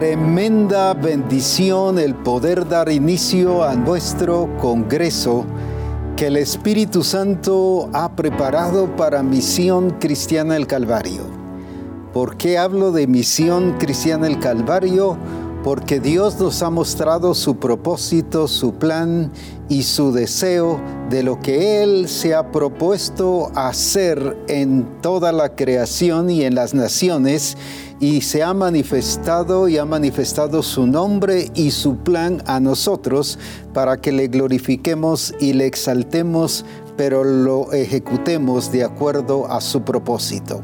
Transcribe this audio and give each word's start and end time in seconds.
Tremenda 0.00 0.94
bendición 0.94 1.98
el 1.98 2.14
poder 2.14 2.66
dar 2.66 2.90
inicio 2.90 3.62
a 3.62 3.74
nuestro 3.74 4.48
Congreso 4.56 5.44
que 6.16 6.28
el 6.28 6.38
Espíritu 6.38 7.04
Santo 7.04 7.90
ha 7.92 8.16
preparado 8.16 8.96
para 8.96 9.22
Misión 9.22 9.90
Cristiana 10.00 10.56
el 10.56 10.66
Calvario. 10.66 11.24
¿Por 12.14 12.38
qué 12.38 12.56
hablo 12.56 12.92
de 12.92 13.06
Misión 13.06 13.76
Cristiana 13.78 14.26
el 14.26 14.38
Calvario? 14.38 15.18
Porque 15.62 16.00
Dios 16.00 16.40
nos 16.40 16.62
ha 16.62 16.70
mostrado 16.70 17.34
su 17.34 17.56
propósito, 17.56 18.48
su 18.48 18.74
plan 18.74 19.30
y 19.68 19.82
su 19.82 20.12
deseo 20.12 20.80
de 21.10 21.22
lo 21.22 21.38
que 21.40 21.82
Él 21.82 22.08
se 22.08 22.34
ha 22.34 22.50
propuesto 22.50 23.50
hacer 23.54 24.38
en 24.48 24.86
toda 25.02 25.32
la 25.32 25.54
creación 25.54 26.30
y 26.30 26.44
en 26.44 26.54
las 26.54 26.72
naciones 26.72 27.58
y 28.00 28.22
se 28.22 28.42
ha 28.42 28.54
manifestado 28.54 29.68
y 29.68 29.76
ha 29.76 29.84
manifestado 29.84 30.62
su 30.62 30.86
nombre 30.86 31.50
y 31.54 31.70
su 31.72 31.98
plan 31.98 32.42
a 32.46 32.58
nosotros 32.58 33.38
para 33.74 34.00
que 34.00 34.12
le 34.12 34.28
glorifiquemos 34.28 35.34
y 35.38 35.52
le 35.52 35.66
exaltemos, 35.66 36.64
pero 36.96 37.22
lo 37.22 37.72
ejecutemos 37.72 38.72
de 38.72 38.84
acuerdo 38.84 39.46
a 39.50 39.60
su 39.60 39.82
propósito. 39.82 40.62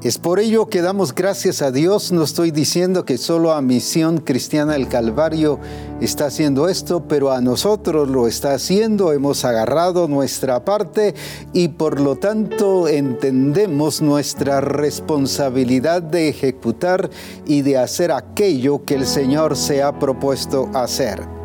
Es 0.00 0.16
por 0.16 0.38
ello 0.38 0.66
que 0.66 0.80
damos 0.80 1.12
gracias 1.12 1.60
a 1.60 1.72
Dios. 1.72 2.12
No 2.12 2.22
estoy 2.22 2.52
diciendo 2.52 3.04
que 3.04 3.18
solo 3.18 3.52
a 3.52 3.60
Misión 3.60 4.18
Cristiana 4.18 4.76
el 4.76 4.86
Calvario 4.86 5.58
está 6.00 6.26
haciendo 6.26 6.68
esto, 6.68 7.08
pero 7.08 7.32
a 7.32 7.40
nosotros 7.40 8.08
lo 8.08 8.28
está 8.28 8.54
haciendo. 8.54 9.12
Hemos 9.12 9.44
agarrado 9.44 10.06
nuestra 10.06 10.64
parte 10.64 11.16
y 11.52 11.66
por 11.66 12.00
lo 12.00 12.14
tanto 12.14 12.86
entendemos 12.86 14.00
nuestra 14.00 14.60
responsabilidad 14.60 16.00
de 16.00 16.28
ejecutar 16.28 17.10
y 17.44 17.62
de 17.62 17.78
hacer 17.78 18.12
aquello 18.12 18.84
que 18.84 18.94
el 18.94 19.04
Señor 19.04 19.56
se 19.56 19.82
ha 19.82 19.98
propuesto 19.98 20.70
hacer. 20.74 21.37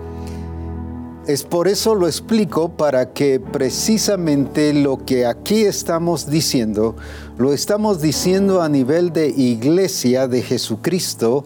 Es 1.25 1.43
por 1.43 1.69
eso 1.69 1.95
lo 1.95 2.07
explico 2.07 2.75
para 2.75 3.13
que 3.13 3.39
precisamente 3.39 4.73
lo 4.73 5.05
que 5.05 5.25
aquí 5.25 5.61
estamos 5.61 6.29
diciendo, 6.29 6.97
lo 7.37 7.53
estamos 7.53 8.01
diciendo 8.01 8.61
a 8.61 8.67
nivel 8.67 9.13
de 9.13 9.29
iglesia 9.29 10.27
de 10.27 10.41
Jesucristo, 10.41 11.45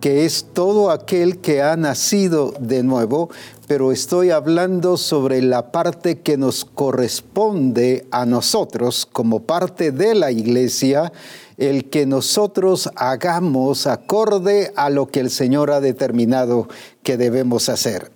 que 0.00 0.24
es 0.24 0.46
todo 0.52 0.90
aquel 0.90 1.38
que 1.38 1.62
ha 1.62 1.76
nacido 1.76 2.52
de 2.58 2.82
nuevo, 2.82 3.30
pero 3.68 3.92
estoy 3.92 4.30
hablando 4.30 4.96
sobre 4.96 5.40
la 5.40 5.70
parte 5.70 6.18
que 6.18 6.36
nos 6.36 6.64
corresponde 6.64 8.08
a 8.10 8.26
nosotros 8.26 9.06
como 9.12 9.44
parte 9.44 9.92
de 9.92 10.16
la 10.16 10.32
iglesia, 10.32 11.12
el 11.58 11.90
que 11.90 12.06
nosotros 12.06 12.90
hagamos 12.96 13.86
acorde 13.86 14.72
a 14.74 14.90
lo 14.90 15.06
que 15.06 15.20
el 15.20 15.30
Señor 15.30 15.70
ha 15.70 15.80
determinado 15.80 16.66
que 17.04 17.16
debemos 17.16 17.68
hacer. 17.68 18.15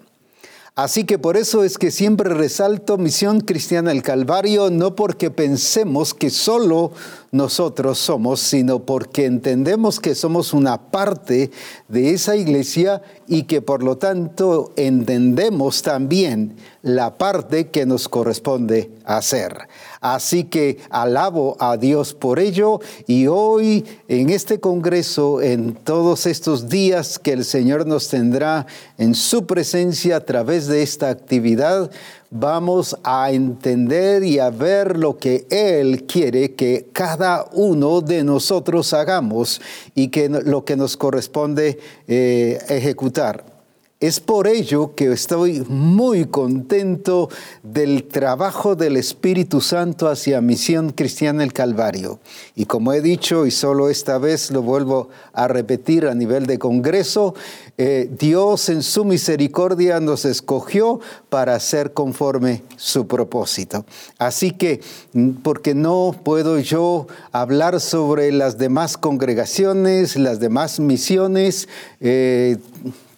Así 0.77 1.05
que 1.05 1.19
por 1.19 1.37
eso 1.37 1.65
es 1.65 1.79
que 1.79 1.91
siempre 1.91 2.33
resalto 2.33 2.97
Misión 2.97 3.41
Cristiana 3.41 3.91
el 3.91 4.03
Calvario, 4.03 4.71
no 4.71 4.95
porque 4.95 5.31
pensemos 5.31 6.15
que 6.15 6.31
solo 6.31 6.93
nosotros 7.33 7.99
somos, 7.99 8.41
sino 8.41 8.81
porque 8.81 9.27
entendemos 9.27 10.01
que 10.01 10.15
somos 10.15 10.53
una 10.55 10.91
parte 10.91 11.51
de 11.89 12.11
esa 12.11 12.37
iglesia 12.37 13.03
y 13.27 13.43
que 13.43 13.63
por 13.63 13.83
lo 13.83 13.99
tanto 13.99 14.73
entendemos 14.77 15.83
también 15.83 16.57
la 16.83 17.19
parte 17.19 17.69
que 17.69 17.85
nos 17.85 18.09
corresponde 18.09 18.91
hacer. 19.05 19.69
Así 20.01 20.45
que 20.45 20.79
alabo 20.89 21.59
a 21.61 21.77
Dios 21.77 22.15
por 22.15 22.39
ello 22.39 22.81
y 23.07 23.27
hoy 23.27 23.85
en 24.09 24.31
este 24.31 24.59
Congreso, 24.59 25.43
en 25.43 25.75
todos 25.75 26.25
estos 26.25 26.71
días 26.71 27.19
que 27.19 27.35
el 27.35 27.45
Señor 27.45 27.87
nos 27.87 28.09
tendrá 28.09 28.67
en 28.97 29.15
su 29.15 29.47
presencia 29.47 30.17
a 30.17 30.21
través 30.21 30.69
de 30.69 30.83
esta 30.83 31.11
actividad, 31.11 31.91
vamos 32.31 32.97
a 33.05 33.31
entender 33.31 34.25
y 34.25 34.39
a 34.39 34.49
ver 34.49 34.97
lo 34.97 35.19
que 35.19 35.47
Él 35.51 36.05
quiere 36.05 36.55
que 36.55 36.89
cada 36.95 37.45
uno 37.53 38.01
de 38.01 38.25
nosotros 38.25 38.95
hagamos 38.95 39.61
y 39.95 40.09
que 40.09 40.31
lo 40.31 40.65
que 40.65 40.77
nos 40.77 40.97
corresponde 40.97 41.79
eh, 42.09 42.59
ejecutar. 42.71 43.60
Es 44.01 44.19
por 44.19 44.49
ello 44.49 44.95
que 44.95 45.13
estoy 45.13 45.61
muy 45.69 46.25
contento 46.25 47.29
del 47.63 48.05
trabajo 48.05 48.75
del 48.75 48.97
Espíritu 48.97 49.61
Santo 49.61 50.09
hacia 50.09 50.41
Misión 50.41 50.93
Cristiana 50.93 51.45
el 51.45 51.53
Calvario. 51.53 52.19
Y 52.57 52.65
como 52.65 52.95
he 52.95 53.03
dicho, 53.03 53.45
y 53.45 53.51
solo 53.51 53.91
esta 53.91 54.17
vez 54.17 54.53
lo 54.53 54.63
vuelvo 54.63 55.11
a 55.35 55.49
repetir 55.49 56.07
a 56.07 56.15
nivel 56.15 56.47
de 56.47 56.59
Congreso, 56.59 57.35
eh, 57.77 58.09
Dios 58.19 58.71
en 58.71 58.83
su 58.83 59.05
misericordia 59.05 60.01
nos 60.01 60.25
escogió 60.25 61.01
para 61.29 61.55
hacer 61.55 61.93
conforme 61.93 62.63
su 62.77 63.07
propósito. 63.07 63.85
Así 64.17 64.53
que, 64.53 64.81
mm, 65.13 65.43
porque 65.43 65.75
no 65.75 66.19
puedo 66.25 66.59
yo 66.59 67.07
hablar 67.33 67.81
sobre 67.81 68.33
las 68.33 68.57
demás 68.57 68.97
congregaciones, 68.97 70.17
las 70.17 70.41
demás 70.41 70.81
misiones, 70.81 71.69
eh, 72.01 72.57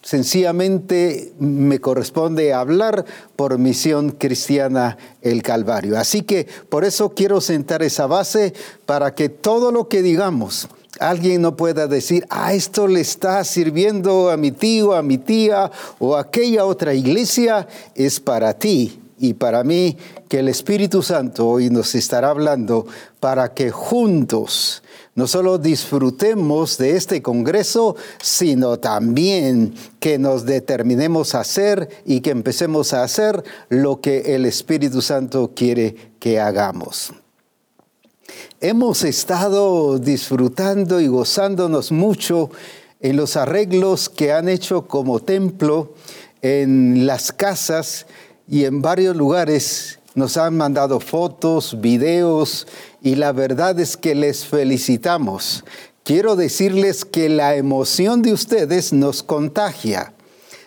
sencillamente 0.03 1.33
me 1.39 1.79
corresponde 1.79 2.53
hablar 2.53 3.05
por 3.35 3.57
misión 3.57 4.11
cristiana 4.11 4.97
el 5.21 5.41
Calvario. 5.41 5.97
Así 5.97 6.21
que 6.21 6.45
por 6.69 6.83
eso 6.83 7.15
quiero 7.15 7.41
sentar 7.41 7.81
esa 7.81 8.05
base 8.05 8.53
para 8.85 9.15
que 9.15 9.29
todo 9.29 9.71
lo 9.71 9.87
que 9.87 10.01
digamos, 10.01 10.67
alguien 10.99 11.41
no 11.41 11.55
pueda 11.55 11.87
decir, 11.87 12.25
ah, 12.29 12.53
esto 12.53 12.87
le 12.87 12.99
está 12.99 13.43
sirviendo 13.45 14.29
a 14.29 14.37
mi 14.37 14.51
tío, 14.51 14.93
a 14.93 15.01
mi 15.01 15.17
tía 15.17 15.71
o 15.99 16.15
a 16.15 16.21
aquella 16.21 16.65
otra 16.65 16.93
iglesia, 16.93 17.67
es 17.95 18.19
para 18.19 18.53
ti 18.53 18.99
y 19.17 19.35
para 19.35 19.63
mí 19.63 19.97
que 20.27 20.39
el 20.39 20.49
Espíritu 20.49 21.01
Santo 21.01 21.47
hoy 21.47 21.69
nos 21.69 21.95
estará 21.95 22.29
hablando 22.29 22.85
para 23.21 23.53
que 23.53 23.71
juntos 23.71 24.83
no 25.15 25.27
solo 25.27 25.59
disfrutemos 25.59 26.77
de 26.77 26.95
este 26.95 27.21
Congreso, 27.21 27.95
sino 28.21 28.79
también 28.79 29.75
que 29.99 30.17
nos 30.17 30.45
determinemos 30.45 31.35
a 31.35 31.41
hacer 31.41 31.87
y 32.05 32.21
que 32.21 32.31
empecemos 32.31 32.93
a 32.93 33.03
hacer 33.03 33.43
lo 33.69 34.01
que 34.01 34.35
el 34.35 34.45
Espíritu 34.45 35.01
Santo 35.01 35.51
quiere 35.55 36.13
que 36.19 36.39
hagamos. 36.39 37.13
Hemos 38.59 39.03
estado 39.03 39.99
disfrutando 39.99 40.99
y 40.99 41.07
gozándonos 41.07 41.91
mucho 41.91 42.49
en 42.99 43.17
los 43.17 43.35
arreglos 43.35 44.09
que 44.09 44.31
han 44.31 44.49
hecho 44.49 44.87
como 44.87 45.19
templo 45.19 45.93
en 46.41 47.05
las 47.05 47.31
casas 47.31 48.07
y 48.47 48.65
en 48.65 48.81
varios 48.81 49.15
lugares 49.15 49.99
nos 50.15 50.37
han 50.37 50.55
mandado 50.55 50.99
fotos, 50.99 51.79
videos 51.81 52.67
y 53.01 53.15
la 53.15 53.31
verdad 53.31 53.79
es 53.79 53.97
que 53.97 54.15
les 54.15 54.45
felicitamos. 54.45 55.63
Quiero 56.03 56.35
decirles 56.35 57.05
que 57.05 57.29
la 57.29 57.55
emoción 57.55 58.21
de 58.21 58.33
ustedes 58.33 58.93
nos 58.93 59.23
contagia 59.23 60.13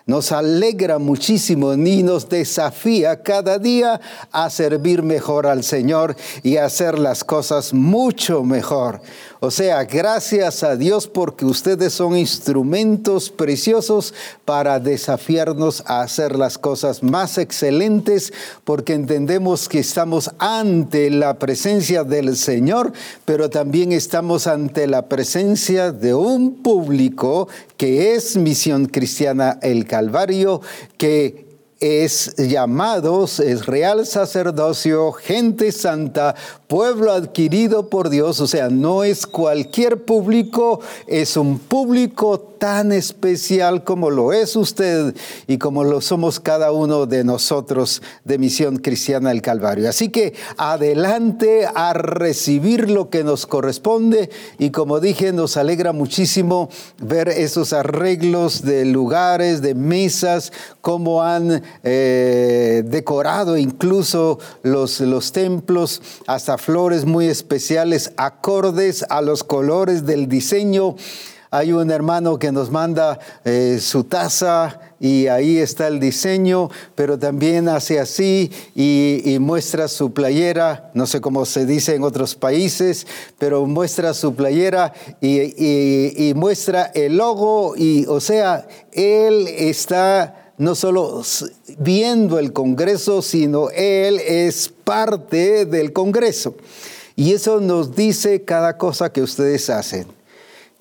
nos 0.06 0.30
alegra 0.30 1.00
muchísimo 1.00 1.74
y 1.74 2.04
nos 2.04 2.28
desafía 2.28 3.22
cada 3.22 3.58
día 3.58 4.00
a 4.30 4.48
servir 4.50 5.02
mejor 5.02 5.48
al 5.48 5.64
Señor 5.64 6.16
y 6.44 6.58
a 6.58 6.66
hacer 6.66 6.96
las 6.96 7.24
cosas 7.24 7.74
mucho 7.74 8.44
mejor. 8.44 9.00
O 9.40 9.50
sea, 9.50 9.84
gracias 9.84 10.62
a 10.62 10.76
Dios 10.76 11.06
porque 11.06 11.44
ustedes 11.44 11.92
son 11.92 12.16
instrumentos 12.16 13.30
preciosos 13.30 14.14
para 14.44 14.80
desafiarnos 14.80 15.82
a 15.86 16.00
hacer 16.00 16.36
las 16.36 16.56
cosas 16.56 17.02
más 17.02 17.36
excelentes 17.36 18.32
porque 18.64 18.94
entendemos 18.94 19.68
que 19.68 19.78
estamos 19.78 20.30
ante 20.38 21.10
la 21.10 21.38
presencia 21.38 22.02
del 22.02 22.36
Señor, 22.36 22.92
pero 23.24 23.50
también 23.50 23.92
estamos 23.92 24.46
ante 24.46 24.86
la 24.86 25.08
presencia 25.08 25.92
de 25.92 26.14
un 26.14 26.62
público 26.62 27.48
que 27.76 28.14
es 28.14 28.36
Misión 28.36 28.86
Cristiana 28.86 29.58
el 29.60 29.86
Calvario, 29.86 30.62
que 30.96 31.45
es 31.80 32.34
llamados, 32.36 33.38
es 33.38 33.66
real 33.66 34.06
sacerdocio, 34.06 35.12
gente 35.12 35.72
santa, 35.72 36.34
pueblo 36.68 37.12
adquirido 37.12 37.90
por 37.90 38.08
Dios, 38.08 38.40
o 38.40 38.46
sea, 38.46 38.70
no 38.70 39.04
es 39.04 39.26
cualquier 39.26 40.04
público, 40.04 40.80
es 41.06 41.36
un 41.36 41.58
público 41.58 42.40
tan 42.58 42.92
especial 42.92 43.84
como 43.84 44.08
lo 44.08 44.32
es 44.32 44.56
usted 44.56 45.14
y 45.46 45.58
como 45.58 45.84
lo 45.84 46.00
somos 46.00 46.40
cada 46.40 46.72
uno 46.72 47.04
de 47.04 47.22
nosotros 47.22 48.02
de 48.24 48.38
Misión 48.38 48.78
Cristiana 48.78 49.28
del 49.28 49.42
Calvario. 49.42 49.88
Así 49.88 50.08
que 50.08 50.34
adelante 50.56 51.66
a 51.74 51.92
recibir 51.92 52.90
lo 52.90 53.10
que 53.10 53.22
nos 53.24 53.46
corresponde 53.46 54.30
y 54.58 54.70
como 54.70 55.00
dije, 55.00 55.32
nos 55.34 55.58
alegra 55.58 55.92
muchísimo 55.92 56.70
ver 56.98 57.28
esos 57.28 57.74
arreglos 57.74 58.62
de 58.62 58.86
lugares, 58.86 59.60
de 59.60 59.74
mesas, 59.74 60.52
cómo 60.80 61.22
han 61.22 61.62
eh, 61.82 62.82
decorado 62.84 63.56
incluso 63.56 64.38
los, 64.62 65.00
los 65.00 65.32
templos, 65.32 66.02
hasta 66.26 66.58
flores 66.58 67.04
muy 67.04 67.26
especiales, 67.26 68.12
acordes 68.16 69.04
a 69.08 69.22
los 69.22 69.44
colores 69.44 70.06
del 70.06 70.28
diseño. 70.28 70.96
Hay 71.50 71.72
un 71.72 71.90
hermano 71.90 72.38
que 72.38 72.50
nos 72.50 72.70
manda 72.70 73.18
eh, 73.44 73.78
su 73.80 74.04
taza 74.04 74.80
y 74.98 75.28
ahí 75.28 75.58
está 75.58 75.86
el 75.86 76.00
diseño, 76.00 76.70
pero 76.94 77.18
también 77.18 77.68
hace 77.68 78.00
así 78.00 78.50
y, 78.74 79.38
muestra 79.40 79.88
su 79.88 80.12
playera, 80.12 80.90
no 80.94 81.06
sé 81.06 81.20
cómo 81.20 81.44
se 81.44 81.64
dice 81.66 81.94
en 81.94 82.02
otros 82.02 82.34
países, 82.34 83.06
pero 83.38 83.64
muestra 83.66 84.12
su 84.14 84.34
playera 84.34 84.92
y, 85.20 86.28
y 86.28 86.34
muestra 86.34 86.90
el 86.94 87.16
logo 87.16 87.74
y, 87.76 88.06
o 88.06 88.20
sea, 88.20 88.66
él 88.92 89.46
está 89.48 90.45
no 90.58 90.74
solo 90.74 91.22
viendo 91.78 92.38
el 92.38 92.52
Congreso, 92.52 93.22
sino 93.22 93.70
él 93.70 94.20
es 94.20 94.72
parte 94.84 95.66
del 95.66 95.92
Congreso. 95.92 96.56
Y 97.14 97.32
eso 97.32 97.60
nos 97.60 97.96
dice 97.96 98.42
cada 98.44 98.76
cosa 98.76 99.12
que 99.12 99.22
ustedes 99.22 99.70
hacen 99.70 100.06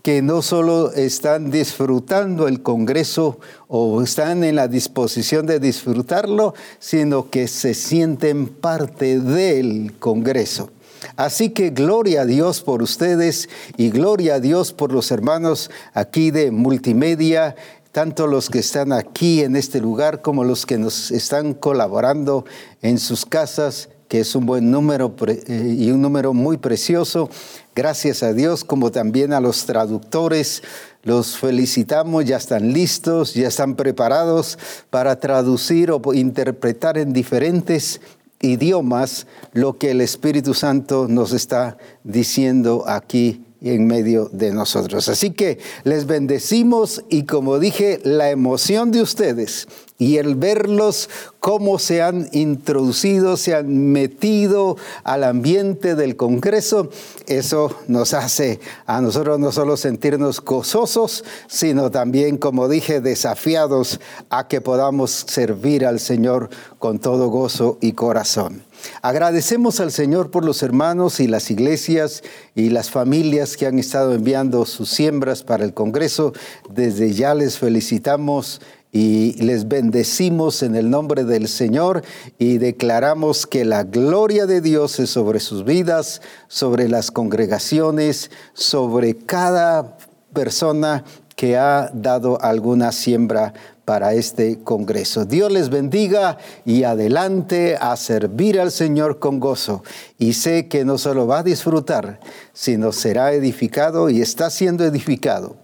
que 0.05 0.21
no 0.21 0.43
solo 0.43 0.91
están 0.91 1.49
disfrutando 1.49 2.47
el 2.47 2.61
Congreso 2.61 3.39
o 3.67 4.03
están 4.03 4.43
en 4.43 4.55
la 4.55 4.67
disposición 4.67 5.47
de 5.47 5.59
disfrutarlo, 5.59 6.53
sino 6.77 7.31
que 7.31 7.47
se 7.47 7.73
sienten 7.73 8.45
parte 8.45 9.19
del 9.19 9.95
Congreso. 9.97 10.69
Así 11.15 11.49
que 11.49 11.71
gloria 11.71 12.21
a 12.21 12.25
Dios 12.27 12.61
por 12.61 12.83
ustedes 12.83 13.49
y 13.77 13.89
gloria 13.89 14.35
a 14.35 14.39
Dios 14.39 14.73
por 14.73 14.91
los 14.91 15.09
hermanos 15.09 15.71
aquí 15.95 16.29
de 16.29 16.51
multimedia, 16.51 17.55
tanto 17.95 18.27
los 18.27 18.49
que 18.49 18.59
están 18.59 18.91
aquí 18.91 19.41
en 19.41 19.55
este 19.55 19.79
lugar 19.79 20.21
como 20.21 20.43
los 20.43 20.65
que 20.65 20.77
nos 20.77 21.11
están 21.11 21.53
colaborando 21.53 22.43
en 22.81 22.99
sus 22.99 23.25
casas 23.25 23.87
que 24.09 24.19
es 24.19 24.35
un 24.35 24.45
buen 24.45 24.69
número 24.69 25.15
eh, 25.25 25.75
y 25.79 25.91
un 25.91 26.01
número 26.01 26.33
muy 26.33 26.57
precioso. 26.57 27.29
Gracias 27.73 28.21
a 28.21 28.33
Dios, 28.33 28.65
como 28.65 28.91
también 28.91 29.31
a 29.31 29.39
los 29.39 29.65
traductores. 29.65 30.61
Los 31.03 31.37
felicitamos, 31.37 32.25
ya 32.25 32.35
están 32.35 32.73
listos, 32.73 33.33
ya 33.33 33.47
están 33.47 33.75
preparados 33.77 34.59
para 34.89 35.17
traducir 35.17 35.89
o 35.89 36.01
interpretar 36.13 36.97
en 36.97 37.13
diferentes 37.13 38.01
idiomas 38.41 39.25
lo 39.53 39.77
que 39.77 39.91
el 39.91 40.01
Espíritu 40.01 40.53
Santo 40.53 41.07
nos 41.07 41.31
está 41.31 41.77
diciendo 42.03 42.83
aquí 42.87 43.45
en 43.73 43.87
medio 43.87 44.29
de 44.31 44.51
nosotros. 44.51 45.09
Así 45.09 45.31
que 45.31 45.57
les 45.83 46.05
bendecimos 46.05 47.03
y 47.09 47.23
como 47.23 47.57
dije, 47.57 47.99
la 48.03 48.29
emoción 48.29 48.91
de 48.91 49.01
ustedes 49.01 49.67
y 49.97 50.17
el 50.17 50.35
verlos 50.35 51.09
cómo 51.39 51.79
se 51.79 52.01
han 52.01 52.27
introducido, 52.33 53.37
se 53.37 53.55
han 53.55 53.91
metido 53.91 54.77
al 55.03 55.23
ambiente 55.23 55.95
del 55.95 56.17
Congreso, 56.17 56.89
eso 57.27 57.71
nos 57.87 58.13
hace 58.13 58.59
a 58.85 59.01
nosotros 59.01 59.39
no 59.39 59.51
solo 59.51 59.77
sentirnos 59.77 60.41
gozosos, 60.41 61.23
sino 61.47 61.91
también, 61.91 62.37
como 62.37 62.67
dije, 62.67 62.99
desafiados 62.99 63.99
a 64.29 64.47
que 64.47 64.59
podamos 64.59 65.11
servir 65.11 65.85
al 65.85 65.99
Señor 65.99 66.49
con 66.77 66.99
todo 66.99 67.29
gozo 67.29 67.77
y 67.81 67.93
corazón. 67.93 68.64
Agradecemos 69.01 69.79
al 69.79 69.91
Señor 69.91 70.31
por 70.31 70.45
los 70.45 70.63
hermanos 70.63 71.19
y 71.19 71.27
las 71.27 71.51
iglesias 71.51 72.23
y 72.55 72.69
las 72.69 72.89
familias 72.89 73.57
que 73.57 73.67
han 73.67 73.79
estado 73.79 74.13
enviando 74.13 74.65
sus 74.65 74.89
siembras 74.89 75.43
para 75.43 75.63
el 75.63 75.73
Congreso. 75.73 76.33
Desde 76.69 77.13
ya 77.13 77.33
les 77.33 77.57
felicitamos 77.57 78.61
y 78.91 79.33
les 79.43 79.67
bendecimos 79.67 80.63
en 80.63 80.75
el 80.75 80.89
nombre 80.89 81.25
del 81.25 81.49
Señor 81.49 82.01
y 82.39 82.59
declaramos 82.59 83.45
que 83.45 83.65
la 83.65 83.83
gloria 83.83 84.45
de 84.45 84.61
Dios 84.61 85.01
es 85.01 85.09
sobre 85.09 85.41
sus 85.41 85.65
vidas, 85.65 86.21
sobre 86.47 86.87
las 86.87 87.11
congregaciones, 87.11 88.31
sobre 88.53 89.17
cada 89.17 89.97
persona 90.31 91.03
que 91.35 91.57
ha 91.57 91.91
dado 91.93 92.41
alguna 92.41 92.93
siembra 92.93 93.53
para 93.85 94.13
este 94.13 94.59
Congreso. 94.63 95.25
Dios 95.25 95.51
les 95.51 95.69
bendiga 95.69 96.37
y 96.65 96.83
adelante 96.83 97.77
a 97.79 97.95
servir 97.95 98.59
al 98.59 98.71
Señor 98.71 99.19
con 99.19 99.39
gozo. 99.39 99.83
Y 100.17 100.33
sé 100.33 100.67
que 100.67 100.83
no 100.83 100.97
solo 100.97 101.27
va 101.27 101.39
a 101.39 101.43
disfrutar, 101.43 102.19
sino 102.51 102.91
será 102.91 103.33
edificado 103.33 104.09
y 104.09 104.21
está 104.21 104.49
siendo 104.49 104.83
edificado. 104.83 105.55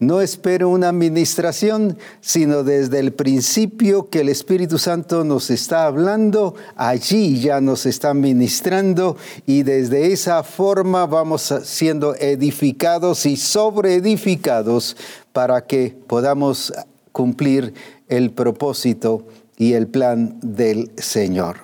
No 0.00 0.20
espero 0.20 0.68
una 0.68 0.90
administración, 0.90 1.98
sino 2.20 2.62
desde 2.62 3.00
el 3.00 3.12
principio 3.12 4.08
que 4.08 4.20
el 4.20 4.28
Espíritu 4.28 4.78
Santo 4.78 5.24
nos 5.24 5.50
está 5.50 5.86
hablando, 5.86 6.54
allí 6.76 7.40
ya 7.40 7.60
nos 7.60 7.84
está 7.84 8.14
ministrando 8.14 9.16
y 9.44 9.64
desde 9.64 10.12
esa 10.12 10.44
forma 10.44 11.04
vamos 11.06 11.52
siendo 11.64 12.14
edificados 12.14 13.26
y 13.26 13.36
sobreedificados 13.36 14.96
para 15.32 15.66
que 15.66 15.96
podamos 16.06 16.72
cumplir 17.18 17.74
el 18.06 18.30
propósito 18.30 19.26
y 19.56 19.72
el 19.72 19.88
plan 19.88 20.38
del 20.40 20.92
Señor. 20.98 21.56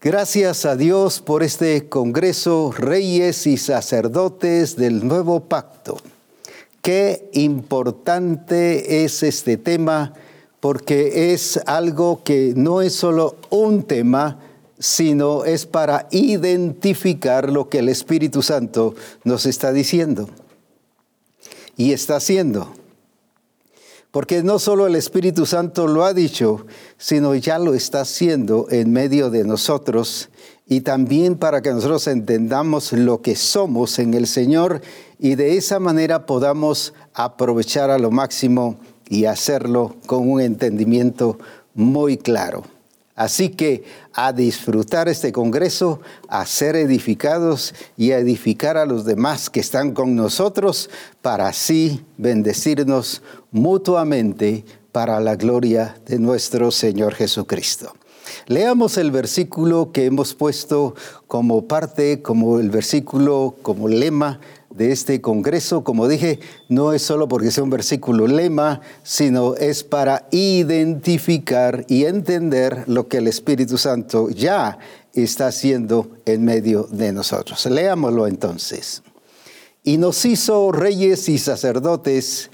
Gracias 0.00 0.64
a 0.64 0.76
Dios 0.76 1.20
por 1.20 1.42
este 1.42 1.88
Congreso, 1.88 2.70
reyes 2.70 3.48
y 3.48 3.56
sacerdotes 3.56 4.76
del 4.76 5.08
nuevo 5.08 5.40
pacto. 5.48 5.96
Qué 6.82 7.30
importante 7.32 9.02
es 9.02 9.24
este 9.24 9.56
tema 9.56 10.14
porque 10.60 11.32
es 11.32 11.58
algo 11.66 12.22
que 12.22 12.54
no 12.54 12.82
es 12.82 12.94
solo 12.94 13.34
un 13.50 13.82
tema, 13.82 14.38
sino 14.78 15.44
es 15.44 15.66
para 15.66 16.06
identificar 16.12 17.50
lo 17.50 17.68
que 17.68 17.80
el 17.80 17.88
Espíritu 17.88 18.40
Santo 18.40 18.94
nos 19.24 19.46
está 19.46 19.72
diciendo 19.72 20.28
y 21.76 21.90
está 21.90 22.14
haciendo. 22.14 22.85
Porque 24.16 24.42
no 24.42 24.58
solo 24.58 24.86
el 24.86 24.94
Espíritu 24.94 25.44
Santo 25.44 25.86
lo 25.86 26.06
ha 26.06 26.14
dicho, 26.14 26.64
sino 26.96 27.34
ya 27.34 27.58
lo 27.58 27.74
está 27.74 28.00
haciendo 28.00 28.66
en 28.70 28.90
medio 28.90 29.28
de 29.28 29.44
nosotros 29.44 30.30
y 30.66 30.80
también 30.80 31.36
para 31.36 31.60
que 31.60 31.68
nosotros 31.68 32.06
entendamos 32.06 32.94
lo 32.94 33.20
que 33.20 33.36
somos 33.36 33.98
en 33.98 34.14
el 34.14 34.26
Señor 34.26 34.80
y 35.18 35.34
de 35.34 35.58
esa 35.58 35.80
manera 35.80 36.24
podamos 36.24 36.94
aprovechar 37.12 37.90
a 37.90 37.98
lo 37.98 38.10
máximo 38.10 38.78
y 39.06 39.26
hacerlo 39.26 39.96
con 40.06 40.30
un 40.30 40.40
entendimiento 40.40 41.38
muy 41.74 42.16
claro. 42.16 42.62
Así 43.16 43.48
que 43.48 43.84
a 44.12 44.34
disfrutar 44.34 45.08
este 45.08 45.32
Congreso, 45.32 46.02
a 46.28 46.44
ser 46.44 46.76
edificados 46.76 47.74
y 47.96 48.12
a 48.12 48.18
edificar 48.18 48.76
a 48.76 48.84
los 48.84 49.06
demás 49.06 49.48
que 49.48 49.60
están 49.60 49.92
con 49.92 50.14
nosotros 50.14 50.90
para 51.22 51.48
así 51.48 52.04
bendecirnos 52.18 53.22
mutuamente 53.50 54.64
para 54.92 55.20
la 55.20 55.36
gloria 55.36 55.96
de 56.06 56.18
nuestro 56.18 56.70
Señor 56.70 57.14
Jesucristo. 57.14 57.92
Leamos 58.46 58.96
el 58.96 59.10
versículo 59.10 59.92
que 59.92 60.06
hemos 60.06 60.34
puesto 60.34 60.94
como 61.26 61.66
parte, 61.66 62.22
como 62.22 62.58
el 62.58 62.70
versículo, 62.70 63.56
como 63.62 63.88
lema 63.88 64.40
de 64.70 64.92
este 64.92 65.20
Congreso, 65.20 65.84
como 65.84 66.06
dije, 66.06 66.38
no 66.68 66.92
es 66.92 67.02
solo 67.02 67.28
porque 67.28 67.50
sea 67.50 67.64
un 67.64 67.70
versículo 67.70 68.26
lema, 68.26 68.82
sino 69.02 69.54
es 69.56 69.82
para 69.82 70.28
identificar 70.30 71.84
y 71.88 72.04
entender 72.04 72.84
lo 72.86 73.08
que 73.08 73.18
el 73.18 73.26
Espíritu 73.26 73.78
Santo 73.78 74.28
ya 74.28 74.78
está 75.14 75.46
haciendo 75.46 76.10
en 76.26 76.44
medio 76.44 76.84
de 76.90 77.12
nosotros. 77.12 77.64
Leámoslo 77.66 78.26
entonces. 78.26 79.02
Y 79.82 79.96
nos 79.96 80.24
hizo 80.24 80.72
reyes 80.72 81.28
y 81.28 81.38
sacerdotes 81.38 82.50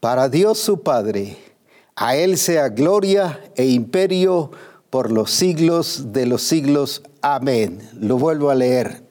para 0.00 0.28
Dios 0.28 0.58
su 0.58 0.82
Padre. 0.82 1.36
A 1.94 2.16
Él 2.16 2.38
sea 2.38 2.68
gloria 2.68 3.40
e 3.56 3.66
imperio 3.66 4.50
por 4.88 5.12
los 5.12 5.30
siglos 5.30 6.12
de 6.12 6.26
los 6.26 6.42
siglos. 6.42 7.02
Amén. 7.20 7.88
Lo 7.94 8.18
vuelvo 8.18 8.50
a 8.50 8.54
leer 8.54 9.02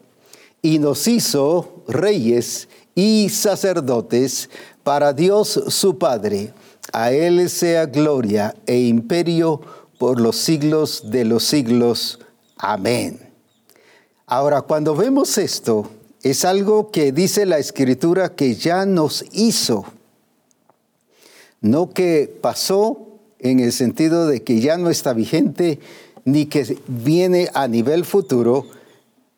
y 0.61 0.79
nos 0.79 1.07
hizo 1.07 1.83
reyes 1.87 2.67
y 2.95 3.29
sacerdotes 3.29 4.49
para 4.83 5.13
Dios 5.13 5.63
su 5.67 5.97
Padre. 5.97 6.53
A 6.91 7.11
Él 7.11 7.49
sea 7.49 7.85
gloria 7.85 8.55
e 8.65 8.79
imperio 8.79 9.61
por 9.97 10.19
los 10.19 10.37
siglos 10.37 11.11
de 11.11 11.25
los 11.25 11.43
siglos. 11.43 12.19
Amén. 12.57 13.19
Ahora, 14.25 14.61
cuando 14.61 14.95
vemos 14.95 15.37
esto, 15.37 15.89
es 16.23 16.43
algo 16.45 16.91
que 16.91 17.11
dice 17.11 17.45
la 17.45 17.57
Escritura 17.57 18.35
que 18.35 18.55
ya 18.55 18.85
nos 18.85 19.23
hizo, 19.31 19.85
no 21.61 21.89
que 21.89 22.33
pasó 22.41 23.09
en 23.39 23.59
el 23.59 23.71
sentido 23.71 24.27
de 24.27 24.43
que 24.43 24.59
ya 24.59 24.77
no 24.77 24.89
está 24.89 25.13
vigente, 25.13 25.79
ni 26.25 26.45
que 26.45 26.77
viene 26.87 27.49
a 27.53 27.67
nivel 27.67 28.05
futuro, 28.05 28.65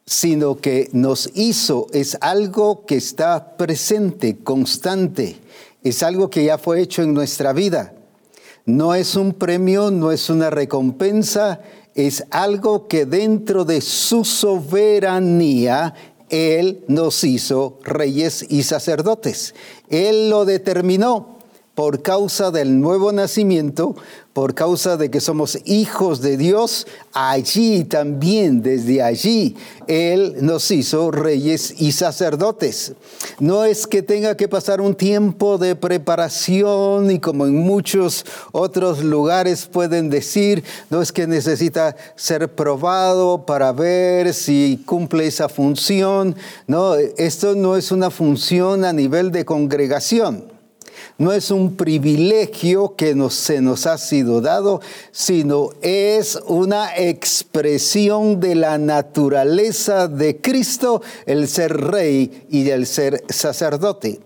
sino 0.06 0.58
que 0.58 0.90
nos 0.94 1.30
hizo, 1.36 1.88
es 1.94 2.18
algo 2.22 2.86
que 2.86 2.96
está 2.96 3.56
presente, 3.56 4.38
constante, 4.44 5.38
es 5.84 6.04
algo 6.04 6.30
que 6.30 6.44
ya 6.44 6.58
fue 6.58 6.82
hecho 6.82 7.04
en 7.04 7.14
nuestra 7.14 7.54
vida. 7.54 7.94
No 8.66 8.94
es 8.94 9.16
un 9.16 9.34
premio, 9.34 9.90
no 9.90 10.12
es 10.12 10.30
una 10.30 10.50
recompensa, 10.50 11.62
es 11.96 12.26
algo 12.30 12.88
que 12.88 13.06
dentro 13.06 13.66
de 13.66 13.82
su 13.82 14.24
soberanía 14.24 15.94
Él 16.30 16.84
nos 16.88 17.24
hizo 17.24 17.80
reyes 17.84 18.46
y 18.50 18.64
sacerdotes. 18.64 19.56
Él 19.90 20.30
lo 20.30 20.46
determinó 20.46 21.41
por 21.76 22.02
causa 22.02 22.52
del 22.52 22.82
nuevo 22.82 23.14
nacimiento, 23.14 23.96
por 24.34 24.54
causa 24.54 24.98
de 24.98 25.10
que 25.10 25.22
somos 25.22 25.58
hijos 25.66 26.22
de 26.22 26.38
Dios, 26.38 26.86
allí 27.14 27.86
también, 27.86 28.62
desde 28.62 29.02
allí, 29.02 29.56
Él 29.88 30.36
nos 30.42 30.70
hizo 30.72 31.12
reyes 31.12 31.76
y 31.80 31.94
sacerdotes. 31.94 32.94
No 33.40 33.64
es 33.64 33.88
que 33.88 34.02
tenga 34.02 34.36
que 34.36 34.48
pasar 34.48 34.80
un 34.82 34.96
tiempo 34.96 35.58
de 35.58 35.76
preparación 35.76 37.10
y 37.10 37.20
como 37.20 37.46
en 37.46 37.56
muchos 37.56 38.26
otros 38.52 39.04
lugares 39.04 39.66
pueden 39.66 40.10
decir, 40.10 40.64
no 40.90 41.02
es 41.02 41.12
que 41.12 41.26
necesita 41.26 41.96
ser 42.16 42.54
probado 42.54 43.46
para 43.46 43.72
ver 43.72 44.34
si 44.34 44.82
cumple 44.86 45.28
esa 45.28 45.48
función. 45.48 46.36
No, 46.68 46.96
esto 46.96 47.56
no 47.56 47.76
es 47.78 47.92
una 47.92 48.10
función 48.10 48.86
a 48.86 48.94
nivel 48.94 49.32
de 49.32 49.46
congregación 49.46 50.51
no 51.18 51.32
es 51.32 51.52
un 51.52 51.76
privilegio 51.76 52.96
que 52.96 53.16
se 53.30 53.62
nos 53.62 53.86
ha 53.86 53.98
sido 53.98 54.42
dado, 54.42 54.82
sino 55.12 55.70
es 55.82 56.40
una 56.48 56.96
expresión 56.98 58.40
de 58.40 58.56
la 58.56 58.78
naturaleza 58.78 60.08
de 60.08 60.38
Cristo, 60.42 61.02
el 61.26 61.48
ser 61.48 61.76
rey 61.76 62.46
y 62.50 62.70
el 62.70 62.88
ser 62.88 63.24
sacerdote. 63.30 64.20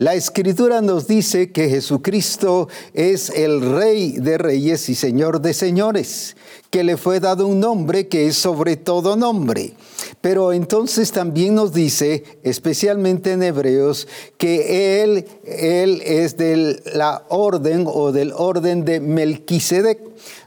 La 0.00 0.14
escritura 0.14 0.80
nos 0.80 1.06
dice 1.06 1.52
que 1.52 1.68
Jesucristo 1.68 2.68
es 2.94 3.28
el 3.28 3.60
rey 3.60 4.12
de 4.12 4.38
reyes 4.38 4.88
y 4.88 4.94
señor 4.94 5.42
de 5.42 5.52
señores, 5.52 6.38
que 6.70 6.84
le 6.84 6.96
fue 6.96 7.20
dado 7.20 7.46
un 7.46 7.60
nombre 7.60 8.08
que 8.08 8.26
es 8.26 8.36
sobre 8.38 8.78
todo 8.78 9.14
nombre. 9.14 9.74
Pero 10.22 10.54
entonces 10.54 11.12
también 11.12 11.54
nos 11.54 11.74
dice, 11.74 12.24
especialmente 12.42 13.32
en 13.32 13.42
Hebreos, 13.42 14.08
que 14.38 15.02
Él, 15.02 15.26
él 15.44 16.00
es 16.06 16.38
de 16.38 16.82
la 16.94 17.26
orden 17.28 17.84
o 17.86 18.10
del 18.10 18.32
orden 18.34 18.86
de 18.86 19.00
Melquisedec, 19.00 20.00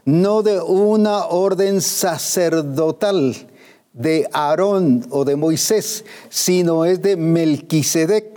no 0.04 0.42
de 0.42 0.60
una 0.60 1.26
orden 1.26 1.80
sacerdotal 1.80 3.36
de 3.92 4.28
Aarón 4.32 5.06
o 5.10 5.24
de 5.24 5.36
Moisés, 5.36 6.04
sino 6.28 6.84
es 6.84 7.02
de 7.02 7.16
Melquisedec 7.16 8.33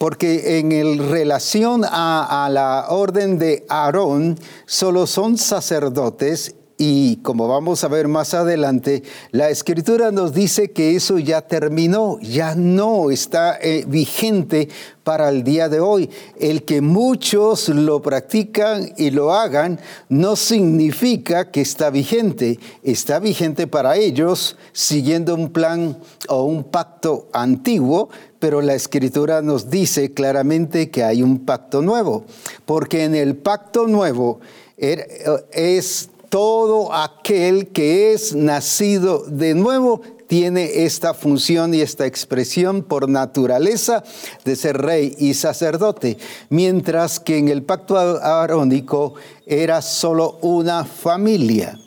porque 0.00 0.58
en 0.58 1.10
relación 1.10 1.84
a, 1.84 2.46
a, 2.46 2.48
la 2.48 2.86
orden 2.88 3.38
de 3.38 3.66
Aarón, 3.68 4.38
solo 4.64 5.06
son 5.06 5.36
sacerdotes 5.36 6.54
y 6.82 7.16
como 7.16 7.46
vamos 7.46 7.84
a 7.84 7.88
ver 7.88 8.08
más 8.08 8.32
adelante, 8.32 9.02
la 9.32 9.50
escritura 9.50 10.12
nos 10.12 10.32
dice 10.32 10.70
que 10.70 10.96
eso 10.96 11.18
ya 11.18 11.42
terminó, 11.42 12.18
ya 12.22 12.54
no 12.54 13.10
está 13.10 13.58
eh, 13.60 13.84
vigente 13.86 14.70
para 15.04 15.28
el 15.28 15.44
día 15.44 15.68
de 15.68 15.80
hoy. 15.80 16.08
El 16.38 16.62
que 16.62 16.80
muchos 16.80 17.68
lo 17.68 18.00
practican 18.00 18.94
y 18.96 19.10
lo 19.10 19.34
hagan 19.34 19.78
no 20.08 20.36
significa 20.36 21.50
que 21.50 21.60
está 21.60 21.90
vigente. 21.90 22.58
Está 22.82 23.18
vigente 23.18 23.66
para 23.66 23.96
ellos 23.96 24.56
siguiendo 24.72 25.34
un 25.34 25.50
plan 25.50 25.98
o 26.28 26.44
un 26.44 26.64
pacto 26.64 27.28
antiguo, 27.34 28.08
pero 28.38 28.62
la 28.62 28.72
escritura 28.72 29.42
nos 29.42 29.68
dice 29.68 30.14
claramente 30.14 30.90
que 30.90 31.04
hay 31.04 31.22
un 31.22 31.44
pacto 31.44 31.82
nuevo, 31.82 32.24
porque 32.64 33.04
en 33.04 33.14
el 33.14 33.36
pacto 33.36 33.86
nuevo 33.86 34.40
er, 34.78 35.06
es 35.52 36.09
todo 36.30 36.94
aquel 36.94 37.68
que 37.68 38.14
es 38.14 38.34
nacido 38.34 39.24
de 39.26 39.54
nuevo 39.54 40.00
tiene 40.28 40.84
esta 40.84 41.12
función 41.12 41.74
y 41.74 41.80
esta 41.80 42.06
expresión 42.06 42.84
por 42.84 43.08
naturaleza 43.08 44.04
de 44.44 44.54
ser 44.54 44.78
rey 44.78 45.16
y 45.18 45.34
sacerdote, 45.34 46.18
mientras 46.50 47.18
que 47.18 47.36
en 47.36 47.48
el 47.48 47.64
pacto 47.64 47.98
arónico 47.98 49.14
era 49.44 49.82
solo 49.82 50.38
una 50.40 50.84
familia, 50.84 51.80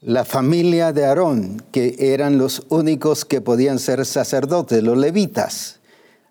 la 0.00 0.24
familia 0.24 0.92
de 0.92 1.04
Aarón, 1.04 1.62
que 1.70 1.94
eran 2.00 2.38
los 2.38 2.64
únicos 2.70 3.24
que 3.24 3.40
podían 3.40 3.78
ser 3.78 4.04
sacerdotes, 4.04 4.82
los 4.82 4.98
levitas. 4.98 5.78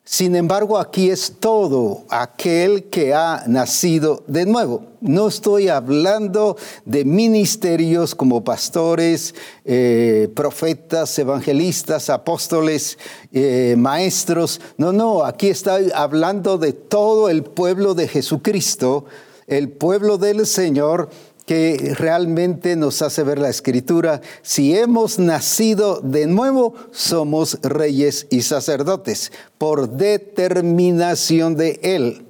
Sin 0.03 0.36
embargo, 0.36 0.79
aquí 0.79 1.12
es 1.12 1.36
todo 1.39 2.05
aquel 2.10 2.86
que 2.86 3.13
ha 3.13 3.43
nacido 3.46 4.24
de 4.25 4.48
nuevo. 4.48 4.88
No 5.00 5.27
estoy 5.27 5.67
hablando 5.67 6.58
de 6.86 7.05
ministerios 7.05 8.15
como 8.15 8.43
pastores, 8.43 9.36
eh, 9.63 10.27
profetas, 10.36 11.17
evangelistas, 11.20 12.10
apóstoles, 12.10 12.98
eh, 13.31 13.75
maestros. 13.77 14.60
No, 14.75 14.91
no, 14.91 15.24
aquí 15.24 15.50
estoy 15.50 15.91
hablando 15.93 16.58
de 16.58 16.74
todo 16.74 17.29
el 17.29 17.43
pueblo 17.43 17.93
de 17.93 18.08
Jesucristo, 18.08 19.05
el 19.46 19.70
pueblo 19.70 20.17
del 20.17 20.48
Señor 20.48 21.10
que 21.46 21.94
realmente 21.98 22.76
nos 22.76 23.02
hace 23.02 23.24
ver 23.24 23.40
la 23.40 23.50
escritura. 23.50 24.22
Si 24.42 24.78
hemos 24.78 25.20
nacido 25.20 26.00
de 26.02 26.28
nuevo, 26.28 26.76
somos 26.92 27.60
reyes 27.62 28.28
y 28.30 28.42
sacerdotes 28.42 29.32
por 29.58 29.90
determinación 29.90 31.56
de 31.56 31.80
Él. 31.84 32.26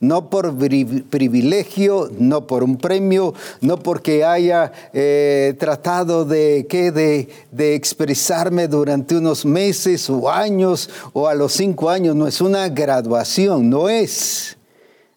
No 0.00 0.30
por 0.30 0.56
privilegio, 0.56 2.10
no 2.18 2.48
por 2.48 2.64
un 2.64 2.76
premio, 2.76 3.34
no 3.60 3.78
porque 3.78 4.24
haya 4.24 4.72
eh, 4.92 5.54
tratado 5.60 6.24
de, 6.24 6.64
de, 6.64 7.28
de 7.52 7.74
expresarme 7.76 8.66
durante 8.66 9.14
unos 9.14 9.44
meses 9.44 10.10
o 10.10 10.28
años 10.28 10.90
o 11.12 11.28
a 11.28 11.34
los 11.34 11.52
cinco 11.52 11.88
años. 11.88 12.16
No 12.16 12.26
es 12.26 12.40
una 12.40 12.68
graduación, 12.68 13.70
no 13.70 13.88
es 13.88 14.56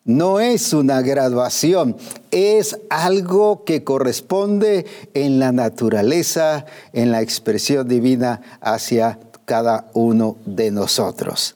no 0.06 0.40
es 0.40 0.72
una 0.72 1.02
graduación, 1.02 1.98
es 2.30 2.78
algo 2.92 3.64
que 3.66 3.84
corresponde 3.84 4.86
en 5.16 5.40
la 5.40 5.52
naturaleza, 5.52 6.66
en 6.94 7.12
la 7.12 7.22
expresión 7.22 7.88
divina 7.88 8.42
hacia 8.62 9.20
cada 9.46 9.90
uno 9.94 10.38
de 10.46 10.70
nosotros. 10.70 11.56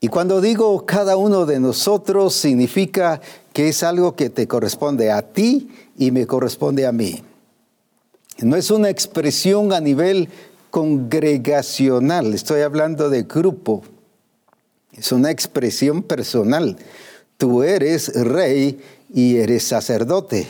Y 0.00 0.08
cuando 0.08 0.40
digo 0.40 0.84
cada 0.86 1.16
uno 1.16 1.44
de 1.44 1.60
nosotros, 1.60 2.34
significa 2.34 3.20
que 3.52 3.68
es 3.68 3.82
algo 3.82 4.16
que 4.16 4.30
te 4.30 4.48
corresponde 4.48 5.12
a 5.12 5.20
ti 5.20 5.70
y 5.98 6.10
me 6.10 6.26
corresponde 6.26 6.86
a 6.86 6.92
mí. 6.92 7.22
No 8.38 8.56
es 8.56 8.70
una 8.70 8.88
expresión 8.88 9.74
a 9.74 9.80
nivel 9.80 10.30
congregacional, 10.70 12.32
estoy 12.32 12.62
hablando 12.62 13.10
de 13.10 13.24
grupo, 13.24 13.82
es 14.94 15.12
una 15.12 15.30
expresión 15.30 16.02
personal 16.02 16.78
Tú 17.42 17.64
eres 17.64 18.14
rey 18.14 18.78
y 19.12 19.38
eres 19.38 19.64
sacerdote. 19.64 20.46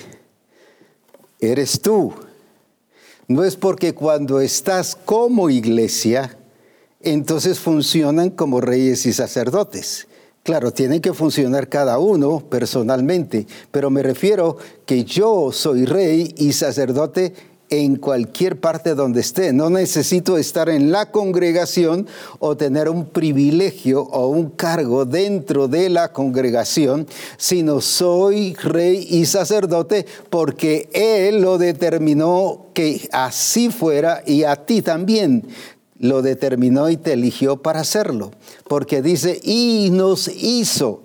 Eres 1.40 1.80
tú. 1.80 2.12
No 3.28 3.44
es 3.44 3.56
porque 3.56 3.94
cuando 3.94 4.42
estás 4.42 4.94
como 4.94 5.48
iglesia, 5.48 6.36
entonces 7.00 7.58
funcionan 7.60 8.28
como 8.28 8.60
reyes 8.60 9.06
y 9.06 9.14
sacerdotes. 9.14 10.06
Claro, 10.42 10.70
tienen 10.70 11.00
que 11.00 11.14
funcionar 11.14 11.70
cada 11.70 11.98
uno 11.98 12.40
personalmente, 12.40 13.46
pero 13.70 13.88
me 13.88 14.02
refiero 14.02 14.58
que 14.84 15.02
yo 15.02 15.50
soy 15.50 15.86
rey 15.86 16.34
y 16.36 16.52
sacerdote 16.52 17.32
en 17.72 17.96
cualquier 17.96 18.60
parte 18.60 18.94
donde 18.94 19.22
esté. 19.22 19.54
No 19.54 19.70
necesito 19.70 20.36
estar 20.36 20.68
en 20.68 20.92
la 20.92 21.10
congregación 21.10 22.06
o 22.38 22.54
tener 22.54 22.90
un 22.90 23.06
privilegio 23.06 24.02
o 24.02 24.26
un 24.26 24.50
cargo 24.50 25.06
dentro 25.06 25.68
de 25.68 25.88
la 25.88 26.12
congregación, 26.12 27.06
sino 27.38 27.80
soy 27.80 28.52
rey 28.56 29.06
y 29.08 29.24
sacerdote 29.24 30.04
porque 30.28 30.90
Él 30.92 31.40
lo 31.40 31.56
determinó 31.56 32.66
que 32.74 33.08
así 33.10 33.70
fuera 33.70 34.22
y 34.26 34.44
a 34.44 34.56
ti 34.56 34.82
también 34.82 35.48
lo 35.98 36.20
determinó 36.20 36.90
y 36.90 36.98
te 36.98 37.14
eligió 37.14 37.62
para 37.62 37.80
hacerlo. 37.80 38.32
Porque 38.68 39.00
dice, 39.00 39.40
y 39.42 39.88
nos 39.92 40.28
hizo 40.28 41.04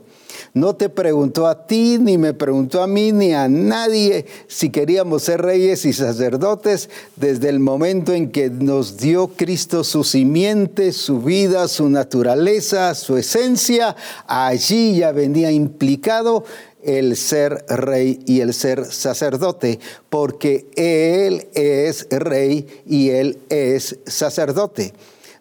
no 0.60 0.76
te 0.76 0.90
preguntó 0.90 1.48
a 1.48 1.68
ti, 1.68 1.98
ni 2.00 2.18
me 2.18 2.34
preguntó 2.34 2.82
a 2.82 2.88
mí, 2.88 3.12
ni 3.12 3.34
a 3.34 3.48
nadie 3.48 4.26
si 4.48 4.70
queríamos 4.70 5.24
ser 5.24 5.42
reyes 5.42 5.86
y 5.86 5.94
sacerdotes 5.94 6.90
desde 7.16 7.50
el 7.50 7.60
momento 7.60 8.14
en 8.14 8.32
que 8.32 8.50
nos 8.50 8.98
dio 8.98 9.28
Cristo 9.28 9.84
su 9.84 10.04
simiente, 10.04 10.92
su 10.92 11.22
vida, 11.22 11.68
su 11.68 11.90
naturaleza, 11.90 12.96
su 12.96 13.18
esencia. 13.18 13.96
Allí 14.28 14.98
ya 14.98 15.12
venía 15.12 15.52
implicado 15.52 16.44
el 16.84 17.16
ser 17.18 17.66
rey 17.68 18.20
y 18.26 18.42
el 18.42 18.54
ser 18.54 18.86
sacerdote, 18.86 19.80
porque 20.10 20.68
Él 20.76 21.48
es 21.54 22.08
rey 22.10 22.68
y 22.86 23.10
Él 23.10 23.40
es 23.50 24.00
sacerdote 24.06 24.94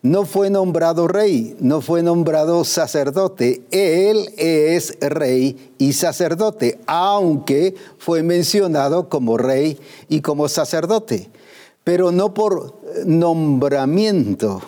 no 0.07 0.25
fue 0.25 0.51
nombrado 0.51 1.09
rey, 1.09 1.57
no 1.59 1.81
fue 1.81 2.01
nombrado 2.01 2.63
sacerdote. 2.65 3.63
Él 3.73 4.33
es 4.37 4.97
rey 5.01 5.73
y 5.79 5.95
sacerdote, 5.95 6.79
aunque 6.87 7.75
fue 7.99 8.23
mencionado 8.23 9.09
como 9.09 9.37
rey 9.37 9.81
y 10.09 10.21
como 10.21 10.49
sacerdote, 10.49 11.29
pero 11.83 12.13
no 12.13 12.35
por 12.35 12.77
nombramiento, 13.05 14.63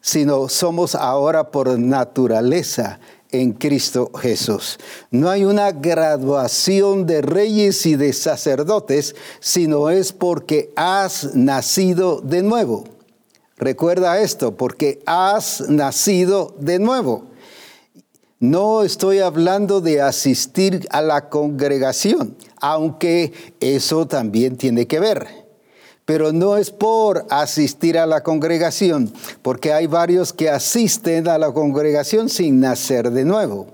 sino 0.00 0.48
somos 0.48 0.94
ahora 0.94 1.50
por 1.50 1.76
naturaleza 1.80 3.00
en 3.32 3.54
Cristo 3.54 4.12
Jesús. 4.16 4.78
No 5.10 5.30
hay 5.30 5.44
una 5.44 5.72
graduación 5.72 7.06
de 7.06 7.22
reyes 7.22 7.84
y 7.86 7.96
de 7.96 8.12
sacerdotes, 8.12 9.16
sino 9.40 9.90
es 9.90 10.12
porque 10.12 10.70
has 10.76 11.34
nacido 11.34 12.20
de 12.20 12.44
nuevo. 12.44 12.95
Recuerda 13.58 14.20
esto, 14.20 14.56
porque 14.56 15.02
has 15.06 15.62
nacido 15.68 16.54
de 16.58 16.78
nuevo. 16.78 17.24
No 18.38 18.82
estoy 18.82 19.20
hablando 19.20 19.80
de 19.80 20.02
asistir 20.02 20.86
a 20.90 21.00
la 21.00 21.30
congregación, 21.30 22.36
aunque 22.60 23.32
eso 23.60 24.06
también 24.06 24.56
tiene 24.56 24.86
que 24.86 25.00
ver. 25.00 25.26
Pero 26.04 26.32
no 26.32 26.58
es 26.58 26.70
por 26.70 27.26
asistir 27.30 27.98
a 27.98 28.04
la 28.04 28.22
congregación, 28.22 29.10
porque 29.40 29.72
hay 29.72 29.86
varios 29.86 30.34
que 30.34 30.50
asisten 30.50 31.26
a 31.26 31.38
la 31.38 31.50
congregación 31.52 32.28
sin 32.28 32.60
nacer 32.60 33.10
de 33.10 33.24
nuevo. 33.24 33.68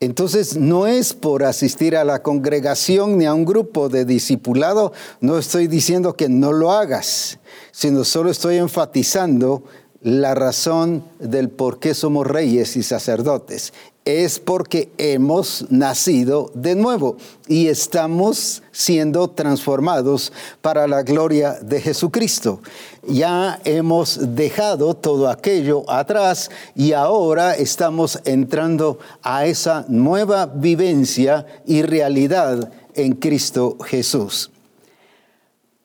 Entonces 0.00 0.56
no 0.56 0.86
es 0.86 1.14
por 1.14 1.44
asistir 1.44 1.96
a 1.96 2.04
la 2.04 2.22
congregación 2.22 3.16
ni 3.16 3.26
a 3.26 3.34
un 3.34 3.44
grupo 3.44 3.88
de 3.88 4.04
discipulado, 4.04 4.92
no 5.20 5.38
estoy 5.38 5.66
diciendo 5.66 6.14
que 6.14 6.28
no 6.28 6.52
lo 6.52 6.72
hagas, 6.72 7.38
sino 7.72 8.04
solo 8.04 8.30
estoy 8.30 8.56
enfatizando 8.56 9.62
la 10.02 10.34
razón 10.34 11.04
del 11.18 11.48
por 11.48 11.78
qué 11.78 11.94
somos 11.94 12.26
reyes 12.26 12.76
y 12.76 12.82
sacerdotes. 12.82 13.72
Es 14.04 14.38
porque 14.38 14.90
hemos 14.98 15.64
nacido 15.70 16.50
de 16.52 16.74
nuevo 16.74 17.16
y 17.48 17.68
estamos 17.68 18.62
siendo 18.70 19.28
transformados 19.28 20.30
para 20.60 20.86
la 20.86 21.02
gloria 21.02 21.54
de 21.62 21.80
Jesucristo. 21.80 22.60
Ya 23.08 23.58
hemos 23.64 24.34
dejado 24.36 24.92
todo 24.92 25.30
aquello 25.30 25.88
atrás 25.90 26.50
y 26.74 26.92
ahora 26.92 27.54
estamos 27.54 28.20
entrando 28.26 28.98
a 29.22 29.46
esa 29.46 29.86
nueva 29.88 30.44
vivencia 30.46 31.46
y 31.64 31.80
realidad 31.80 32.70
en 32.94 33.14
Cristo 33.14 33.78
Jesús. 33.86 34.50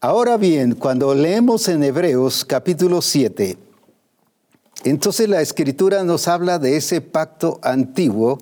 Ahora 0.01 0.35
bien, 0.35 0.75
cuando 0.75 1.15
leemos 1.15 1.69
en 1.69 1.83
Hebreos 1.83 2.43
capítulo 2.43 3.01
7, 3.01 3.68
entonces 4.83 5.27
la 5.27 5.41
escritura 5.41 6.03
nos 6.03 6.27
habla 6.27 6.59
de 6.59 6.77
ese 6.77 7.01
pacto 7.01 7.59
antiguo 7.61 8.39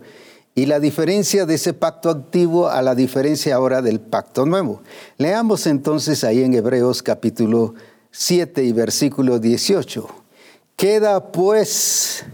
y 0.53 0.65
la 0.65 0.79
diferencia 0.79 1.45
de 1.45 1.55
ese 1.55 1.73
pacto 1.73 2.09
antiguo 2.09 2.67
a 2.67 2.81
la 2.81 2.95
diferencia 2.95 3.55
ahora 3.55 3.81
del 3.81 3.99
pacto 3.99 4.45
nuevo. 4.45 4.81
Leamos 5.17 5.67
entonces 5.67 6.23
ahí 6.23 6.43
en 6.43 6.53
Hebreos 6.53 7.03
capítulo 7.03 7.75
7 8.11 8.63
y 8.63 8.73
versículo 8.73 9.37
18. 9.37 10.07
Queda 10.75 11.31
pues, 11.31 12.25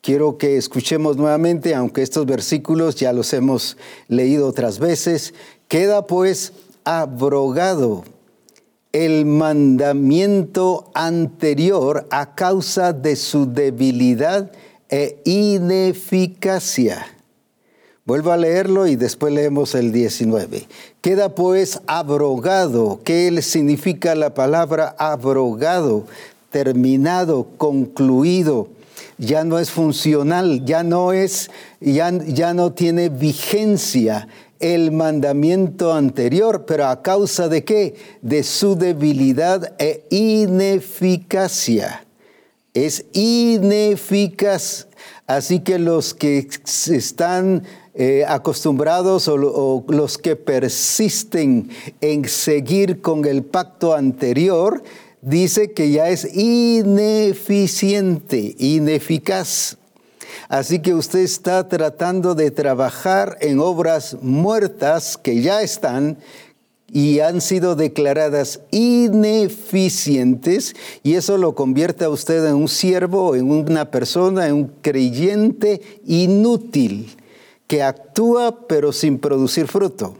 quiero 0.00 0.38
que 0.38 0.56
escuchemos 0.56 1.16
nuevamente, 1.16 1.74
aunque 1.74 2.02
estos 2.02 2.26
versículos 2.26 2.94
ya 2.96 3.12
los 3.12 3.32
hemos 3.32 3.76
leído 4.06 4.46
otras 4.46 4.78
veces, 4.78 5.34
queda 5.66 6.06
pues 6.06 6.52
abrogado 6.84 8.04
el 8.92 9.24
mandamiento 9.24 10.90
anterior 10.94 12.06
a 12.10 12.34
causa 12.34 12.92
de 12.92 13.16
su 13.16 13.52
debilidad 13.52 14.50
e 14.88 15.20
ineficacia. 15.24 17.06
Vuelvo 18.04 18.32
a 18.32 18.36
leerlo 18.36 18.88
y 18.88 18.96
después 18.96 19.32
leemos 19.32 19.76
el 19.76 19.92
19. 19.92 20.66
Queda 21.00 21.34
pues 21.34 21.80
abrogado. 21.86 23.00
¿Qué 23.04 23.40
significa 23.42 24.16
la 24.16 24.34
palabra 24.34 24.96
abrogado? 24.98 26.06
Terminado, 26.50 27.46
concluido. 27.56 28.68
Ya 29.16 29.44
no 29.44 29.60
es 29.60 29.70
funcional, 29.70 30.64
ya 30.64 30.82
no 30.82 31.12
es, 31.12 31.50
ya, 31.80 32.10
ya 32.10 32.54
no 32.54 32.72
tiene 32.72 33.10
vigencia 33.10 34.26
el 34.60 34.92
mandamiento 34.92 35.92
anterior, 35.92 36.64
pero 36.66 36.86
a 36.86 37.02
causa 37.02 37.48
de 37.48 37.64
qué? 37.64 37.96
De 38.22 38.44
su 38.44 38.76
debilidad 38.76 39.74
e 39.78 40.06
ineficacia. 40.10 42.06
Es 42.72 43.04
ineficaz. 43.12 44.86
Así 45.26 45.58
que 45.60 45.78
los 45.78 46.14
que 46.14 46.48
están 46.88 47.64
eh, 47.94 48.24
acostumbrados 48.28 49.28
o, 49.28 49.34
o, 49.34 49.84
los 49.88 50.18
que 50.18 50.36
persisten 50.36 51.70
en 52.00 52.28
seguir 52.28 53.00
con 53.00 53.24
el 53.24 53.42
pacto 53.42 53.94
anterior, 53.94 54.84
dice 55.22 55.72
que 55.72 55.90
ya 55.90 56.08
es 56.08 56.36
ineficiente, 56.36 58.54
ineficaz. 58.58 59.79
Así 60.48 60.80
que 60.80 60.94
usted 60.94 61.20
está 61.20 61.68
tratando 61.68 62.34
de 62.34 62.50
trabajar 62.50 63.36
en 63.40 63.60
obras 63.60 64.16
muertas 64.22 65.16
que 65.16 65.42
ya 65.42 65.62
están 65.62 66.18
y 66.92 67.20
han 67.20 67.40
sido 67.40 67.76
declaradas 67.76 68.58
ineficientes 68.72 70.74
y 71.02 71.14
eso 71.14 71.38
lo 71.38 71.54
convierte 71.54 72.04
a 72.04 72.10
usted 72.10 72.44
en 72.46 72.56
un 72.56 72.68
siervo, 72.68 73.36
en 73.36 73.50
una 73.50 73.90
persona, 73.90 74.48
en 74.48 74.54
un 74.54 74.72
creyente 74.82 75.80
inútil 76.04 77.16
que 77.66 77.82
actúa 77.82 78.66
pero 78.66 78.92
sin 78.92 79.18
producir 79.20 79.68
fruto, 79.68 80.16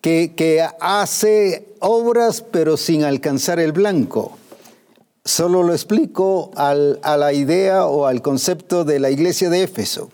que, 0.00 0.34
que 0.36 0.64
hace 0.80 1.66
obras 1.80 2.42
pero 2.42 2.76
sin 2.76 3.02
alcanzar 3.02 3.58
el 3.58 3.72
blanco 3.72 4.37
Solo 5.28 5.62
lo 5.62 5.74
explico 5.74 6.50
a 6.54 6.72
la 6.74 7.32
idea 7.34 7.84
o 7.84 8.06
al 8.06 8.22
concepto 8.22 8.86
de 8.86 8.98
la 8.98 9.10
iglesia 9.10 9.50
de 9.50 9.62
Éfeso. 9.62 10.08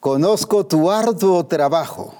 Conozco 0.00 0.66
tu 0.66 0.90
arduo 0.90 1.46
trabajo. 1.46 2.12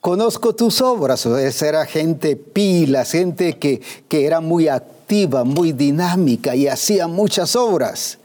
Conozco 0.00 0.54
tus 0.54 0.80
obras. 0.80 1.26
Esa 1.26 1.66
era 1.66 1.84
gente 1.84 2.36
pila, 2.36 3.04
gente 3.04 3.58
que 3.58 3.82
era 4.08 4.40
muy 4.40 4.68
activa, 4.68 5.42
muy 5.42 5.72
dinámica 5.72 6.54
y 6.54 6.68
hacía 6.68 7.08
muchas 7.08 7.56
obras, 7.56 8.18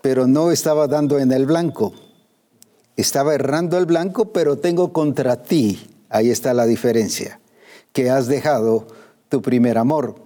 pero 0.00 0.26
no 0.26 0.50
estaba 0.50 0.86
dando 0.86 1.18
en 1.18 1.30
el 1.30 1.44
blanco. 1.44 1.92
Estaba 2.96 3.34
errando 3.34 3.76
el 3.76 3.84
blanco, 3.84 4.32
pero 4.32 4.56
tengo 4.56 4.94
contra 4.94 5.42
ti, 5.42 5.90
ahí 6.08 6.30
está 6.30 6.54
la 6.54 6.64
diferencia, 6.64 7.38
que 7.92 8.08
has 8.08 8.28
dejado 8.28 8.86
tu 9.28 9.42
primer 9.42 9.76
amor. 9.76 10.21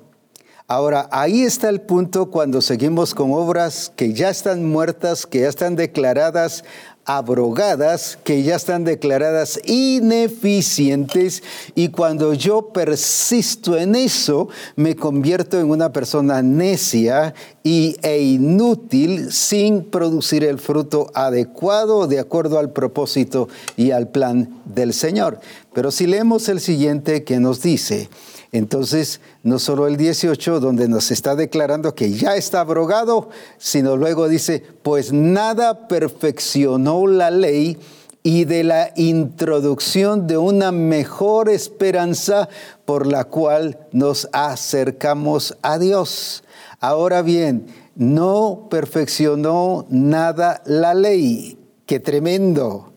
Ahora, 0.68 1.08
ahí 1.12 1.42
está 1.42 1.68
el 1.68 1.80
punto 1.80 2.28
cuando 2.28 2.60
seguimos 2.60 3.14
con 3.14 3.32
obras 3.32 3.92
que 3.94 4.12
ya 4.12 4.30
están 4.30 4.68
muertas, 4.68 5.24
que 5.24 5.42
ya 5.42 5.48
están 5.48 5.76
declaradas 5.76 6.64
abrogadas, 7.04 8.18
que 8.24 8.42
ya 8.42 8.56
están 8.56 8.82
declaradas 8.82 9.60
ineficientes 9.64 11.44
y 11.76 11.90
cuando 11.90 12.34
yo 12.34 12.72
persisto 12.72 13.78
en 13.78 13.94
eso, 13.94 14.48
me 14.74 14.96
convierto 14.96 15.60
en 15.60 15.70
una 15.70 15.92
persona 15.92 16.42
necia 16.42 17.32
y, 17.62 17.94
e 18.02 18.18
inútil 18.18 19.30
sin 19.30 19.84
producir 19.84 20.42
el 20.42 20.58
fruto 20.58 21.12
adecuado 21.14 22.08
de 22.08 22.18
acuerdo 22.18 22.58
al 22.58 22.72
propósito 22.72 23.48
y 23.76 23.92
al 23.92 24.08
plan 24.08 24.60
del 24.64 24.92
Señor. 24.94 25.38
Pero 25.72 25.92
si 25.92 26.08
leemos 26.08 26.48
el 26.48 26.58
siguiente 26.58 27.22
que 27.22 27.38
nos 27.38 27.62
dice, 27.62 28.08
entonces, 28.52 29.20
no 29.46 29.60
solo 29.60 29.86
el 29.86 29.96
18, 29.96 30.58
donde 30.58 30.88
nos 30.88 31.12
está 31.12 31.36
declarando 31.36 31.94
que 31.94 32.10
ya 32.10 32.34
está 32.34 32.60
abrogado, 32.60 33.30
sino 33.58 33.96
luego 33.96 34.28
dice, 34.28 34.60
pues 34.82 35.12
nada 35.12 35.86
perfeccionó 35.86 37.06
la 37.06 37.30
ley 37.30 37.78
y 38.24 38.44
de 38.44 38.64
la 38.64 38.90
introducción 38.96 40.26
de 40.26 40.36
una 40.36 40.72
mejor 40.72 41.48
esperanza 41.48 42.48
por 42.84 43.06
la 43.06 43.22
cual 43.26 43.78
nos 43.92 44.28
acercamos 44.32 45.56
a 45.62 45.78
Dios. 45.78 46.42
Ahora 46.80 47.22
bien, 47.22 47.68
no 47.94 48.66
perfeccionó 48.68 49.86
nada 49.90 50.60
la 50.64 50.92
ley. 50.92 51.56
Qué 51.86 52.00
tremendo. 52.00 52.95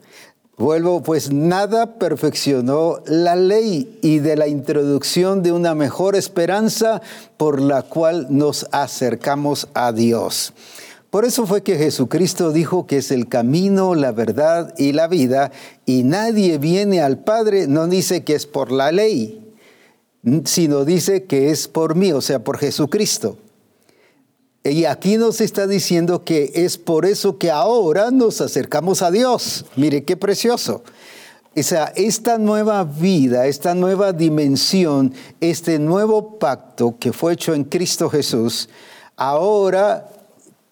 Vuelvo, 0.60 1.02
pues 1.02 1.32
nada 1.32 1.94
perfeccionó 1.94 3.00
la 3.06 3.38
ley 3.38 3.98
y 4.02 4.20
de 4.20 4.36
la 4.36 4.50
introducción 4.50 5.42
de 5.42 5.54
una 5.54 5.74
mejor 5.74 6.18
esperanza 6.18 7.02
por 7.38 7.62
la 7.62 7.84
cual 7.84 8.28
nos 8.30 8.68
acercamos 8.74 9.70
a 9.74 9.94
Dios. 9.94 10.52
Por 11.10 11.24
eso 11.24 11.48
fue 11.48 11.64
que 11.64 11.78
Jesucristo 11.78 12.52
dijo 12.52 12.88
que 12.88 12.98
es 12.98 13.10
el 13.12 13.30
camino, 13.30 13.96
la 13.96 14.12
verdad 14.12 14.74
y 14.78 14.92
la 14.92 15.08
vida, 15.08 15.54
y 15.86 16.04
nadie 16.04 16.58
viene 16.58 17.00
al 17.00 17.20
Padre, 17.20 17.68
no 17.68 17.88
dice 17.88 18.26
que 18.26 18.36
es 18.36 18.46
por 18.46 18.74
la 18.74 18.92
ley, 18.92 19.56
sino 20.44 20.84
dice 20.84 21.24
que 21.24 21.52
es 21.52 21.70
por 21.70 21.96
mí, 21.96 22.12
o 22.12 22.20
sea, 22.20 22.44
por 22.44 22.58
Jesucristo. 22.58 23.38
Y 24.64 24.86
aquí 24.86 25.18
nos 25.18 25.40
está 25.40 25.68
diciendo 25.68 26.26
que 26.26 26.52
es 26.54 26.78
por 26.78 27.06
eso 27.06 27.38
que 27.38 27.50
ahora 27.50 28.12
nos 28.12 28.42
acercamos 28.42 29.02
a 29.02 29.10
Dios. 29.10 29.66
Mire 29.78 30.04
qué 30.04 30.18
precioso. 30.18 30.84
O 31.56 31.62
esta 31.96 32.38
nueva 32.38 32.84
vida, 32.84 33.48
esta 33.48 33.74
nueva 33.74 34.12
dimensión, 34.12 35.14
este 35.40 35.80
nuevo 35.80 36.38
pacto 36.40 36.96
que 37.00 37.14
fue 37.14 37.34
hecho 37.34 37.54
en 37.54 37.64
Cristo 37.64 38.10
Jesús, 38.10 38.70
ahora 39.16 40.10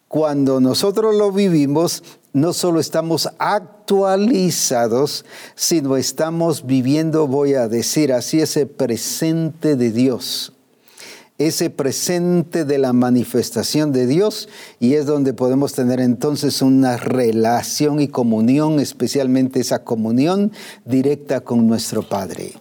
cuando 0.08 0.60
nosotros 0.60 1.16
lo 1.16 1.32
vivimos, 1.32 2.04
no 2.34 2.54
solo 2.54 2.80
estamos 2.80 3.30
actualizados, 3.40 5.26
sino 5.56 5.98
estamos 5.98 6.66
viviendo, 6.66 7.28
voy 7.28 7.56
a 7.56 7.68
decir 7.68 8.14
así, 8.14 8.40
ese 8.40 8.66
presente 8.66 9.76
de 9.76 9.92
Dios 9.92 10.54
ese 11.38 11.70
presente 11.70 12.66
de 12.66 12.78
la 12.78 12.94
manifestación 12.94 13.92
de 13.92 14.08
Dios 14.08 14.50
y 14.80 14.96
es 14.96 15.06
donde 15.06 15.34
podemos 15.34 15.74
tener 15.74 16.00
entonces 16.00 16.62
una 16.62 16.98
relación 16.98 18.00
y 18.00 18.08
comunión, 18.08 18.80
especialmente 18.80 19.60
esa 19.60 19.84
comunión 19.84 20.52
directa 20.86 21.42
con 21.42 21.68
nuestro 21.68 22.02
Padre. 22.02 22.54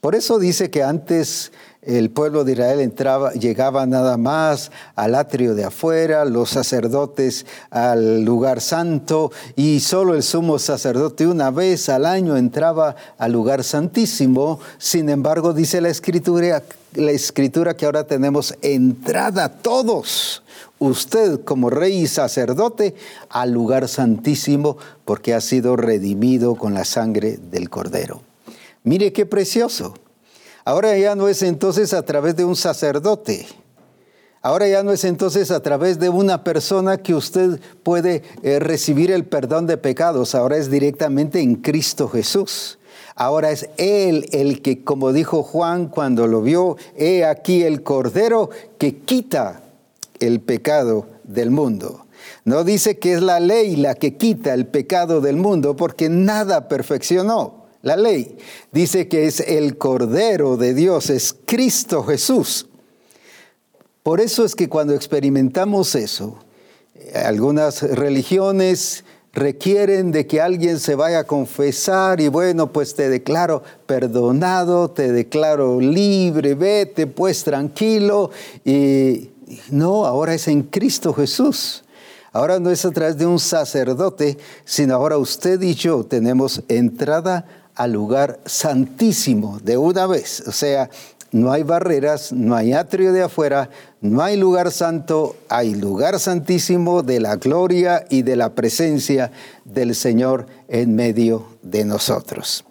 Por 0.00 0.16
eso 0.16 0.40
dice 0.40 0.68
que 0.68 0.82
antes 0.82 1.52
el 1.82 2.10
pueblo 2.10 2.44
de 2.44 2.52
Israel 2.52 2.80
entraba, 2.80 3.32
llegaba 3.32 3.86
nada 3.86 4.16
más 4.16 4.70
al 4.94 5.16
atrio 5.16 5.56
de 5.56 5.64
afuera, 5.64 6.24
los 6.24 6.50
sacerdotes 6.50 7.44
al 7.70 8.22
lugar 8.22 8.60
santo 8.60 9.32
y 9.56 9.80
solo 9.80 10.14
el 10.14 10.22
sumo 10.22 10.60
sacerdote 10.60 11.26
una 11.26 11.50
vez 11.50 11.88
al 11.88 12.06
año 12.06 12.36
entraba 12.36 12.94
al 13.18 13.32
lugar 13.32 13.64
santísimo. 13.64 14.60
Sin 14.78 15.08
embargo, 15.08 15.52
dice 15.52 15.80
la 15.80 15.88
escritura, 15.88 16.62
la 16.94 17.10
escritura 17.10 17.74
que 17.74 17.86
ahora 17.86 18.04
tenemos 18.04 18.54
entrada 18.62 19.48
todos, 19.48 20.44
usted 20.78 21.40
como 21.42 21.68
rey 21.68 22.02
y 22.02 22.06
sacerdote, 22.06 22.94
al 23.28 23.50
lugar 23.50 23.88
santísimo 23.88 24.76
porque 25.04 25.34
ha 25.34 25.40
sido 25.40 25.74
redimido 25.74 26.54
con 26.54 26.74
la 26.74 26.84
sangre 26.84 27.40
del 27.50 27.68
cordero. 27.70 28.22
Mire 28.84 29.12
qué 29.12 29.26
precioso. 29.26 29.94
Ahora 30.64 30.96
ya 30.96 31.14
no 31.16 31.28
es 31.28 31.42
entonces 31.42 31.92
a 31.92 32.02
través 32.02 32.36
de 32.36 32.44
un 32.44 32.54
sacerdote. 32.54 33.46
Ahora 34.42 34.68
ya 34.68 34.82
no 34.82 34.92
es 34.92 35.04
entonces 35.04 35.50
a 35.50 35.60
través 35.60 35.98
de 35.98 36.08
una 36.08 36.42
persona 36.44 36.98
que 36.98 37.14
usted 37.14 37.60
puede 37.82 38.22
eh, 38.42 38.58
recibir 38.58 39.10
el 39.10 39.24
perdón 39.24 39.66
de 39.66 39.76
pecados. 39.76 40.34
Ahora 40.34 40.56
es 40.56 40.70
directamente 40.70 41.40
en 41.40 41.56
Cristo 41.56 42.08
Jesús. 42.08 42.78
Ahora 43.14 43.50
es 43.50 43.68
Él 43.76 44.28
el 44.32 44.62
que, 44.62 44.82
como 44.82 45.12
dijo 45.12 45.42
Juan 45.42 45.88
cuando 45.88 46.26
lo 46.26 46.42
vio, 46.42 46.76
he 46.96 47.24
aquí 47.24 47.62
el 47.62 47.82
Cordero 47.82 48.50
que 48.78 48.98
quita 48.98 49.62
el 50.18 50.40
pecado 50.40 51.06
del 51.24 51.50
mundo. 51.50 52.06
No 52.44 52.64
dice 52.64 52.98
que 52.98 53.12
es 53.12 53.22
la 53.22 53.38
ley 53.40 53.76
la 53.76 53.94
que 53.94 54.16
quita 54.16 54.54
el 54.54 54.66
pecado 54.66 55.20
del 55.20 55.36
mundo, 55.36 55.76
porque 55.76 56.08
nada 56.08 56.68
perfeccionó 56.68 57.61
la 57.82 57.96
ley. 57.96 58.36
Dice 58.72 59.08
que 59.08 59.26
es 59.26 59.40
el 59.40 59.76
Cordero 59.76 60.56
de 60.56 60.74
Dios, 60.74 61.10
es 61.10 61.36
Cristo 61.44 62.02
Jesús. 62.04 62.66
Por 64.02 64.20
eso 64.20 64.44
es 64.44 64.54
que 64.54 64.68
cuando 64.68 64.94
experimentamos 64.94 65.94
eso, 65.94 66.38
algunas 67.14 67.82
religiones 67.82 69.04
requieren 69.32 70.12
de 70.12 70.26
que 70.26 70.40
alguien 70.40 70.78
se 70.78 70.94
vaya 70.94 71.20
a 71.20 71.24
confesar 71.24 72.20
y 72.20 72.28
bueno, 72.28 72.72
pues 72.72 72.94
te 72.94 73.08
declaro 73.08 73.62
perdonado, 73.86 74.90
te 74.90 75.12
declaro 75.12 75.80
libre, 75.80 76.54
vete 76.54 77.06
pues 77.06 77.44
tranquilo. 77.44 78.30
Y 78.64 79.30
no, 79.70 80.04
ahora 80.04 80.34
es 80.34 80.48
en 80.48 80.62
Cristo 80.62 81.14
Jesús. 81.14 81.84
Ahora 82.32 82.58
no 82.58 82.70
es 82.70 82.84
a 82.84 82.90
través 82.90 83.18
de 83.18 83.26
un 83.26 83.38
sacerdote, 83.38 84.38
sino 84.64 84.94
ahora 84.94 85.18
usted 85.18 85.60
y 85.60 85.74
yo 85.74 86.04
tenemos 86.04 86.62
entrada 86.68 87.46
al 87.74 87.92
lugar 87.92 88.38
santísimo 88.44 89.58
de 89.62 89.76
una 89.76 90.06
vez. 90.06 90.42
O 90.46 90.52
sea, 90.52 90.90
no 91.32 91.50
hay 91.50 91.62
barreras, 91.62 92.32
no 92.32 92.54
hay 92.54 92.74
atrio 92.74 93.12
de 93.12 93.22
afuera, 93.22 93.70
no 94.02 94.22
hay 94.22 94.36
lugar 94.36 94.70
santo, 94.70 95.34
hay 95.48 95.74
lugar 95.74 96.20
santísimo 96.20 97.02
de 97.02 97.20
la 97.20 97.36
gloria 97.36 98.04
y 98.10 98.22
de 98.22 98.36
la 98.36 98.50
presencia 98.50 99.32
del 99.64 99.94
Señor 99.94 100.46
en 100.68 100.94
medio 100.94 101.46
de 101.62 101.86
nosotros. 101.86 102.64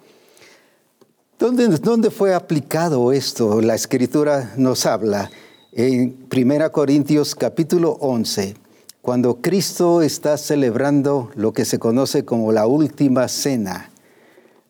¿Dónde, 1.40 1.70
¿Dónde, 1.70 2.12
fue 2.12 2.36
aplicado 2.36 3.12
esto? 3.12 3.62
La 3.62 3.74
escritura 3.74 4.54
nos 4.58 4.86
habla 4.86 5.32
en 5.72 6.28
1 6.32 6.72
Corintios 6.72 7.34
capítulo 7.34 7.98
11, 8.00 8.54
cuando 9.02 9.38
Cristo 9.42 10.04
está 10.04 10.38
celebrando 10.38 11.32
lo 11.34 11.52
que 11.52 11.66
se 11.66 11.80
conoce 11.80 12.26
como 12.26 12.52
la 12.52 12.68
última 12.68 13.28
cena 13.28 13.91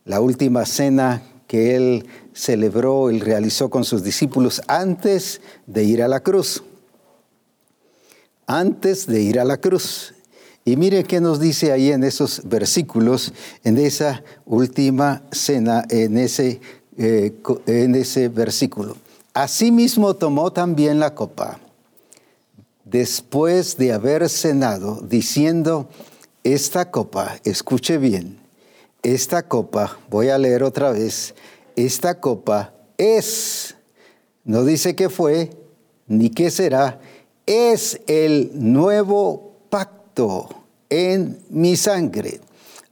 la 0.05 0.21
última 0.21 0.65
cena 0.65 1.23
que 1.47 1.75
él 1.75 2.05
celebró, 2.33 3.09
él 3.09 3.19
realizó 3.19 3.69
con 3.69 3.83
sus 3.83 4.03
discípulos 4.03 4.61
antes 4.67 5.41
de 5.67 5.83
ir 5.83 6.01
a 6.01 6.07
la 6.07 6.21
cruz. 6.21 6.63
Antes 8.47 9.05
de 9.05 9.21
ir 9.21 9.39
a 9.39 9.45
la 9.45 9.57
cruz. 9.57 10.13
Y 10.63 10.75
mire 10.77 11.03
qué 11.03 11.19
nos 11.19 11.39
dice 11.39 11.71
ahí 11.71 11.91
en 11.91 12.03
esos 12.03 12.41
versículos, 12.45 13.33
en 13.63 13.77
esa 13.77 14.23
última 14.45 15.23
cena, 15.31 15.85
en 15.89 16.17
ese, 16.17 16.61
eh, 16.97 17.33
en 17.65 17.95
ese 17.95 18.29
versículo. 18.29 18.95
Asimismo 19.33 20.13
tomó 20.13 20.51
también 20.51 20.99
la 20.99 21.15
copa, 21.15 21.59
después 22.85 23.77
de 23.77 23.93
haber 23.93 24.29
cenado, 24.29 25.01
diciendo, 25.01 25.89
esta 26.43 26.91
copa, 26.91 27.37
escuche 27.43 27.97
bien, 27.97 28.40
esta 29.03 29.47
copa, 29.47 29.97
voy 30.09 30.29
a 30.29 30.37
leer 30.37 30.63
otra 30.63 30.91
vez, 30.91 31.33
esta 31.75 32.19
copa 32.19 32.73
es, 32.97 33.75
no 34.43 34.63
dice 34.63 34.95
qué 34.95 35.09
fue, 35.09 35.49
ni 36.07 36.29
qué 36.29 36.51
será, 36.51 36.99
es 37.45 37.99
el 38.07 38.51
nuevo 38.53 39.57
pacto 39.69 40.49
en 40.89 41.39
mi 41.49 41.75
sangre. 41.75 42.41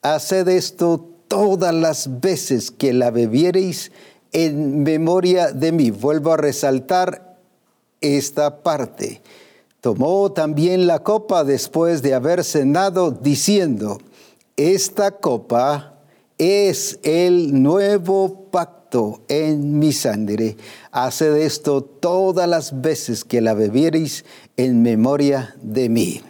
Haced 0.02 0.48
esto 0.48 1.06
todas 1.28 1.74
las 1.74 2.20
veces 2.22 2.72
que 2.72 2.94
la 2.94 3.12
bebiereis 3.12 3.92
en 4.32 4.84
memoria 4.84 5.52
de 5.52 5.72
mí. 5.72 5.92
Vuelvo 5.92 6.34
a 6.34 6.38
resaltar 6.38 7.38
esta 8.02 8.64
parte. 8.64 9.22
Tomó 9.82 10.32
también 10.32 10.88
la 10.88 11.00
copa 11.00 11.44
después 11.44 12.02
de 12.02 12.14
haber 12.14 12.44
cenado, 12.44 13.12
diciendo, 13.12 14.00
esta 14.58 15.12
copa 15.12 15.89
es 16.40 17.00
el 17.04 17.62
nuevo 17.62 18.46
pacto 18.50 19.22
en 19.28 19.78
mi 19.78 19.92
sangre. 19.92 20.56
Haced 20.92 21.36
esto 21.36 21.84
todas 21.84 22.48
las 22.48 22.82
veces 22.82 23.26
que 23.26 23.42
la 23.42 23.54
bebiereis 23.54 24.26
en 24.58 24.82
memoria 24.82 25.56
de 25.62 25.90
mí. 25.90 26.22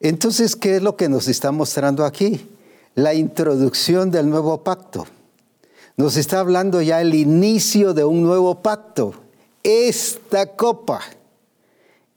Entonces, 0.00 0.56
¿qué 0.56 0.76
es 0.76 0.82
lo 0.82 0.96
que 0.96 1.08
nos 1.08 1.28
está 1.28 1.52
mostrando 1.52 2.04
aquí? 2.04 2.48
La 2.96 3.14
introducción 3.14 4.10
del 4.10 4.28
nuevo 4.28 4.64
pacto. 4.64 5.06
Nos 5.96 6.16
está 6.16 6.40
hablando 6.40 6.82
ya 6.82 7.00
el 7.00 7.14
inicio 7.14 7.94
de 7.94 8.04
un 8.04 8.22
nuevo 8.22 8.60
pacto. 8.60 9.14
Esta 9.62 10.46
copa 10.46 11.00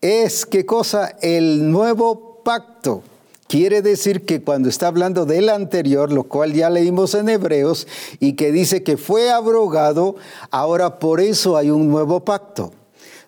es, 0.01 0.43
¿qué 0.45 0.65
cosa? 0.65 1.15
El 1.21 1.71
nuevo 1.71 2.41
pacto 2.43 3.03
Quiere 3.47 3.83
decir 3.83 4.25
que 4.25 4.41
cuando 4.41 4.69
está 4.69 4.87
hablando 4.87 5.25
del 5.25 5.49
anterior, 5.49 6.11
lo 6.11 6.23
cual 6.23 6.53
ya 6.53 6.69
leímos 6.69 7.13
en 7.13 7.29
Hebreos, 7.29 7.87
y 8.19 8.33
que 8.33 8.51
dice 8.51 8.81
que 8.81 8.97
fue 8.97 9.29
abrogado, 9.29 10.15
ahora 10.49 10.97
por 10.97 11.21
eso 11.21 11.55
hay 11.55 11.69
un 11.69 11.89
nuevo 11.89 12.25
pacto. 12.25 12.71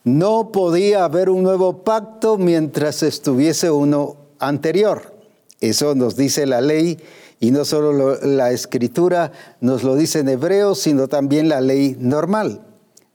No 0.03 0.51
podía 0.51 1.03
haber 1.03 1.29
un 1.29 1.43
nuevo 1.43 1.83
pacto 1.83 2.37
mientras 2.37 3.03
estuviese 3.03 3.69
uno 3.69 4.15
anterior. 4.39 5.13
Eso 5.59 5.95
nos 5.95 6.15
dice 6.15 6.45
la 6.45 6.61
ley 6.61 6.97
y 7.39 7.51
no 7.51 7.65
solo 7.65 8.17
la 8.21 8.51
escritura 8.51 9.31
nos 9.59 9.83
lo 9.83 9.95
dice 9.95 10.19
en 10.19 10.29
Hebreos, 10.29 10.79
sino 10.79 11.07
también 11.07 11.49
la 11.49 11.61
ley 11.61 11.95
normal. 11.99 12.61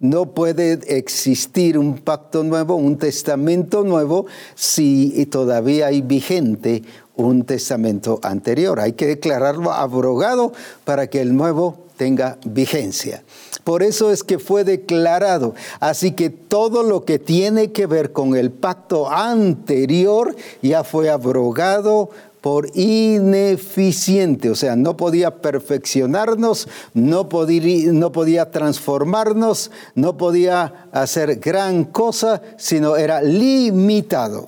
No 0.03 0.35
puede 0.35 0.81
existir 0.99 1.79
un 1.79 1.99
pacto 1.99 2.43
nuevo, 2.43 2.75
un 2.75 2.99
testamento 2.99 3.85
nuevo, 3.85 4.27
si 4.57 5.27
todavía 5.27 5.87
hay 5.87 6.03
vigente 6.03 6.83
un 7.15 7.45
testamento 7.45 8.19
anterior. 8.23 8.81
Hay 8.81 8.95
que 8.95 9.07
declararlo 9.07 9.73
abrogado 9.73 10.53
para 10.85 11.07
que 11.07 11.21
el 11.21 11.37
nuevo 11.37 11.79
tenga 11.97 12.39
vigencia. 12.45 13.23
Por 13.65 13.83
eso 13.83 14.11
es 14.11 14.25
que 14.25 14.39
fue 14.39 14.65
declarado. 14.65 15.55
Así 15.79 16.13
que 16.13 16.31
todo 16.31 16.83
lo 16.83 17.05
que 17.05 17.19
tiene 17.21 17.71
que 17.71 17.87
ver 17.87 18.13
con 18.13 18.35
el 18.35 18.51
pacto 18.51 19.09
anterior 19.09 20.35
ya 20.63 20.83
fue 20.83 21.11
abrogado, 21.11 22.11
por 22.43 22.69
ineficiente, 22.77 24.51
o 24.51 24.55
sea, 24.55 24.77
no 24.77 24.97
podía 24.97 25.41
perfeccionarnos, 25.41 26.69
no 26.93 27.29
podía, 27.29 27.93
no 27.93 28.13
podía 28.13 28.51
transformarnos, 28.51 29.71
no 29.95 30.17
podía 30.17 30.89
hacer 30.93 31.37
gran 31.37 31.85
cosa, 31.85 32.43
sino 32.59 32.97
era 32.97 33.23
limitado. 33.23 34.45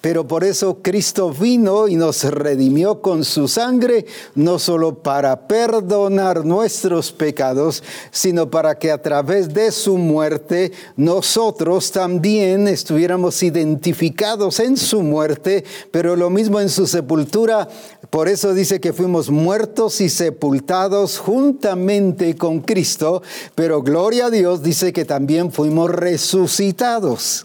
Pero 0.00 0.26
por 0.26 0.44
eso 0.44 0.78
Cristo 0.82 1.30
vino 1.30 1.88
y 1.88 1.96
nos 1.96 2.22
redimió 2.24 3.00
con 3.00 3.24
su 3.24 3.48
sangre, 3.48 4.06
no 4.34 4.58
solo 4.58 5.02
para 5.02 5.48
perdonar 5.48 6.44
nuestros 6.44 7.10
pecados, 7.12 7.82
sino 8.10 8.48
para 8.50 8.78
que 8.78 8.92
a 8.92 9.02
través 9.02 9.52
de 9.52 9.72
su 9.72 9.96
muerte 9.96 10.70
nosotros 10.96 11.90
también 11.90 12.68
estuviéramos 12.68 13.42
identificados 13.42 14.60
en 14.60 14.76
su 14.76 15.02
muerte, 15.02 15.64
pero 15.90 16.14
lo 16.14 16.30
mismo 16.30 16.60
en 16.60 16.68
su 16.68 16.86
sepultura. 16.86 17.68
Por 18.10 18.28
eso 18.28 18.54
dice 18.54 18.80
que 18.80 18.92
fuimos 18.92 19.30
muertos 19.30 20.00
y 20.00 20.08
sepultados 20.08 21.18
juntamente 21.18 22.36
con 22.36 22.60
Cristo, 22.60 23.22
pero 23.54 23.82
gloria 23.82 24.26
a 24.26 24.30
Dios 24.30 24.62
dice 24.62 24.92
que 24.92 25.04
también 25.04 25.50
fuimos 25.50 25.90
resucitados 25.90 27.44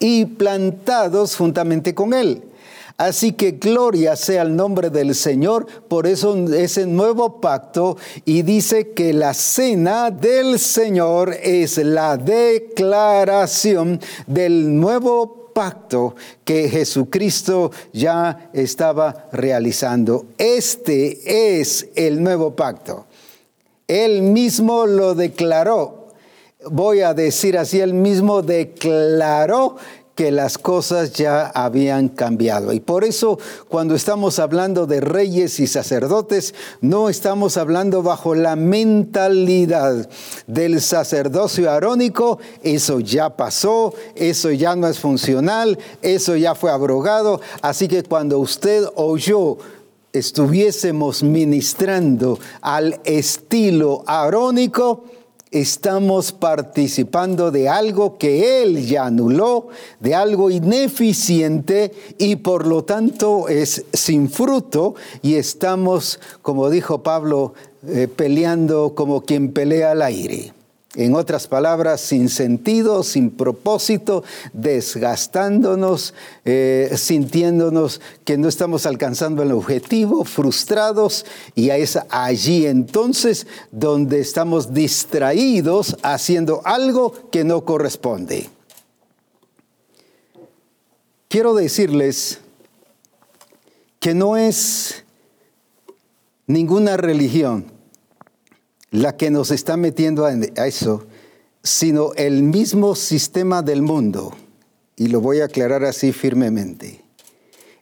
y 0.00 0.24
plantados 0.24 1.36
juntamente 1.36 1.94
con 1.94 2.12
Él. 2.12 2.42
Así 2.96 3.32
que 3.32 3.52
gloria 3.52 4.14
sea 4.14 4.42
el 4.42 4.54
nombre 4.54 4.90
del 4.90 5.14
Señor, 5.14 5.66
por 5.88 6.06
eso 6.06 6.36
ese 6.48 6.86
nuevo 6.86 7.40
pacto 7.40 7.96
y 8.26 8.42
dice 8.42 8.90
que 8.90 9.14
la 9.14 9.32
cena 9.32 10.10
del 10.10 10.58
Señor 10.58 11.34
es 11.42 11.78
la 11.78 12.18
declaración 12.18 14.00
del 14.26 14.78
nuevo 14.78 15.50
pacto 15.54 16.14
que 16.44 16.68
Jesucristo 16.68 17.70
ya 17.92 18.50
estaba 18.52 19.28
realizando. 19.32 20.26
Este 20.36 21.60
es 21.60 21.88
el 21.94 22.22
nuevo 22.22 22.54
pacto. 22.54 23.06
Él 23.88 24.20
mismo 24.20 24.84
lo 24.84 25.14
declaró 25.14 25.99
voy 26.68 27.00
a 27.00 27.14
decir 27.14 27.56
así, 27.56 27.80
él 27.80 27.94
mismo 27.94 28.42
declaró 28.42 29.76
que 30.14 30.30
las 30.30 30.58
cosas 30.58 31.14
ya 31.14 31.46
habían 31.46 32.10
cambiado. 32.10 32.74
Y 32.74 32.80
por 32.80 33.04
eso 33.04 33.38
cuando 33.68 33.94
estamos 33.94 34.38
hablando 34.38 34.86
de 34.86 35.00
reyes 35.00 35.58
y 35.60 35.66
sacerdotes, 35.66 36.54
no 36.82 37.08
estamos 37.08 37.56
hablando 37.56 38.02
bajo 38.02 38.34
la 38.34 38.54
mentalidad 38.54 40.10
del 40.46 40.82
sacerdocio 40.82 41.70
arónico, 41.70 42.38
eso 42.62 43.00
ya 43.00 43.34
pasó, 43.34 43.94
eso 44.14 44.50
ya 44.50 44.76
no 44.76 44.88
es 44.88 44.98
funcional, 44.98 45.78
eso 46.02 46.36
ya 46.36 46.54
fue 46.54 46.70
abrogado. 46.70 47.40
Así 47.62 47.88
que 47.88 48.02
cuando 48.02 48.40
usted 48.40 48.84
o 48.96 49.16
yo 49.16 49.56
estuviésemos 50.12 51.22
ministrando 51.22 52.38
al 52.60 53.00
estilo 53.04 54.02
arónico, 54.06 55.04
estamos 55.50 56.32
participando 56.32 57.50
de 57.50 57.68
algo 57.68 58.18
que 58.18 58.62
Él 58.62 58.86
ya 58.86 59.06
anuló, 59.06 59.68
de 59.98 60.14
algo 60.14 60.50
ineficiente 60.50 61.92
y 62.18 62.36
por 62.36 62.66
lo 62.66 62.84
tanto 62.84 63.48
es 63.48 63.84
sin 63.92 64.30
fruto 64.30 64.94
y 65.22 65.34
estamos, 65.34 66.20
como 66.42 66.70
dijo 66.70 67.02
Pablo, 67.02 67.54
eh, 67.86 68.08
peleando 68.14 68.94
como 68.94 69.22
quien 69.22 69.52
pelea 69.52 69.92
al 69.92 70.02
aire. 70.02 70.52
En 70.96 71.14
otras 71.14 71.46
palabras, 71.46 72.00
sin 72.00 72.28
sentido, 72.28 73.04
sin 73.04 73.30
propósito, 73.30 74.24
desgastándonos, 74.52 76.14
eh, 76.44 76.90
sintiéndonos 76.96 78.00
que 78.24 78.36
no 78.36 78.48
estamos 78.48 78.86
alcanzando 78.86 79.44
el 79.44 79.52
objetivo, 79.52 80.24
frustrados, 80.24 81.24
y 81.54 81.70
es 81.70 81.96
allí 82.08 82.66
entonces 82.66 83.46
donde 83.70 84.18
estamos 84.18 84.74
distraídos 84.74 85.96
haciendo 86.02 86.60
algo 86.64 87.30
que 87.30 87.44
no 87.44 87.64
corresponde. 87.64 88.50
Quiero 91.28 91.54
decirles 91.54 92.40
que 94.00 94.12
no 94.12 94.36
es 94.36 95.04
ninguna 96.48 96.96
religión 96.96 97.79
la 98.90 99.16
que 99.16 99.30
nos 99.30 99.50
está 99.50 99.76
metiendo 99.76 100.24
a 100.24 100.66
eso, 100.66 101.06
sino 101.62 102.12
el 102.14 102.42
mismo 102.42 102.94
sistema 102.94 103.62
del 103.62 103.82
mundo. 103.82 104.34
Y 104.96 105.08
lo 105.08 105.20
voy 105.20 105.40
a 105.40 105.46
aclarar 105.46 105.84
así 105.84 106.12
firmemente. 106.12 107.00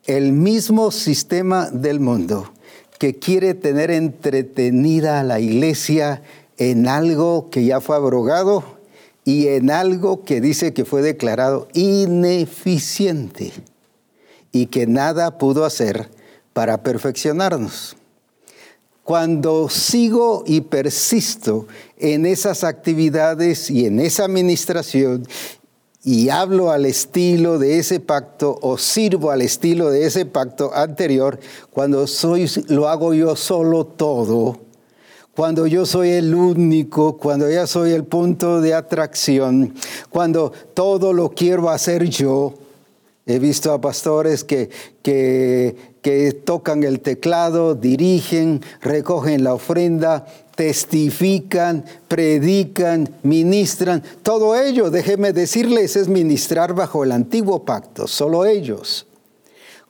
El 0.07 0.33
mismo 0.33 0.91
sistema 0.91 1.71
del 1.71 2.01
mundo 2.01 2.53
que 2.99 3.15
quiere 3.19 3.55
tener 3.55 3.91
entretenida 3.91 5.21
a 5.21 5.25
la 5.25 5.41
iglesia 5.41 6.23
en 6.57 6.89
algo 6.89 7.51
que 7.51 7.65
ya 7.65 7.81
fue 7.81 7.97
abrogado 7.97 8.65
y 9.25 9.49
en 9.49 9.71
algo 9.71 10.25
que 10.25 10.41
dice 10.41 10.73
que 10.73 10.85
fue 10.85 11.03
declarado 11.03 11.69
ineficiente 11.75 13.53
y 14.51 14.67
que 14.67 14.87
nada 14.87 15.39
pudo 15.39 15.65
hacer 15.65 16.09
para 16.53 16.83
perfeccionarnos. 16.83 17.98
Cuando 19.09 19.71
sigo 19.71 20.45
y 20.47 20.61
persisto 20.61 21.67
en 21.97 22.27
esas 22.27 22.63
actividades 22.63 23.71
y 23.71 23.87
en 23.87 24.01
esa 24.01 24.27
administración 24.27 25.27
y 26.05 26.29
hablo 26.29 26.71
al 26.71 26.85
estilo 26.85 27.59
de 27.59 27.79
ese 27.79 28.01
pacto 28.01 28.59
o 28.61 28.77
sirvo 28.77 29.31
al 29.31 29.41
estilo 29.41 29.89
de 29.89 30.05
ese 30.05 30.27
pacto 30.27 30.75
anterior, 30.75 31.41
cuando 31.71 32.07
soy, 32.07 32.51
lo 32.67 32.87
hago 32.87 33.15
yo 33.15 33.35
solo 33.35 33.87
todo, 33.87 34.59
cuando 35.35 35.67
yo 35.67 35.87
soy 35.87 36.11
el 36.11 36.35
único, 36.35 37.17
cuando 37.17 37.51
ya 37.51 37.67
soy 37.67 37.93
el 37.93 38.05
punto 38.05 38.61
de 38.61 38.75
atracción, 38.75 39.73
cuando 40.11 40.53
todo 40.75 41.15
lo 41.15 41.31
quiero 41.31 41.71
hacer 41.71 42.05
yo, 42.11 42.53
He 43.29 43.39
visto 43.39 43.75
a 43.75 43.81
pastores 43.81 44.43
que, 44.43 44.71
que, 45.03 46.41
tocan 46.47 46.83
el 46.83 47.01
teclado, 47.01 47.75
dirigen, 47.75 48.63
recogen 48.81 49.45
la 49.45 49.53
ofrenda, 49.53 50.25
testifican, 50.57 51.85
predican, 52.09 53.11
ministran. 53.23 54.03
Todo 54.23 54.57
ello, 54.57 54.91
déjeme 54.91 55.35
decirles, 55.35 55.95
es 55.97 56.09
ministrar 56.09 56.73
bajo 56.73 57.05
el 57.05 57.13
antiguo 57.13 57.67
pacto, 57.67 58.07
solo 58.07 58.47
ellos. 58.47 59.07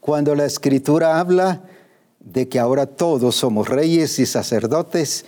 Cuando 0.00 0.34
la 0.34 0.44
escritura 0.44 1.20
habla 1.20 1.62
de 2.18 2.48
que 2.48 2.58
ahora 2.58 2.86
todos 2.86 3.36
somos 3.36 3.68
reyes 3.68 4.18
y 4.18 4.26
sacerdotes, 4.26 5.24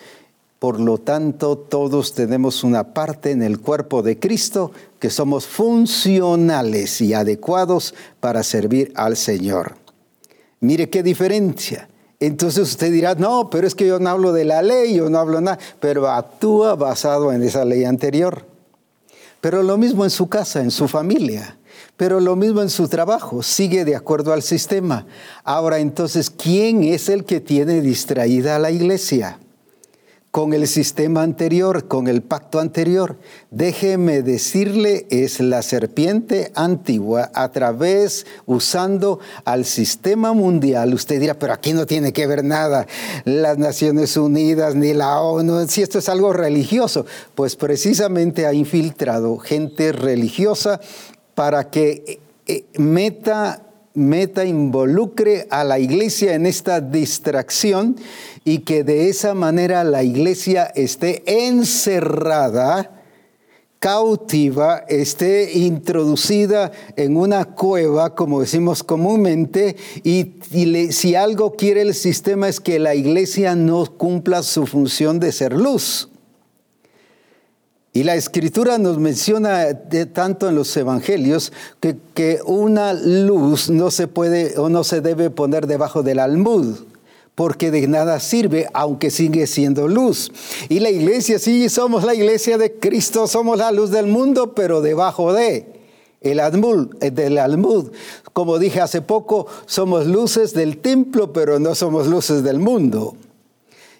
por 0.60 0.78
lo 0.78 0.98
tanto, 0.98 1.56
todos 1.56 2.12
tenemos 2.12 2.64
una 2.64 2.92
parte 2.92 3.30
en 3.30 3.42
el 3.42 3.60
cuerpo 3.60 4.02
de 4.02 4.18
Cristo 4.18 4.72
que 4.98 5.08
somos 5.08 5.46
funcionales 5.46 7.00
y 7.00 7.14
adecuados 7.14 7.94
para 8.20 8.42
servir 8.42 8.92
al 8.94 9.16
Señor. 9.16 9.76
Mire 10.60 10.90
qué 10.90 11.02
diferencia. 11.02 11.88
Entonces 12.20 12.68
usted 12.68 12.92
dirá, 12.92 13.14
no, 13.14 13.48
pero 13.48 13.66
es 13.66 13.74
que 13.74 13.86
yo 13.86 13.98
no 14.00 14.10
hablo 14.10 14.34
de 14.34 14.44
la 14.44 14.60
ley, 14.60 14.96
yo 14.96 15.08
no 15.08 15.18
hablo 15.18 15.40
nada, 15.40 15.58
pero 15.80 16.06
actúa 16.06 16.74
basado 16.74 17.32
en 17.32 17.42
esa 17.42 17.64
ley 17.64 17.84
anterior. 17.84 18.44
Pero 19.40 19.62
lo 19.62 19.78
mismo 19.78 20.04
en 20.04 20.10
su 20.10 20.28
casa, 20.28 20.60
en 20.60 20.70
su 20.70 20.88
familia, 20.88 21.56
pero 21.96 22.20
lo 22.20 22.36
mismo 22.36 22.60
en 22.60 22.68
su 22.68 22.86
trabajo, 22.86 23.42
sigue 23.42 23.86
de 23.86 23.96
acuerdo 23.96 24.34
al 24.34 24.42
sistema. 24.42 25.06
Ahora 25.42 25.78
entonces, 25.78 26.28
¿quién 26.28 26.84
es 26.84 27.08
el 27.08 27.24
que 27.24 27.40
tiene 27.40 27.80
distraída 27.80 28.56
a 28.56 28.58
la 28.58 28.70
iglesia? 28.70 29.38
Con 30.30 30.52
el 30.52 30.68
sistema 30.68 31.22
anterior, 31.22 31.88
con 31.88 32.06
el 32.06 32.22
pacto 32.22 32.60
anterior. 32.60 33.16
Déjeme 33.50 34.22
decirle, 34.22 35.06
es 35.10 35.40
la 35.40 35.62
serpiente 35.62 36.52
antigua 36.54 37.30
a 37.34 37.50
través, 37.50 38.26
usando 38.46 39.18
al 39.44 39.64
sistema 39.64 40.32
mundial. 40.32 40.94
Usted 40.94 41.20
dirá, 41.20 41.34
pero 41.34 41.52
aquí 41.52 41.72
no 41.72 41.84
tiene 41.84 42.12
que 42.12 42.28
ver 42.28 42.44
nada 42.44 42.86
las 43.24 43.58
Naciones 43.58 44.16
Unidas 44.16 44.76
ni 44.76 44.92
la 44.92 45.20
ONU, 45.20 45.66
si 45.66 45.82
esto 45.82 45.98
es 45.98 46.08
algo 46.08 46.32
religioso. 46.32 47.06
Pues 47.34 47.56
precisamente 47.56 48.46
ha 48.46 48.52
infiltrado 48.52 49.36
gente 49.38 49.90
religiosa 49.90 50.80
para 51.34 51.70
que 51.70 52.20
eh, 52.46 52.64
meta 52.78 53.69
meta, 53.94 54.44
involucre 54.44 55.46
a 55.50 55.64
la 55.64 55.78
iglesia 55.78 56.34
en 56.34 56.46
esta 56.46 56.80
distracción 56.80 57.96
y 58.44 58.58
que 58.60 58.84
de 58.84 59.08
esa 59.08 59.34
manera 59.34 59.84
la 59.84 60.02
iglesia 60.02 60.64
esté 60.74 61.22
encerrada, 61.26 63.00
cautiva, 63.80 64.84
esté 64.88 65.56
introducida 65.56 66.70
en 66.96 67.16
una 67.16 67.46
cueva, 67.46 68.14
como 68.14 68.42
decimos 68.42 68.82
comúnmente, 68.82 69.74
y, 70.04 70.34
si 70.92 71.14
algo 71.14 71.56
quiere 71.56 71.80
el 71.80 71.94
sistema 71.94 72.48
es 72.48 72.60
que 72.60 72.78
la 72.78 72.94
iglesia 72.94 73.56
no 73.56 73.86
cumpla 73.86 74.42
su 74.42 74.66
función 74.66 75.18
de 75.18 75.32
ser 75.32 75.54
luz. 75.54 76.09
Y 77.92 78.04
la 78.04 78.14
escritura 78.14 78.78
nos 78.78 78.98
menciona 78.98 79.72
de 79.72 80.06
tanto 80.06 80.48
en 80.48 80.54
los 80.54 80.76
evangelios 80.76 81.52
que, 81.80 81.96
que, 82.14 82.38
una 82.44 82.92
luz 82.92 83.68
no 83.68 83.90
se 83.90 84.06
puede 84.06 84.56
o 84.58 84.68
no 84.68 84.84
se 84.84 85.00
debe 85.00 85.28
poner 85.30 85.66
debajo 85.66 86.04
del 86.04 86.20
almud, 86.20 86.76
porque 87.34 87.72
de 87.72 87.88
nada 87.88 88.20
sirve, 88.20 88.68
aunque 88.74 89.10
sigue 89.10 89.48
siendo 89.48 89.88
luz. 89.88 90.30
Y 90.68 90.78
la 90.78 90.90
iglesia, 90.90 91.40
sí, 91.40 91.68
somos 91.68 92.04
la 92.04 92.14
iglesia 92.14 92.58
de 92.58 92.74
Cristo, 92.74 93.26
somos 93.26 93.58
la 93.58 93.72
luz 93.72 93.90
del 93.90 94.06
mundo, 94.06 94.54
pero 94.54 94.82
debajo 94.82 95.32
de 95.32 95.66
el 96.20 96.38
almud, 96.38 96.94
del 96.98 97.38
almud. 97.38 97.90
Como 98.32 98.60
dije 98.60 98.80
hace 98.80 99.02
poco, 99.02 99.48
somos 99.66 100.06
luces 100.06 100.54
del 100.54 100.78
templo, 100.78 101.32
pero 101.32 101.58
no 101.58 101.74
somos 101.74 102.06
luces 102.06 102.44
del 102.44 102.60
mundo. 102.60 103.16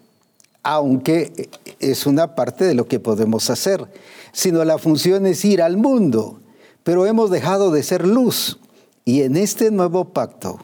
aunque 0.64 1.51
es 1.79 2.05
una 2.05 2.35
parte 2.35 2.64
de 2.64 2.75
lo 2.75 2.88
que 2.88 2.99
podemos 2.99 3.49
hacer, 3.49 3.87
sino 4.33 4.64
la 4.64 4.79
función 4.79 5.25
es 5.27 5.45
ir 5.45 5.62
al 5.62 5.77
mundo 5.77 6.40
pero 6.85 7.07
hemos 7.07 7.31
dejado 7.31 7.73
de 7.73 7.83
ser 7.83 8.07
luz. 8.07 8.61
Y 9.05 9.23
en 9.23 9.37
este 9.37 9.70
nuevo 9.70 10.07
pacto, 10.07 10.61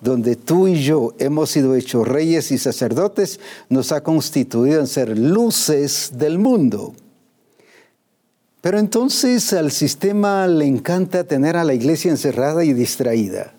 donde 0.00 0.36
tú 0.36 0.66
y 0.66 0.82
yo 0.82 1.14
hemos 1.18 1.50
sido 1.50 1.74
hechos 1.74 2.08
reyes 2.08 2.50
y 2.50 2.58
sacerdotes, 2.58 3.40
nos 3.68 3.92
ha 3.92 4.02
constituido 4.02 4.80
en 4.80 4.86
ser 4.86 5.18
luces 5.18 6.12
del 6.14 6.38
mundo. 6.38 6.94
Pero 8.60 8.78
entonces 8.78 9.52
al 9.52 9.70
sistema 9.70 10.46
le 10.46 10.64
encanta 10.64 11.24
tener 11.24 11.56
a 11.56 11.64
la 11.64 11.74
iglesia 11.74 12.10
encerrada 12.10 12.64
y 12.64 12.72
distraída. 12.72 13.54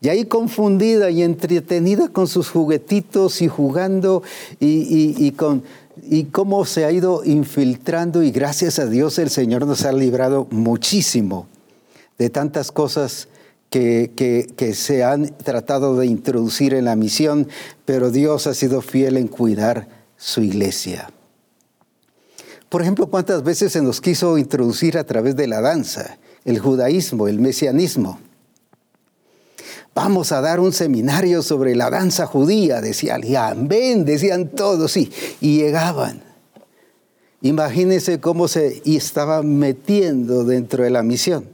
Y 0.00 0.08
ahí 0.08 0.24
confundida 0.24 1.10
y 1.10 1.22
entretenida 1.22 2.08
con 2.08 2.26
sus 2.26 2.48
juguetitos 2.48 3.40
y 3.40 3.48
jugando 3.48 4.22
y, 4.58 5.14
y 5.16 5.30
con 5.32 5.62
y 6.02 6.24
cómo 6.24 6.64
se 6.64 6.84
ha 6.84 6.92
ido 6.92 7.22
infiltrando 7.24 8.22
y 8.22 8.32
gracias 8.32 8.78
a 8.78 8.86
Dios 8.86 9.18
el 9.18 9.30
Señor 9.30 9.66
nos 9.66 9.84
ha 9.84 9.92
librado 9.92 10.48
muchísimo 10.50 11.46
de 12.18 12.28
tantas 12.28 12.72
cosas 12.72 13.28
que, 13.70 14.12
que, 14.54 14.74
se 14.74 15.02
han 15.02 15.34
tratado 15.38 15.96
de 15.96 16.06
introducir 16.06 16.74
en 16.74 16.84
la 16.84 16.94
misión, 16.94 17.48
pero 17.86 18.10
Dios 18.10 18.46
ha 18.46 18.52
sido 18.52 18.82
fiel 18.82 19.16
en 19.16 19.28
cuidar 19.28 19.88
su 20.18 20.42
iglesia. 20.42 21.10
Por 22.68 22.82
ejemplo, 22.82 23.06
¿cuántas 23.06 23.42
veces 23.42 23.72
se 23.72 23.80
nos 23.80 24.02
quiso 24.02 24.36
introducir 24.36 24.98
a 24.98 25.04
través 25.04 25.36
de 25.36 25.46
la 25.46 25.62
danza, 25.62 26.18
el 26.44 26.58
judaísmo, 26.58 27.28
el 27.28 27.38
mesianismo? 27.38 28.18
Vamos 29.94 30.32
a 30.32 30.40
dar 30.40 30.60
un 30.60 30.72
seminario 30.72 31.42
sobre 31.42 31.74
la 31.74 31.90
danza 31.90 32.26
judía, 32.26 32.80
decía 32.80 33.18
ven, 33.56 34.04
decían 34.04 34.48
todos, 34.48 34.92
sí, 34.92 35.10
y 35.40 35.58
llegaban. 35.58 36.22
Imagínense 37.42 38.20
cómo 38.20 38.46
se 38.46 38.82
estaba 38.84 39.42
metiendo 39.42 40.44
dentro 40.44 40.84
de 40.84 40.90
la 40.90 41.02
misión, 41.02 41.48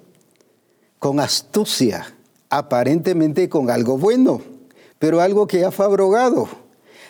con 0.98 1.18
astucia, 1.18 2.14
aparentemente 2.51 3.48
con 3.48 3.70
algo 3.70 3.96
bueno, 3.96 4.42
pero 4.98 5.20
algo 5.20 5.46
que 5.46 5.61
ya 5.61 5.70
fue 5.70 5.87
abrogado, 5.87 6.48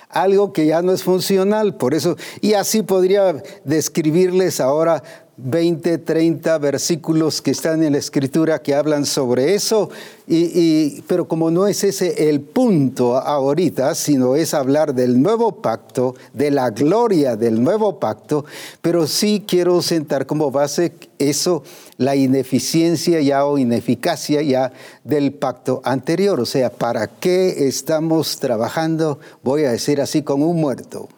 algo 0.08 0.52
que 0.52 0.66
ya 0.66 0.80
no 0.82 0.92
es 0.92 1.02
funcional, 1.02 1.74
por 1.74 1.92
eso, 1.92 2.16
y 2.40 2.54
así 2.54 2.82
podría 2.82 3.42
describirles 3.64 4.60
ahora 4.60 5.02
20, 5.40 5.98
30 5.98 6.58
versículos 6.58 7.40
que 7.40 7.52
están 7.52 7.84
en 7.84 7.92
la 7.92 7.98
escritura 7.98 8.60
que 8.60 8.74
hablan 8.74 9.06
sobre 9.06 9.54
eso, 9.54 9.88
y, 10.26 11.00
pero 11.02 11.28
como 11.28 11.50
no 11.50 11.68
es 11.68 11.84
ese 11.84 12.28
el 12.28 12.40
punto 12.40 13.16
ahorita, 13.16 13.94
sino 13.94 14.34
es 14.34 14.52
hablar 14.52 14.94
del 14.94 15.22
nuevo 15.22 15.62
pacto, 15.62 16.16
de 16.34 16.50
la 16.50 16.70
gloria 16.70 17.36
del 17.36 17.62
nuevo 17.62 18.00
pacto, 18.00 18.44
pero 18.82 19.06
sí 19.06 19.44
quiero 19.46 19.80
sentar 19.80 20.26
como 20.26 20.50
base 20.50 20.92
eso, 21.20 21.62
la 21.98 22.16
ineficiencia 22.16 23.20
ya 23.20 23.46
o 23.46 23.58
ineficacia 23.58 24.42
ya 24.42 24.72
del 25.04 25.32
pacto 25.32 25.80
anterior, 25.84 26.40
o 26.40 26.46
sea, 26.46 26.70
¿para 26.70 27.06
qué 27.06 27.68
estamos 27.68 28.38
trabajando, 28.38 29.20
voy 29.44 29.64
a 29.64 29.70
decir 29.70 30.00
así, 30.00 30.22
con 30.22 30.42
un 30.42 30.60
muerto? 30.60 31.08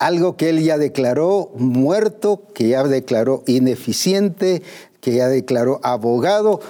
Algo 0.00 0.36
que 0.36 0.48
él 0.48 0.64
ya 0.64 0.78
declaró 0.78 1.50
muerto, 1.56 2.42
que 2.54 2.68
ya 2.68 2.82
declaró 2.82 3.44
ineficiente, 3.46 4.62
que 5.00 5.14
ya 5.14 5.28
declaró 5.28 5.78
abogado 5.82 6.60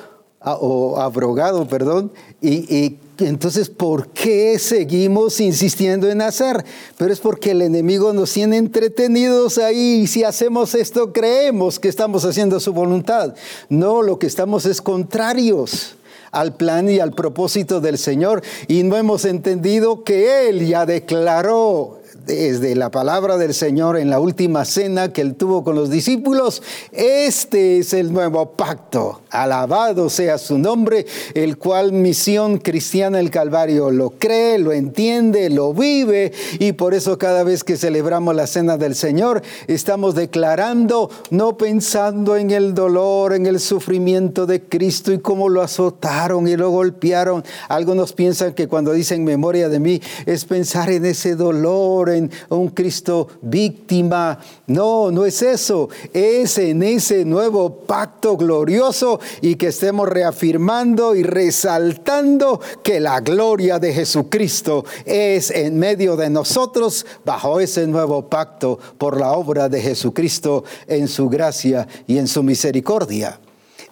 o 0.40 0.98
abrogado, 0.98 1.66
perdón, 1.68 2.12
y, 2.42 2.96
entonces, 3.18 3.68
¿por 3.68 4.08
qué 4.08 4.58
seguimos 4.58 5.40
insistiendo 5.40 6.10
en 6.10 6.22
hacer? 6.22 6.64
Pero 6.96 7.12
es 7.12 7.20
porque 7.20 7.50
el 7.50 7.60
enemigo 7.60 8.14
nos 8.14 8.32
tiene 8.32 8.56
entretenidos 8.56 9.58
ahí 9.58 10.00
y 10.02 10.06
si 10.06 10.24
hacemos 10.24 10.74
esto 10.74 11.12
creemos 11.12 11.78
que 11.78 11.88
estamos 11.88 12.24
haciendo 12.24 12.58
su 12.60 12.72
voluntad. 12.72 13.34
No, 13.68 14.00
lo 14.00 14.18
que 14.18 14.26
estamos 14.26 14.64
es 14.64 14.80
contrarios 14.80 15.96
al 16.32 16.56
plan 16.56 16.88
y 16.88 16.98
al 16.98 17.12
propósito 17.12 17.82
del 17.82 17.98
Señor 17.98 18.42
y 18.68 18.84
no 18.84 18.96
hemos 18.96 19.26
entendido 19.26 20.02
que 20.02 20.48
Él 20.48 20.66
ya 20.66 20.86
declaró 20.86 21.99
desde 22.30 22.76
la 22.76 22.92
palabra 22.92 23.38
del 23.38 23.54
Señor 23.54 23.98
en 23.98 24.08
la 24.08 24.20
última 24.20 24.64
cena 24.64 25.12
que 25.12 25.20
él 25.20 25.34
tuvo 25.34 25.64
con 25.64 25.74
los 25.74 25.90
discípulos, 25.90 26.62
este 26.92 27.78
es 27.78 27.92
el 27.92 28.12
nuevo 28.12 28.52
pacto. 28.52 29.22
Alabado 29.30 30.08
sea 30.08 30.38
su 30.38 30.56
nombre, 30.56 31.06
el 31.34 31.58
cual 31.58 31.92
misión 31.92 32.58
cristiana 32.58 33.18
el 33.18 33.30
Calvario 33.30 33.90
lo 33.90 34.10
cree, 34.10 34.58
lo 34.58 34.72
entiende, 34.72 35.50
lo 35.50 35.74
vive 35.74 36.32
y 36.60 36.72
por 36.72 36.94
eso 36.94 37.18
cada 37.18 37.42
vez 37.42 37.64
que 37.64 37.76
celebramos 37.76 38.34
la 38.34 38.46
cena 38.46 38.76
del 38.76 38.94
Señor 38.94 39.42
estamos 39.66 40.14
declarando, 40.14 41.10
no 41.30 41.56
pensando 41.56 42.36
en 42.36 42.52
el 42.52 42.74
dolor, 42.74 43.34
en 43.34 43.46
el 43.46 43.58
sufrimiento 43.58 44.46
de 44.46 44.62
Cristo 44.62 45.12
y 45.12 45.18
cómo 45.18 45.48
lo 45.48 45.62
azotaron 45.62 46.46
y 46.46 46.56
lo 46.56 46.70
golpearon. 46.70 47.42
Algunos 47.68 48.12
piensan 48.12 48.52
que 48.52 48.68
cuando 48.68 48.92
dicen 48.92 49.24
memoria 49.24 49.68
de 49.68 49.80
mí 49.80 50.00
es 50.26 50.44
pensar 50.44 50.90
en 50.90 51.06
ese 51.06 51.34
dolor, 51.34 52.19
un 52.48 52.68
Cristo 52.70 53.28
víctima. 53.42 54.38
No, 54.66 55.10
no 55.10 55.24
es 55.24 55.40
eso. 55.42 55.88
Es 56.12 56.58
en 56.58 56.82
ese 56.82 57.24
nuevo 57.24 57.70
pacto 57.86 58.36
glorioso 58.36 59.20
y 59.40 59.54
que 59.54 59.68
estemos 59.68 60.08
reafirmando 60.08 61.14
y 61.14 61.22
resaltando 61.22 62.60
que 62.82 62.98
la 62.98 63.20
gloria 63.20 63.78
de 63.78 63.92
Jesucristo 63.92 64.84
es 65.04 65.50
en 65.50 65.78
medio 65.78 66.16
de 66.16 66.28
nosotros 66.30 67.06
bajo 67.24 67.60
ese 67.60 67.86
nuevo 67.86 68.28
pacto 68.28 68.78
por 68.98 69.18
la 69.18 69.32
obra 69.32 69.68
de 69.68 69.80
Jesucristo 69.80 70.64
en 70.86 71.08
su 71.08 71.28
gracia 71.28 71.86
y 72.06 72.18
en 72.18 72.26
su 72.26 72.42
misericordia. 72.42 73.40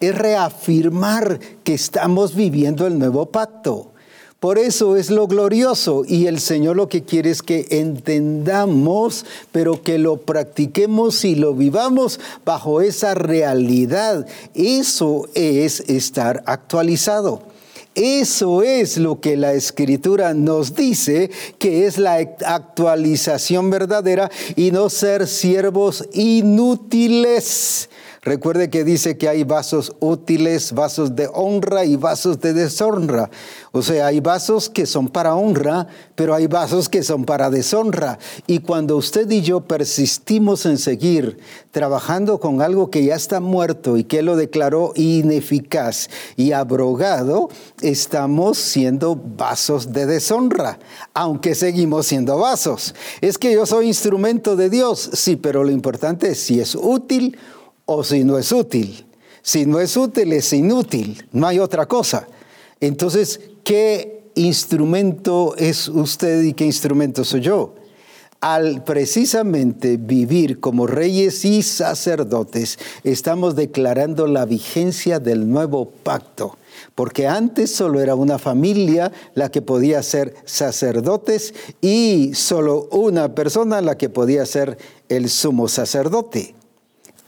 es 0.00 0.16
reafirmar 0.16 1.38
que 1.64 1.74
estamos 1.74 2.34
viviendo 2.34 2.86
el 2.86 2.98
nuevo 2.98 3.26
pacto. 3.26 3.92
Por 4.40 4.56
eso 4.56 4.96
es 4.96 5.10
lo 5.10 5.26
glorioso 5.26 6.04
y 6.06 6.26
el 6.26 6.38
Señor 6.38 6.76
lo 6.76 6.88
que 6.88 7.02
quiere 7.02 7.28
es 7.30 7.42
que 7.42 7.66
entendamos, 7.70 9.26
pero 9.50 9.82
que 9.82 9.98
lo 9.98 10.18
practiquemos 10.18 11.24
y 11.24 11.34
lo 11.34 11.54
vivamos 11.54 12.20
bajo 12.44 12.80
esa 12.80 13.14
realidad. 13.14 14.28
Eso 14.54 15.28
es 15.34 15.80
estar 15.80 16.44
actualizado. 16.46 17.42
Eso 17.96 18.62
es 18.62 18.96
lo 18.96 19.20
que 19.20 19.36
la 19.36 19.54
escritura 19.54 20.32
nos 20.34 20.76
dice, 20.76 21.32
que 21.58 21.86
es 21.86 21.98
la 21.98 22.14
actualización 22.14 23.70
verdadera 23.70 24.30
y 24.54 24.70
no 24.70 24.88
ser 24.88 25.26
siervos 25.26 26.08
inútiles 26.12 27.88
Recuerde 28.28 28.68
que 28.68 28.84
dice 28.84 29.16
que 29.16 29.26
hay 29.26 29.42
vasos 29.42 29.96
útiles, 30.00 30.74
vasos 30.74 31.16
de 31.16 31.30
honra 31.32 31.86
y 31.86 31.96
vasos 31.96 32.38
de 32.38 32.52
deshonra. 32.52 33.30
O 33.72 33.80
sea, 33.80 34.08
hay 34.08 34.20
vasos 34.20 34.68
que 34.68 34.84
son 34.84 35.08
para 35.08 35.34
honra, 35.34 35.86
pero 36.14 36.34
hay 36.34 36.46
vasos 36.46 36.90
que 36.90 37.02
son 37.02 37.24
para 37.24 37.48
deshonra. 37.48 38.18
Y 38.46 38.58
cuando 38.58 38.98
usted 38.98 39.30
y 39.30 39.40
yo 39.40 39.62
persistimos 39.62 40.66
en 40.66 40.76
seguir 40.76 41.38
trabajando 41.70 42.38
con 42.38 42.60
algo 42.60 42.90
que 42.90 43.02
ya 43.02 43.14
está 43.14 43.40
muerto 43.40 43.96
y 43.96 44.04
que 44.04 44.20
lo 44.20 44.36
declaró 44.36 44.92
ineficaz 44.94 46.10
y 46.36 46.52
abrogado, 46.52 47.48
estamos 47.80 48.58
siendo 48.58 49.16
vasos 49.16 49.90
de 49.94 50.04
deshonra, 50.04 50.78
aunque 51.14 51.54
seguimos 51.54 52.04
siendo 52.04 52.36
vasos. 52.36 52.94
Es 53.22 53.38
que 53.38 53.54
yo 53.54 53.64
soy 53.64 53.86
instrumento 53.86 54.54
de 54.54 54.68
Dios, 54.68 55.08
sí, 55.14 55.36
pero 55.36 55.64
lo 55.64 55.70
importante 55.70 56.32
es 56.32 56.40
si 56.40 56.60
es 56.60 56.74
útil 56.74 57.38
o 57.90 58.04
si 58.04 58.22
no 58.22 58.38
es 58.38 58.52
útil. 58.52 59.06
Si 59.42 59.64
no 59.64 59.80
es 59.80 59.96
útil, 59.96 60.34
es 60.34 60.52
inútil, 60.52 61.26
no 61.32 61.46
hay 61.46 61.58
otra 61.58 61.86
cosa. 61.86 62.28
Entonces, 62.80 63.40
¿qué 63.64 64.30
instrumento 64.34 65.56
es 65.56 65.88
usted 65.88 66.42
y 66.42 66.52
qué 66.52 66.66
instrumento 66.66 67.24
soy 67.24 67.40
yo? 67.40 67.74
Al 68.40 68.84
precisamente 68.84 69.96
vivir 69.96 70.60
como 70.60 70.86
reyes 70.86 71.46
y 71.46 71.62
sacerdotes, 71.62 72.78
estamos 73.04 73.56
declarando 73.56 74.26
la 74.26 74.44
vigencia 74.44 75.18
del 75.18 75.48
nuevo 75.48 75.90
pacto 75.90 76.58
porque 76.94 77.26
antes 77.26 77.74
solo 77.74 78.00
era 78.00 78.14
una 78.14 78.38
familia 78.38 79.10
la 79.34 79.50
que 79.50 79.62
podía 79.62 80.02
ser 80.02 80.34
sacerdotes 80.44 81.54
y 81.80 82.32
solo 82.34 82.88
una 82.92 83.34
persona 83.34 83.80
la 83.80 83.96
que 83.96 84.08
podía 84.08 84.46
ser 84.46 84.78
el 85.08 85.28
sumo 85.28 85.66
sacerdote. 85.66 86.54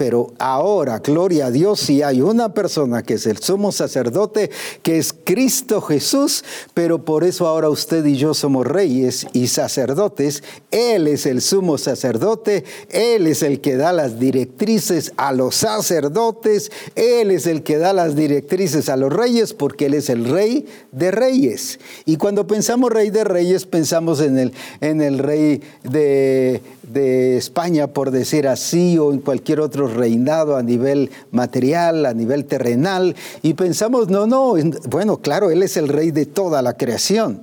Pero 0.01 0.33
ahora, 0.39 1.01
gloria 1.01 1.49
a 1.49 1.51
Dios, 1.51 1.79
si 1.79 2.01
hay 2.01 2.23
una 2.23 2.55
persona 2.55 3.03
que 3.03 3.13
es 3.13 3.27
el 3.27 3.37
sumo 3.37 3.71
sacerdote, 3.71 4.51
que 4.83 4.97
es 4.97 5.13
Cristo 5.13 5.83
Jesús, 5.83 6.43
pero 6.73 7.05
por 7.05 7.23
eso 7.23 7.47
ahora 7.47 7.69
usted 7.69 8.07
y 8.07 8.17
yo 8.17 8.33
somos 8.33 8.67
reyes 8.67 9.27
y 9.35 9.49
sacerdotes. 9.49 10.43
Él 10.71 11.07
es 11.07 11.27
el 11.27 11.43
sumo 11.43 11.77
sacerdote, 11.77 12.65
Él 12.89 13.27
es 13.27 13.43
el 13.43 13.61
que 13.61 13.77
da 13.77 13.93
las 13.93 14.19
directrices 14.19 15.13
a 15.19 15.33
los 15.33 15.57
sacerdotes, 15.57 16.73
Él 16.95 17.31
es 17.31 17.47
el 17.47 17.63
que 17.63 17.77
da 17.77 17.93
las 17.93 18.17
directrices 18.17 18.89
a 18.89 18.97
los 18.97 19.13
reyes, 19.13 19.53
porque 19.53 19.85
Él 19.85 19.93
es 19.93 20.09
el 20.09 20.25
rey 20.25 20.65
de 20.93 21.11
reyes. 21.11 21.79
Y 22.07 22.17
cuando 22.17 22.47
pensamos 22.47 22.91
rey 22.91 23.11
de 23.11 23.25
reyes, 23.25 23.67
pensamos 23.67 24.23
en 24.23 24.39
el, 24.39 24.55
en 24.81 25.03
el 25.03 25.19
rey 25.19 25.61
de 25.83 26.63
de 26.93 27.37
España, 27.37 27.89
por 27.89 28.11
decir 28.11 28.49
así, 28.49 28.99
o 28.99 29.13
en 29.13 29.21
cualquier 29.21 29.61
otro 29.61 29.87
reinado 29.87 30.57
a 30.57 30.63
nivel 30.63 31.11
material, 31.31 32.07
a 32.07 32.15
nivel 32.15 32.45
terrenal, 32.45 33.17
y 33.43 33.55
pensamos, 33.55 34.09
no, 34.09 34.27
no, 34.27 34.55
bueno, 34.89 35.19
claro, 35.19 35.51
Él 35.51 35.63
es 35.63 35.77
el 35.77 35.89
rey 35.89 36.11
de 36.11 36.27
toda 36.27 36.63
la 36.63 36.75
creación, 36.75 37.43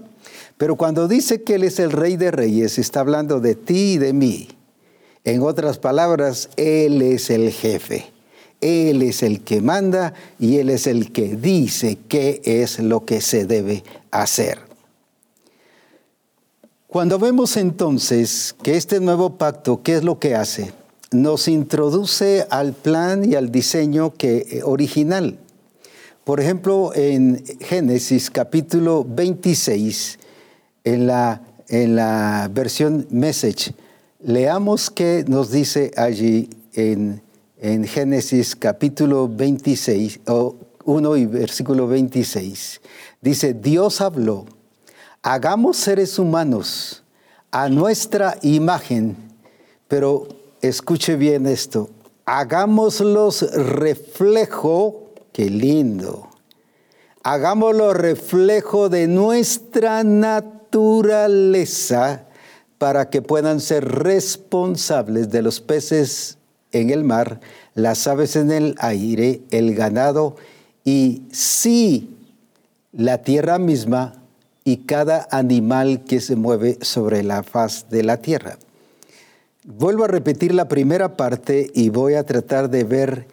pero 0.58 0.76
cuando 0.76 1.08
dice 1.08 1.44
que 1.44 1.56
Él 1.56 1.64
es 1.64 1.80
el 1.80 1.92
rey 1.92 2.18
de 2.18 2.32
reyes, 2.32 2.78
está 2.78 3.02
hablando 3.02 3.40
de 3.40 3.56
ti 3.56 3.94
y 3.94 3.98
de 3.98 4.14
mí. 4.14 4.48
En 5.24 5.42
otras 5.42 5.78
palabras, 5.78 6.50
Él 6.56 7.02
es 7.02 7.30
el 7.30 7.52
jefe. 7.52 8.06
Él 8.62 9.04
es 9.04 9.24
el 9.24 9.42
que 9.42 9.62
manda 9.62 10.14
y 10.40 10.58
Él 10.58 10.70
es 10.70 10.88
el 10.88 11.12
que 11.12 11.36
dice 11.36 11.98
qué 12.08 12.42
es 12.44 12.80
lo 12.80 13.06
que 13.06 13.22
se 13.22 13.46
debe 13.46 13.84
hacer. 14.10 14.67
Cuando 16.88 17.20
vemos 17.20 17.58
entonces 17.58 18.56
que 18.64 18.78
este 18.78 19.02
nuevo 19.02 19.38
pacto, 19.38 19.84
¿qué 19.84 19.98
es 19.98 20.06
lo 20.06 20.20
que 20.20 20.36
hace? 20.36 20.72
Nos 21.12 21.50
introduce 21.50 22.48
al 22.50 22.72
plan 22.72 23.30
y 23.30 23.36
al 23.36 23.52
diseño 23.52 24.14
que, 24.14 24.38
eh, 24.50 24.62
original. 24.64 25.38
Por 26.24 26.40
ejemplo, 26.40 26.94
en 26.96 27.44
Génesis 27.60 28.32
capítulo 28.32 29.06
26, 29.06 30.18
en 30.86 31.08
la, 31.08 31.42
en 31.68 31.98
la 31.98 32.50
versión 32.54 33.06
Message, 33.10 33.76
leamos 34.24 34.90
qué 34.90 35.26
nos 35.28 35.52
dice 35.52 35.92
allí 35.98 36.50
en, 36.72 37.22
en 37.60 37.84
Génesis 37.84 38.56
capítulo 38.56 39.28
26, 39.28 40.22
o 40.28 40.56
1 40.86 41.18
y 41.18 41.26
versículo 41.26 41.86
26. 41.86 42.80
Dice, 43.22 43.54
Dios 43.54 44.00
habló 44.00 44.46
hagamos 45.28 45.76
seres 45.76 46.18
humanos 46.20 47.04
a 47.52 47.68
nuestra 47.68 48.38
imagen, 48.44 49.18
pero 49.90 50.30
escuche 50.62 51.18
bien 51.18 51.48
esto, 51.48 51.90
hagámoslos 52.24 53.42
reflejo, 53.52 55.12
qué 55.34 55.50
lindo, 55.50 56.30
hagámoslo 57.24 57.94
reflejo 57.94 58.88
de 58.88 59.08
nuestra 59.08 60.06
naturaleza 60.06 62.24
para 62.78 63.10
que 63.10 63.22
puedan 63.22 63.60
ser 63.60 63.84
responsables 63.84 65.30
de 65.30 65.42
los 65.42 65.60
peces 65.60 66.38
en 66.72 66.90
el 66.90 67.04
mar, 67.04 67.42
las 67.74 68.08
aves 68.08 68.38
en 68.38 68.50
el 68.50 68.76
aire, 68.80 69.42
el 69.52 69.76
ganado 69.76 70.38
y 70.86 71.24
si 71.34 72.16
la 72.94 73.24
tierra 73.24 73.60
misma 73.60 74.17
y 74.68 74.80
cada 74.80 75.30
animal 75.32 76.04
que 76.04 76.20
se 76.20 76.36
mueve 76.36 76.78
sobre 76.82 77.24
la 77.24 77.42
faz 77.42 77.90
de 77.90 78.04
la 78.04 78.18
tierra. 78.18 78.58
Vuelvo 79.64 80.04
a 80.04 80.10
repetir 80.10 80.54
la 80.54 80.68
primera 80.68 81.16
parte 81.16 81.72
y 81.74 81.88
voy 81.88 82.16
a 82.16 82.26
tratar 82.26 82.70
de 82.70 82.84
ver 82.84 83.28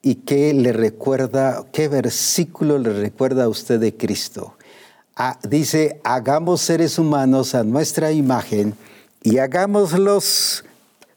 y 0.00 0.14
qué 0.14 0.54
le 0.54 0.72
recuerda, 0.72 1.64
qué 1.72 1.88
versículo 1.88 2.78
le 2.78 2.92
recuerda 2.92 3.42
a 3.42 3.48
usted 3.48 3.80
de 3.80 3.96
Cristo. 3.96 4.54
Ah, 5.16 5.40
dice, 5.42 6.00
hagamos 6.04 6.60
seres 6.60 7.00
humanos 7.00 7.56
a 7.56 7.64
nuestra 7.64 8.12
imagen 8.12 8.76
y 9.24 9.38
hagámoslos 9.38 10.64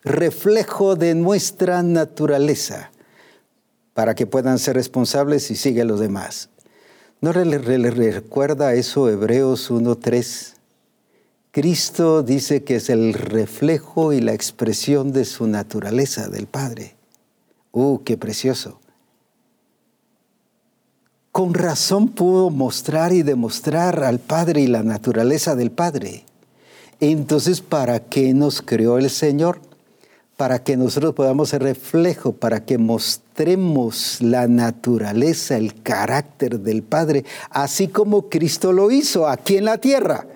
reflejo 0.03 0.95
de 0.95 1.13
nuestra 1.13 1.83
naturaleza 1.83 2.89
para 3.93 4.15
que 4.15 4.25
puedan 4.25 4.57
ser 4.57 4.77
responsables 4.77 5.51
y 5.51 5.55
sigue 5.55 5.85
los 5.85 5.99
demás. 5.99 6.49
¿No 7.19 7.33
le, 7.33 7.57
recuerda 7.89 8.75
eso 8.75 9.09
Hebreos 9.09 9.71
1.3? 9.71 10.53
Cristo 11.49 12.21
dice 12.21 12.63
que 12.63 12.75
es 12.75 12.91
el 12.91 13.15
reflejo 13.15 14.13
y 14.13 14.21
la 14.21 14.33
expresión 14.33 15.11
de 15.11 15.25
su 15.25 15.47
naturaleza, 15.47 16.29
del 16.29 16.45
Padre. 16.45 16.95
¡Uh, 17.71 18.03
qué 18.03 18.17
precioso! 18.17 18.79
Con 21.31 21.55
razón 21.55 22.09
pudo 22.09 22.51
mostrar 22.51 23.11
y 23.13 23.23
demostrar 23.23 24.03
al 24.03 24.19
Padre 24.19 24.61
y 24.61 24.67
la 24.67 24.83
naturaleza 24.83 25.55
del 25.55 25.71
Padre. 25.71 26.23
Entonces, 26.99 27.61
¿para 27.61 27.99
qué 27.99 28.35
nos 28.35 28.61
creó 28.61 28.99
el 28.99 29.09
Señor? 29.09 29.59
Para 30.37 30.63
que 30.63 30.77
nosotros 30.77 31.15
podamos 31.15 31.49
ser 31.49 31.63
reflejo, 31.63 32.31
para 32.31 32.63
que 32.63 32.77
mostremos 32.77 34.21
la 34.21 34.47
naturaleza, 34.47 35.57
el 35.57 35.81
carácter 35.81 36.59
del 36.59 36.83
Padre, 36.83 37.25
así 37.49 37.87
como 37.87 38.29
Cristo 38.29 38.71
lo 38.71 38.91
hizo 38.91 39.27
aquí 39.27 39.57
en 39.57 39.65
la 39.65 39.79
tierra. 39.79 40.27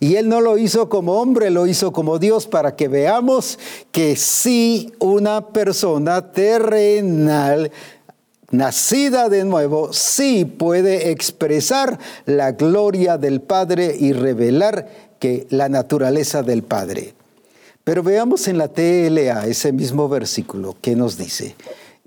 Y 0.00 0.16
Él 0.16 0.28
no 0.28 0.40
lo 0.40 0.58
hizo 0.58 0.88
como 0.88 1.20
hombre, 1.20 1.50
lo 1.50 1.68
hizo 1.68 1.92
como 1.92 2.18
Dios, 2.18 2.48
para 2.48 2.74
que 2.74 2.88
veamos 2.88 3.60
que 3.92 4.16
sí 4.16 4.92
una 4.98 5.48
persona 5.48 6.32
terrenal, 6.32 7.70
nacida 8.50 9.28
de 9.28 9.44
nuevo, 9.44 9.92
sí 9.92 10.44
puede 10.44 11.12
expresar 11.12 12.00
la 12.26 12.52
gloria 12.52 13.18
del 13.18 13.40
Padre 13.40 13.94
y 13.98 14.12
revelar 14.12 14.88
que 15.20 15.46
la 15.50 15.68
naturaleza 15.68 16.42
del 16.42 16.64
Padre. 16.64 17.14
Pero 17.84 18.02
veamos 18.02 18.48
en 18.48 18.56
la 18.56 18.68
TLA 18.68 19.46
ese 19.46 19.70
mismo 19.72 20.08
versículo 20.08 20.74
que 20.80 20.96
nos 20.96 21.18
dice. 21.18 21.54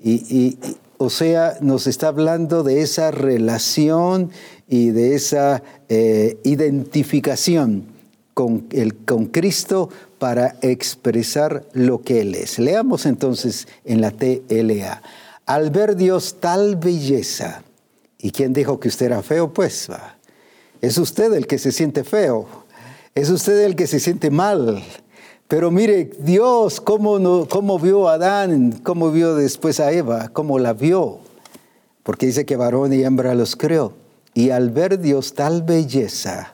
Y, 0.04 0.58
o 0.98 1.12
sea, 1.12 1.58
nos 1.62 1.86
está 1.86 2.08
hablando 2.08 2.64
de 2.64 2.82
esa 2.82 3.12
relación 3.12 4.32
y 4.68 4.90
de 4.90 5.16
esa 5.16 5.62
eh, 5.88 6.40
identificación 6.44 7.86
con, 8.34 8.68
el, 8.72 8.96
con 8.96 9.26
Cristo 9.28 9.90
para 10.18 10.56
expresar 10.62 11.66
lo 11.74 12.02
que 12.02 12.22
Él 12.22 12.34
es. 12.34 12.58
Leamos 12.58 13.06
entonces 13.06 13.68
en 13.86 14.02
la 14.02 14.12
TLA. 14.12 15.02
al 15.46 15.70
ver 15.70 15.96
Dios 15.96 16.38
tal 16.40 16.76
belleza, 16.76 17.64
¿y 18.18 18.32
quién 18.32 18.54
dijo 18.54 18.80
que 18.80 18.88
usted 18.88 19.08
era 19.08 19.22
feo? 19.22 19.54
Pues 19.54 19.88
va. 19.90 20.18
Es 20.82 20.98
usted 20.98 21.34
el 21.34 21.48
que 21.48 21.60
se 21.60 21.72
siente 21.72 22.04
feo, 22.04 22.48
es 23.16 23.30
usted 23.30 23.60
el 23.64 23.76
que 23.76 23.88
se 23.88 24.00
siente 24.00 24.30
mal. 24.30 24.84
Pero 25.48 25.72
mire, 25.72 26.12
Dios, 26.20 26.82
¿cómo, 26.82 27.48
cómo 27.48 27.80
vio 27.80 28.10
a 28.10 28.16
Adán? 28.16 28.82
¿Cómo 28.84 29.12
vio 29.12 29.36
después 29.36 29.80
a 29.80 29.94
Eva? 29.94 30.28
¿Cómo 30.34 30.60
la 30.60 30.74
vio? 30.74 31.20
Porque 32.04 32.26
dice 32.26 32.46
que 32.46 32.58
varón 32.58 32.92
y 32.92 33.04
hembra 33.04 33.34
los 33.34 33.56
creó. 33.56 33.94
Y 34.34 34.50
al 34.50 34.72
ver 34.72 35.00
Dios 35.00 35.34
tal 35.34 35.64
belleza, 35.64 36.54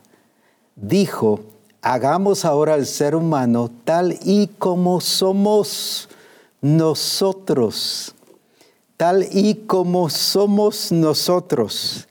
dijo, 0.76 1.40
hagamos 1.82 2.46
ahora 2.46 2.76
al 2.76 2.86
ser 2.86 3.16
humano 3.16 3.72
tal 3.84 4.18
y 4.24 4.48
como 4.60 5.02
somos 5.02 6.08
nosotros, 6.62 8.14
tal 8.96 9.28
y 9.32 9.56
como 9.66 10.10
somos 10.12 10.92
nosotros, 10.92 12.08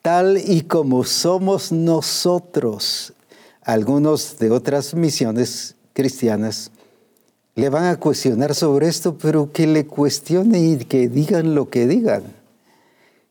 tal 0.00 0.38
y 0.38 0.62
como 0.62 1.04
somos 1.04 1.72
nosotros. 1.72 3.12
Algunos 3.62 4.38
de 4.38 4.50
otras 4.50 4.94
misiones 4.94 5.76
cristianas 5.92 6.70
le 7.54 7.68
van 7.68 7.84
a 7.84 7.96
cuestionar 7.96 8.54
sobre 8.54 8.88
esto, 8.88 9.18
pero 9.18 9.52
que 9.52 9.66
le 9.66 9.86
cuestionen 9.86 10.80
y 10.80 10.84
que 10.84 11.08
digan 11.08 11.54
lo 11.54 11.68
que 11.68 11.86
digan. 11.86 12.22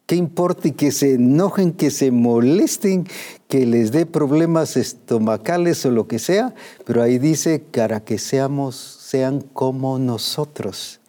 ¿Qué 0.05 0.15
importa 0.15 0.69
que 0.71 0.91
se 0.91 1.13
enojen, 1.13 1.71
que 1.71 1.89
se 1.89 2.11
molesten, 2.11 3.07
que 3.47 3.65
les 3.65 3.91
dé 3.91 4.05
problemas 4.05 4.77
estomacales 4.77 5.85
o 5.85 5.91
lo 5.91 6.07
que 6.07 6.19
sea? 6.19 6.53
Pero 6.85 7.01
ahí 7.01 7.17
dice, 7.17 7.59
para 7.59 8.01
que 8.01 8.19
seamos, 8.19 8.75
sean 8.75 9.41
como 9.41 9.97
nosotros. 9.97 10.99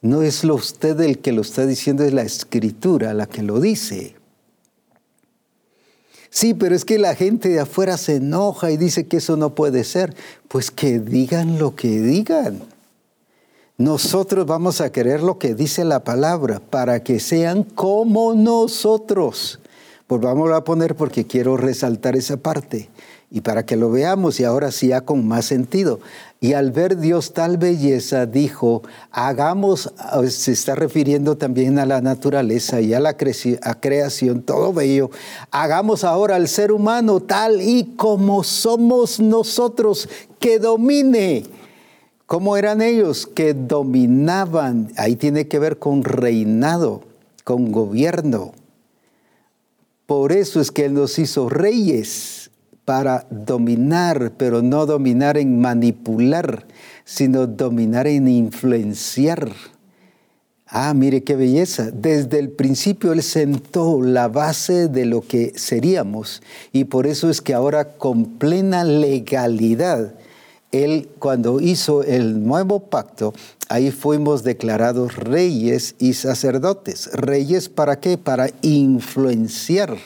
No 0.00 0.22
es 0.22 0.44
lo 0.44 0.54
usted 0.54 0.98
el 1.00 1.18
que 1.18 1.32
lo 1.32 1.42
está 1.42 1.66
diciendo, 1.66 2.04
es 2.04 2.12
la 2.12 2.22
escritura 2.22 3.14
la 3.14 3.26
que 3.26 3.42
lo 3.42 3.60
dice. 3.60 4.17
Sí, 6.30 6.54
pero 6.54 6.74
es 6.74 6.84
que 6.84 6.98
la 6.98 7.14
gente 7.14 7.48
de 7.48 7.60
afuera 7.60 7.96
se 7.96 8.16
enoja 8.16 8.70
y 8.70 8.76
dice 8.76 9.06
que 9.06 9.18
eso 9.18 9.36
no 9.36 9.54
puede 9.54 9.84
ser. 9.84 10.14
Pues 10.48 10.70
que 10.70 10.98
digan 10.98 11.58
lo 11.58 11.74
que 11.74 12.00
digan. 12.00 12.60
Nosotros 13.78 14.44
vamos 14.44 14.80
a 14.80 14.90
querer 14.90 15.22
lo 15.22 15.38
que 15.38 15.54
dice 15.54 15.84
la 15.84 16.02
palabra 16.02 16.60
para 16.60 17.02
que 17.04 17.20
sean 17.20 17.62
como 17.62 18.34
nosotros. 18.34 19.60
Pues 20.08 20.20
vamos 20.20 20.50
a 20.52 20.64
poner 20.64 20.96
porque 20.96 21.26
quiero 21.26 21.56
resaltar 21.56 22.16
esa 22.16 22.38
parte 22.38 22.88
y 23.30 23.42
para 23.42 23.66
que 23.66 23.76
lo 23.76 23.90
veamos 23.90 24.40
y 24.40 24.44
ahora 24.44 24.72
sí 24.72 24.88
ya 24.88 25.02
con 25.02 25.26
más 25.28 25.44
sentido. 25.44 26.00
Y 26.40 26.52
al 26.52 26.70
ver 26.70 26.98
Dios 26.98 27.32
tal 27.32 27.58
belleza, 27.58 28.26
dijo, 28.26 28.82
hagamos, 29.10 29.92
se 30.28 30.52
está 30.52 30.76
refiriendo 30.76 31.36
también 31.36 31.78
a 31.80 31.86
la 31.86 32.00
naturaleza 32.00 32.80
y 32.80 32.94
a 32.94 33.00
la 33.00 33.16
creación, 33.16 34.42
todo 34.42 34.72
bello, 34.72 35.10
hagamos 35.50 36.04
ahora 36.04 36.36
al 36.36 36.46
ser 36.46 36.70
humano 36.70 37.18
tal 37.20 37.60
y 37.60 37.94
como 37.96 38.44
somos 38.44 39.18
nosotros, 39.18 40.08
que 40.38 40.60
domine 40.60 41.44
¿Cómo 42.28 42.58
eran 42.58 42.82
ellos? 42.82 43.26
Que 43.26 43.54
dominaban. 43.54 44.92
Ahí 44.98 45.16
tiene 45.16 45.48
que 45.48 45.58
ver 45.58 45.78
con 45.78 46.04
reinado, 46.04 47.00
con 47.42 47.72
gobierno. 47.72 48.52
Por 50.04 50.32
eso 50.32 50.60
es 50.60 50.70
que 50.70 50.84
Él 50.84 50.92
nos 50.92 51.18
hizo 51.18 51.48
reyes 51.48 52.37
para 52.88 53.26
dominar, 53.28 54.32
pero 54.38 54.62
no 54.62 54.86
dominar 54.86 55.36
en 55.36 55.60
manipular, 55.60 56.66
sino 57.04 57.46
dominar 57.46 58.06
en 58.06 58.28
influenciar. 58.28 59.52
Ah, 60.66 60.94
mire 60.94 61.22
qué 61.22 61.36
belleza. 61.36 61.90
Desde 61.90 62.38
el 62.38 62.48
principio 62.48 63.12
Él 63.12 63.22
sentó 63.22 64.00
la 64.00 64.28
base 64.28 64.88
de 64.88 65.04
lo 65.04 65.20
que 65.20 65.52
seríamos 65.54 66.40
y 66.72 66.84
por 66.84 67.06
eso 67.06 67.28
es 67.28 67.42
que 67.42 67.52
ahora 67.52 67.98
con 67.98 68.24
plena 68.38 68.84
legalidad 68.84 70.14
él 70.72 71.10
cuando 71.18 71.60
hizo 71.60 72.02
el 72.02 72.42
nuevo 72.42 72.80
pacto, 72.80 73.34
ahí 73.68 73.90
fuimos 73.90 74.44
declarados 74.44 75.14
reyes 75.16 75.94
y 75.98 76.14
sacerdotes. 76.14 77.10
¿Reyes 77.12 77.68
para 77.68 78.00
qué? 78.00 78.16
Para 78.16 78.48
influenciar, 78.62 79.98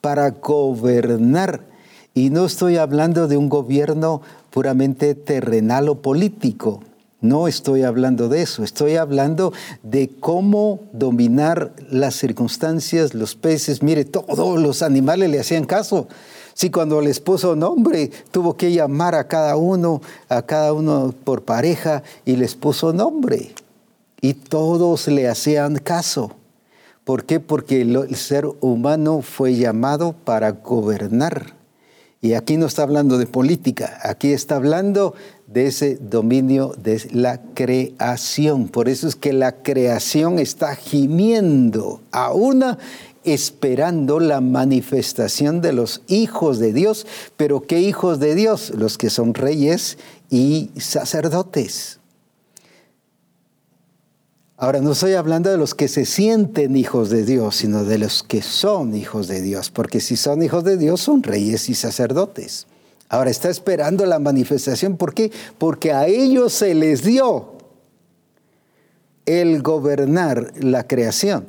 para 0.00 0.30
gobernar. 0.30 1.75
Y 2.16 2.30
no 2.30 2.46
estoy 2.46 2.78
hablando 2.78 3.28
de 3.28 3.36
un 3.36 3.50
gobierno 3.50 4.22
puramente 4.48 5.14
terrenal 5.14 5.90
o 5.90 6.00
político. 6.00 6.80
No 7.20 7.46
estoy 7.46 7.82
hablando 7.82 8.30
de 8.30 8.40
eso, 8.40 8.64
estoy 8.64 8.96
hablando 8.96 9.52
de 9.82 10.08
cómo 10.18 10.80
dominar 10.94 11.74
las 11.90 12.14
circunstancias, 12.14 13.12
los 13.12 13.34
peces. 13.34 13.82
Mire, 13.82 14.06
todos 14.06 14.58
los 14.58 14.80
animales 14.80 15.28
le 15.28 15.40
hacían 15.40 15.66
caso. 15.66 16.08
Si 16.54 16.70
cuando 16.70 17.02
les 17.02 17.20
puso 17.20 17.54
nombre, 17.54 18.10
tuvo 18.30 18.56
que 18.56 18.72
llamar 18.72 19.14
a 19.14 19.28
cada 19.28 19.56
uno, 19.56 20.00
a 20.30 20.40
cada 20.40 20.72
uno 20.72 21.14
por 21.22 21.42
pareja 21.42 22.02
y 22.24 22.36
les 22.36 22.54
puso 22.54 22.94
nombre. 22.94 23.50
Y 24.22 24.32
todos 24.32 25.06
le 25.08 25.28
hacían 25.28 25.76
caso. 25.76 26.30
¿Por 27.04 27.26
qué? 27.26 27.40
Porque 27.40 27.82
el 27.82 28.16
ser 28.16 28.46
humano 28.62 29.20
fue 29.20 29.54
llamado 29.54 30.14
para 30.24 30.52
gobernar. 30.52 31.55
Y 32.26 32.34
aquí 32.34 32.56
no 32.56 32.66
está 32.66 32.82
hablando 32.82 33.18
de 33.18 33.26
política, 33.28 34.00
aquí 34.02 34.32
está 34.32 34.56
hablando 34.56 35.14
de 35.46 35.68
ese 35.68 35.94
dominio 35.94 36.74
de 36.76 37.00
la 37.12 37.40
creación. 37.54 38.66
Por 38.66 38.88
eso 38.88 39.06
es 39.06 39.14
que 39.14 39.32
la 39.32 39.62
creación 39.62 40.40
está 40.40 40.74
gimiendo 40.74 42.00
a 42.10 42.32
una 42.32 42.78
esperando 43.22 44.18
la 44.18 44.40
manifestación 44.40 45.60
de 45.60 45.72
los 45.72 46.02
hijos 46.08 46.58
de 46.58 46.72
Dios. 46.72 47.06
Pero 47.36 47.62
¿qué 47.62 47.78
hijos 47.78 48.18
de 48.18 48.34
Dios? 48.34 48.72
Los 48.76 48.98
que 48.98 49.08
son 49.08 49.32
reyes 49.32 49.96
y 50.28 50.70
sacerdotes. 50.76 52.00
Ahora, 54.58 54.80
no 54.80 54.92
estoy 54.92 55.12
hablando 55.12 55.50
de 55.50 55.58
los 55.58 55.74
que 55.74 55.86
se 55.86 56.06
sienten 56.06 56.76
hijos 56.76 57.10
de 57.10 57.26
Dios, 57.26 57.56
sino 57.56 57.84
de 57.84 57.98
los 57.98 58.22
que 58.22 58.40
son 58.40 58.94
hijos 58.94 59.28
de 59.28 59.42
Dios, 59.42 59.70
porque 59.70 60.00
si 60.00 60.16
son 60.16 60.42
hijos 60.42 60.64
de 60.64 60.78
Dios 60.78 61.02
son 61.02 61.22
reyes 61.22 61.68
y 61.68 61.74
sacerdotes. 61.74 62.66
Ahora 63.10 63.28
está 63.28 63.50
esperando 63.50 64.06
la 64.06 64.18
manifestación, 64.18 64.96
¿por 64.96 65.12
qué? 65.12 65.30
Porque 65.58 65.92
a 65.92 66.06
ellos 66.06 66.54
se 66.54 66.74
les 66.74 67.04
dio 67.04 67.52
el 69.26 69.60
gobernar 69.60 70.54
la 70.58 70.86
creación. 70.86 71.46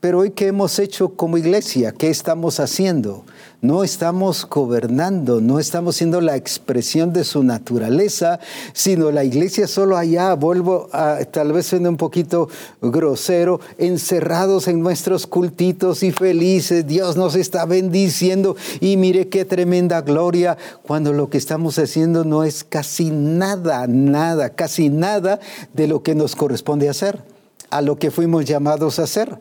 Pero 0.00 0.18
hoy, 0.18 0.30
¿qué 0.30 0.48
hemos 0.48 0.80
hecho 0.80 1.10
como 1.10 1.38
iglesia? 1.38 1.92
¿Qué 1.92 2.10
estamos 2.10 2.58
haciendo? 2.58 3.24
No 3.62 3.84
estamos 3.84 4.46
gobernando, 4.48 5.42
no 5.42 5.58
estamos 5.58 5.96
siendo 5.96 6.22
la 6.22 6.34
expresión 6.34 7.12
de 7.12 7.24
su 7.24 7.42
naturaleza, 7.42 8.40
sino 8.72 9.10
la 9.10 9.22
iglesia 9.22 9.66
solo 9.66 9.98
allá, 9.98 10.32
vuelvo 10.32 10.88
a, 10.92 11.18
tal 11.30 11.52
vez 11.52 11.66
siendo 11.66 11.90
un 11.90 11.98
poquito 11.98 12.48
grosero, 12.80 13.60
encerrados 13.76 14.66
en 14.66 14.80
nuestros 14.80 15.26
cultitos 15.26 16.02
y 16.02 16.10
felices, 16.10 16.86
Dios 16.86 17.18
nos 17.18 17.34
está 17.34 17.66
bendiciendo 17.66 18.56
y 18.80 18.96
mire 18.96 19.28
qué 19.28 19.44
tremenda 19.44 20.00
gloria, 20.00 20.56
cuando 20.82 21.12
lo 21.12 21.28
que 21.28 21.36
estamos 21.36 21.78
haciendo 21.78 22.24
no 22.24 22.44
es 22.44 22.64
casi 22.64 23.10
nada, 23.10 23.86
nada, 23.86 24.48
casi 24.54 24.88
nada 24.88 25.38
de 25.74 25.86
lo 25.86 26.02
que 26.02 26.14
nos 26.14 26.34
corresponde 26.34 26.88
hacer, 26.88 27.22
a 27.68 27.82
lo 27.82 27.98
que 27.98 28.10
fuimos 28.10 28.46
llamados 28.46 28.98
a 28.98 29.02
hacer. 29.02 29.38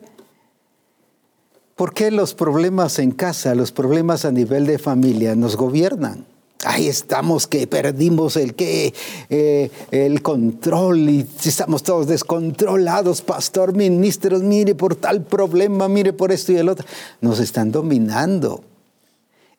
¿Por 1.80 1.94
qué 1.94 2.12
los 2.12 2.34
problemas 2.34 3.00
en 3.00 3.12
casa, 3.12 3.56
los 3.56 3.72
problemas 3.72 4.26
a 4.26 4.34
nivel 4.34 4.66
de 4.66 4.80
familia 4.80 5.34
nos 5.34 5.56
gobiernan? 5.56 6.26
Ahí 6.66 6.90
estamos 6.90 7.48
que 7.48 7.68
perdimos 7.68 8.36
el 8.36 8.54
que 8.54 8.94
eh, 9.30 9.72
el 9.90 10.22
control 10.22 11.10
y 11.10 11.26
estamos 11.46 11.84
todos 11.84 12.08
descontrolados, 12.08 13.22
pastor, 13.22 13.74
ministros, 13.78 14.44
mire 14.44 14.76
por 14.76 14.98
tal 14.98 15.24
problema, 15.24 15.88
mire 15.88 16.12
por 16.12 16.34
esto 16.34 16.52
y 16.52 16.58
el 16.58 16.68
otro. 16.68 16.86
Nos 17.22 17.40
están 17.40 17.72
dominando. 17.72 18.62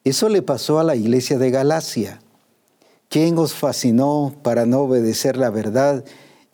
Eso 0.04 0.28
le 0.28 0.42
pasó 0.42 0.78
a 0.78 0.84
la 0.84 0.96
iglesia 0.96 1.38
de 1.38 1.50
Galacia. 1.50 2.20
¿Quién 3.08 3.38
os 3.38 3.54
fascinó 3.54 4.34
para 4.42 4.66
no 4.66 4.80
obedecer 4.80 5.38
la 5.38 5.48
verdad? 5.48 6.04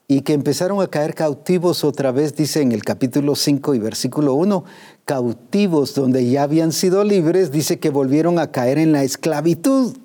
y 0.08 0.20
que 0.22 0.34
empezaron 0.34 0.80
a 0.80 0.86
caer 0.86 1.14
cautivos 1.14 1.82
otra 1.82 2.12
vez, 2.12 2.36
dice 2.36 2.62
en 2.62 2.72
el 2.72 2.84
capítulo 2.84 3.34
5 3.34 3.74
y 3.74 3.78
versículo 3.78 4.34
1, 4.34 4.64
cautivos 5.06 5.94
donde 5.94 6.28
ya 6.28 6.42
habían 6.42 6.72
sido 6.72 7.04
libres, 7.04 7.52
dice 7.52 7.78
que 7.78 7.90
volvieron 7.90 8.38
a 8.38 8.50
caer 8.50 8.76
en 8.76 8.92
la 8.92 9.04
esclavitud. 9.04 9.96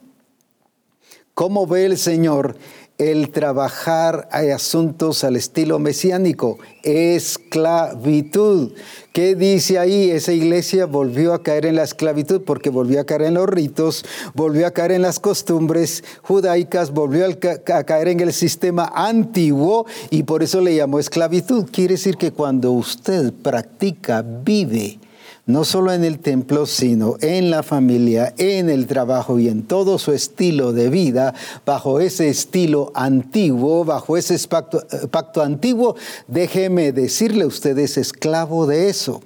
¿Cómo 1.33 1.65
ve 1.65 1.85
el 1.85 1.97
Señor 1.97 2.55
el 3.01 3.31
trabajar 3.31 4.27
hay 4.31 4.51
asuntos 4.51 5.23
al 5.23 5.35
estilo 5.35 5.79
mesiánico, 5.79 6.59
esclavitud. 6.83 8.73
¿Qué 9.11 9.33
dice 9.33 9.79
ahí? 9.79 10.11
Esa 10.11 10.33
iglesia 10.33 10.85
volvió 10.85 11.33
a 11.33 11.41
caer 11.41 11.65
en 11.65 11.77
la 11.77 11.83
esclavitud 11.83 12.43
porque 12.45 12.69
volvió 12.69 13.01
a 13.01 13.05
caer 13.05 13.23
en 13.23 13.33
los 13.33 13.49
ritos, 13.49 14.05
volvió 14.35 14.67
a 14.67 14.71
caer 14.71 14.91
en 14.91 15.01
las 15.01 15.19
costumbres 15.19 16.03
judaicas, 16.21 16.91
volvió 16.91 17.25
a 17.25 17.83
caer 17.83 18.09
en 18.09 18.19
el 18.19 18.33
sistema 18.33 18.91
antiguo 18.93 19.87
y 20.11 20.21
por 20.21 20.43
eso 20.43 20.61
le 20.61 20.75
llamó 20.75 20.99
esclavitud. 20.99 21.71
Quiere 21.71 21.95
decir 21.95 22.17
que 22.17 22.31
cuando 22.31 22.71
usted 22.71 23.33
practica, 23.33 24.21
vive, 24.21 24.99
no 25.45 25.65
solo 25.65 25.91
en 25.91 26.03
el 26.03 26.19
templo, 26.19 26.65
sino 26.65 27.17
en 27.21 27.49
la 27.49 27.63
familia, 27.63 28.33
en 28.37 28.69
el 28.69 28.87
trabajo 28.87 29.39
y 29.39 29.47
en 29.47 29.63
todo 29.63 29.97
su 29.97 30.11
estilo 30.11 30.71
de 30.71 30.89
vida, 30.89 31.33
bajo 31.65 31.99
ese 31.99 32.29
estilo 32.29 32.91
antiguo, 32.93 33.83
bajo 33.83 34.17
ese 34.17 34.37
pacto, 34.47 34.85
eh, 34.91 35.07
pacto 35.09 35.41
antiguo, 35.41 35.95
déjeme 36.27 36.91
decirle, 36.91 37.45
usted 37.45 37.77
es 37.79 37.97
esclavo 37.97 38.67
de 38.67 38.89
eso. 38.89 39.21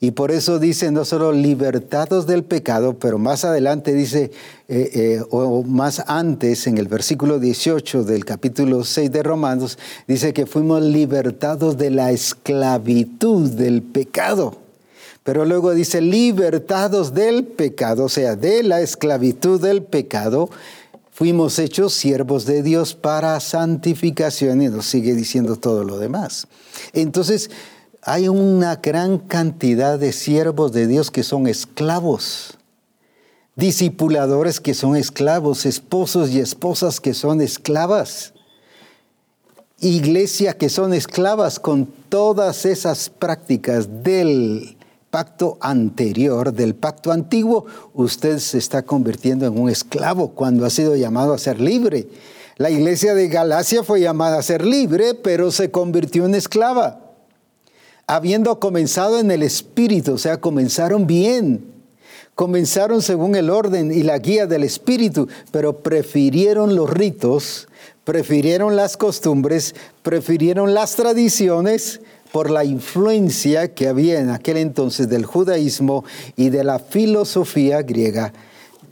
Y 0.00 0.12
por 0.12 0.30
eso 0.30 0.60
dice 0.60 0.92
no 0.92 1.04
solo 1.04 1.32
libertados 1.32 2.26
del 2.28 2.44
pecado, 2.44 3.00
pero 3.00 3.18
más 3.18 3.44
adelante 3.44 3.92
dice, 3.94 4.30
eh, 4.68 4.90
eh, 4.94 5.22
o 5.30 5.64
más 5.64 6.04
antes, 6.06 6.68
en 6.68 6.78
el 6.78 6.86
versículo 6.86 7.40
18 7.40 8.04
del 8.04 8.24
capítulo 8.24 8.84
6 8.84 9.10
de 9.10 9.22
Romanos, 9.24 9.76
dice 10.06 10.32
que 10.32 10.46
fuimos 10.46 10.82
libertados 10.82 11.76
de 11.78 11.90
la 11.90 12.12
esclavitud 12.12 13.50
del 13.50 13.82
pecado. 13.82 14.67
Pero 15.28 15.44
luego 15.44 15.74
dice, 15.74 16.00
libertados 16.00 17.12
del 17.12 17.44
pecado, 17.44 18.04
o 18.04 18.08
sea, 18.08 18.34
de 18.34 18.62
la 18.62 18.80
esclavitud 18.80 19.60
del 19.60 19.82
pecado, 19.82 20.48
fuimos 21.12 21.58
hechos 21.58 21.92
siervos 21.92 22.46
de 22.46 22.62
Dios 22.62 22.94
para 22.94 23.38
santificación 23.40 24.62
y 24.62 24.68
nos 24.68 24.86
sigue 24.86 25.12
diciendo 25.12 25.56
todo 25.56 25.84
lo 25.84 25.98
demás. 25.98 26.48
Entonces, 26.94 27.50
hay 28.00 28.28
una 28.28 28.76
gran 28.76 29.18
cantidad 29.18 29.98
de 29.98 30.14
siervos 30.14 30.72
de 30.72 30.86
Dios 30.86 31.10
que 31.10 31.22
son 31.22 31.46
esclavos, 31.46 32.56
discipuladores 33.54 34.60
que 34.60 34.72
son 34.72 34.96
esclavos, 34.96 35.66
esposos 35.66 36.30
y 36.30 36.40
esposas 36.40 37.02
que 37.02 37.12
son 37.12 37.42
esclavas, 37.42 38.32
iglesia 39.78 40.56
que 40.56 40.70
son 40.70 40.94
esclavas 40.94 41.60
con 41.60 41.84
todas 42.08 42.64
esas 42.64 43.10
prácticas 43.10 44.02
del 44.02 44.77
pacto 45.10 45.56
anterior, 45.60 46.52
del 46.52 46.74
pacto 46.74 47.12
antiguo, 47.12 47.66
usted 47.94 48.38
se 48.38 48.58
está 48.58 48.82
convirtiendo 48.82 49.46
en 49.46 49.58
un 49.58 49.70
esclavo 49.70 50.30
cuando 50.30 50.66
ha 50.66 50.70
sido 50.70 50.96
llamado 50.96 51.32
a 51.32 51.38
ser 51.38 51.60
libre. 51.60 52.08
La 52.56 52.70
iglesia 52.70 53.14
de 53.14 53.28
Galacia 53.28 53.82
fue 53.82 54.00
llamada 54.00 54.38
a 54.38 54.42
ser 54.42 54.64
libre, 54.64 55.14
pero 55.14 55.50
se 55.50 55.70
convirtió 55.70 56.26
en 56.26 56.34
esclava. 56.34 57.00
Habiendo 58.06 58.58
comenzado 58.58 59.18
en 59.18 59.30
el 59.30 59.42
Espíritu, 59.42 60.14
o 60.14 60.18
sea, 60.18 60.40
comenzaron 60.40 61.06
bien, 61.06 61.64
comenzaron 62.34 63.00
según 63.02 63.36
el 63.36 63.50
orden 63.50 63.92
y 63.92 64.02
la 64.02 64.18
guía 64.18 64.46
del 64.46 64.64
Espíritu, 64.64 65.28
pero 65.52 65.82
prefirieron 65.82 66.74
los 66.74 66.90
ritos, 66.90 67.68
prefirieron 68.04 68.76
las 68.76 68.96
costumbres, 68.96 69.74
prefirieron 70.02 70.74
las 70.74 70.96
tradiciones, 70.96 72.00
por 72.32 72.50
la 72.50 72.64
influencia 72.64 73.74
que 73.74 73.88
había 73.88 74.20
en 74.20 74.30
aquel 74.30 74.56
entonces 74.56 75.08
del 75.08 75.24
judaísmo 75.24 76.04
y 76.36 76.50
de 76.50 76.64
la 76.64 76.78
filosofía 76.78 77.82
griega. 77.82 78.32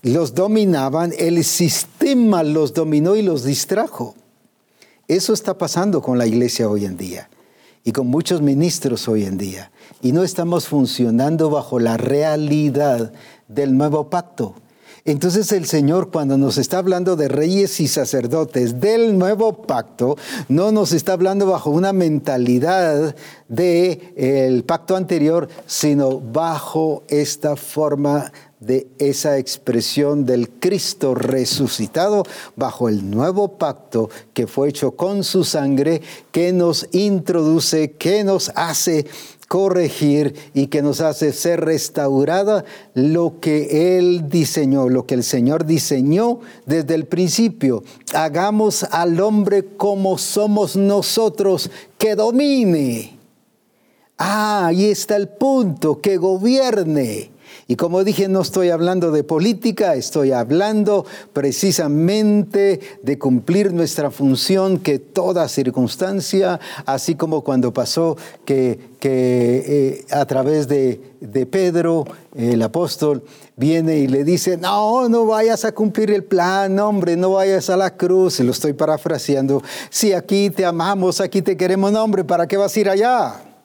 Los 0.03 0.35
dominaban, 0.35 1.13
el 1.19 1.43
sistema 1.45 2.43
los 2.43 2.73
dominó 2.73 3.17
y 3.17 3.23
los 3.23 3.45
distrajo. 3.45 4.15
Eso 5.09 5.33
está 5.33 5.57
pasando 5.59 6.03
con 6.03 6.19
la 6.19 6.27
iglesia 6.27 6.69
hoy 6.69 6.85
en 6.85 6.97
día 6.97 7.29
y 7.85 7.93
con 7.93 8.09
muchos 8.09 8.43
ministros 8.43 9.09
hoy 9.09 9.25
en 9.25 9.39
día. 9.39 9.71
Y 10.03 10.13
no 10.13 10.25
estamos 10.25 10.67
funcionando 10.67 11.51
bajo 11.51 11.79
la 11.79 11.97
realidad 11.97 13.13
del 13.49 13.77
nuevo 13.77 14.11
pacto. 14.11 14.55
Entonces 15.07 15.53
el 15.53 15.67
Señor 15.67 16.11
cuando 16.11 16.37
nos 16.37 16.59
está 16.59 16.79
hablando 16.79 17.15
de 17.15 17.29
reyes 17.29 17.79
y 17.79 17.87
sacerdotes 17.87 18.81
del 18.81 19.17
nuevo 19.17 19.63
pacto, 19.63 20.17
no 20.49 20.73
nos 20.73 20.93
está 20.93 21.13
hablando 21.13 21.47
bajo 21.47 21.71
una 21.71 21.93
mentalidad 21.93 23.15
del 23.49 24.01
el 24.17 24.65
pacto 24.65 24.97
anterior, 24.97 25.49
sino 25.65 26.19
bajo 26.21 27.05
esta 27.07 27.55
forma 27.55 28.33
de 28.59 28.89
esa 28.99 29.39
expresión 29.39 30.25
del 30.25 30.49
Cristo 30.49 31.15
resucitado 31.15 32.25
bajo 32.57 32.89
el 32.89 33.09
nuevo 33.09 33.59
pacto 33.59 34.11
que 34.33 34.47
fue 34.47 34.71
hecho 34.71 34.93
con 34.93 35.23
su 35.23 35.45
sangre, 35.45 36.03
que 36.33 36.53
nos 36.53 36.89
introduce, 36.93 37.93
que 37.93 38.25
nos 38.25 38.51
hace 38.57 39.07
corregir 39.49 40.35
y 40.55 40.67
que 40.67 40.83
nos 40.83 41.01
hace 41.01 41.33
ser 41.33 41.65
restaurada 41.65 42.65
lo 42.95 43.41
que 43.41 43.99
Él 43.99 44.29
diseñó, 44.29 44.89
lo 44.89 45.07
que 45.07 45.15
el 45.15 45.23
Señor 45.23 45.67
diseñó 45.67 46.41
desde 46.67 46.95
el 46.95 47.07
principio. 47.07 47.85
Hagamos 48.13 48.85
al 48.85 49.21
hombre 49.21 49.65
como 49.77 50.19
somos 50.19 50.77
nosotros, 50.77 51.71
que 51.99 52.15
domine. 52.15 53.19
Ah, 54.19 54.67
ahí 54.67 54.87
está 54.87 55.17
el 55.17 55.29
punto, 55.29 56.01
que 56.01 56.17
gobierne. 56.17 57.36
Y 57.69 57.75
como 57.75 58.05
dije, 58.05 58.29
no 58.29 58.43
estoy 58.43 58.71
hablando 58.71 59.11
de 59.11 59.25
política, 59.25 59.97
estoy 59.97 60.31
hablando 60.31 61.05
precisamente 61.33 62.79
de 63.03 63.19
cumplir 63.19 63.73
nuestra 63.73 64.13
función 64.13 64.79
que 64.79 65.01
toda 65.01 65.49
circunstancia, 65.49 66.61
así 66.85 67.17
como 67.17 67.43
cuando 67.43 67.73
pasó 67.73 68.17
que, 68.45 68.79
eh, 69.03 70.05
a 70.13 70.25
través 70.27 70.69
de, 70.69 71.01
Pedro, 71.51 72.05
el 72.37 72.63
apóstol, 72.63 73.25
viene 73.57 73.99
y 73.99 74.07
le 74.07 74.23
dice, 74.23 74.57
no, 74.57 75.09
no 75.09 75.27
vayas 75.27 75.65
a 75.65 75.73
cumplir 75.73 76.13
el 76.13 76.23
plan, 76.23 76.79
hombre, 76.79 77.17
no 77.17 77.33
vayas 77.33 77.69
a 77.69 77.77
la 77.77 77.97
cruz, 77.97 78.39
lo 78.39 78.53
estoy 78.53 78.75
parafraseando, 78.75 79.61
si 79.91 80.13
aquí 80.13 80.51
te 80.51 80.65
amamos, 80.65 81.21
aquí 81.21 81.43
te 81.43 81.57
queremos, 81.57 81.93
hombre, 81.95 82.23
¿para 82.23 82.47
qué 82.47 82.57
vas 82.57 82.77
a 82.77 82.81
ir 82.81 82.89
allá? 82.89 83.56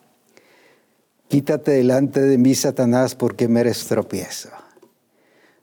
Quítate 1.32 1.70
delante 1.70 2.20
de 2.20 2.36
mí, 2.36 2.54
Satanás, 2.54 3.14
porque 3.14 3.48
me 3.48 3.60
eres 3.60 3.86
tropiezo. 3.86 4.50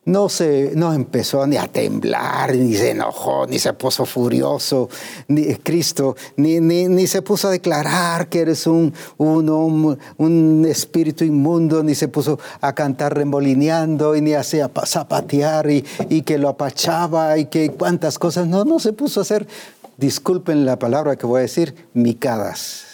No, 0.03 0.27
se, 0.27 0.71
no 0.73 0.93
empezó 0.93 1.45
ni 1.45 1.57
a 1.57 1.67
temblar, 1.67 2.55
ni 2.55 2.73
se 2.73 2.89
enojó, 2.89 3.45
ni 3.45 3.59
se 3.59 3.73
puso 3.73 4.07
furioso, 4.07 4.89
ni 5.27 5.53
Cristo, 5.57 6.15
ni, 6.37 6.59
ni, 6.59 7.05
se 7.05 7.21
puso 7.21 7.49
a 7.49 7.51
declarar 7.51 8.29
que 8.29 8.39
eres 8.39 8.65
un, 8.65 8.91
un, 9.17 9.99
un, 10.17 10.65
espíritu 10.67 11.23
inmundo, 11.23 11.83
ni 11.83 11.93
se 11.93 12.07
puso 12.07 12.39
a 12.61 12.73
cantar 12.73 13.15
remolineando, 13.15 14.15
y 14.15 14.21
ni 14.21 14.33
a 14.33 14.41
zapatear, 14.43 15.69
y, 15.69 15.85
y 16.09 16.23
que 16.23 16.39
lo 16.39 16.49
apachaba, 16.49 17.37
y 17.37 17.45
que 17.45 17.69
cuántas 17.69 18.17
cosas. 18.17 18.47
No, 18.47 18.65
no 18.65 18.79
se 18.79 18.91
puso 18.91 19.19
a 19.19 19.21
hacer, 19.21 19.47
disculpen 19.97 20.65
la 20.65 20.79
palabra 20.79 21.15
que 21.15 21.27
voy 21.27 21.37
a 21.37 21.41
decir, 21.43 21.75
micadas 21.93 22.88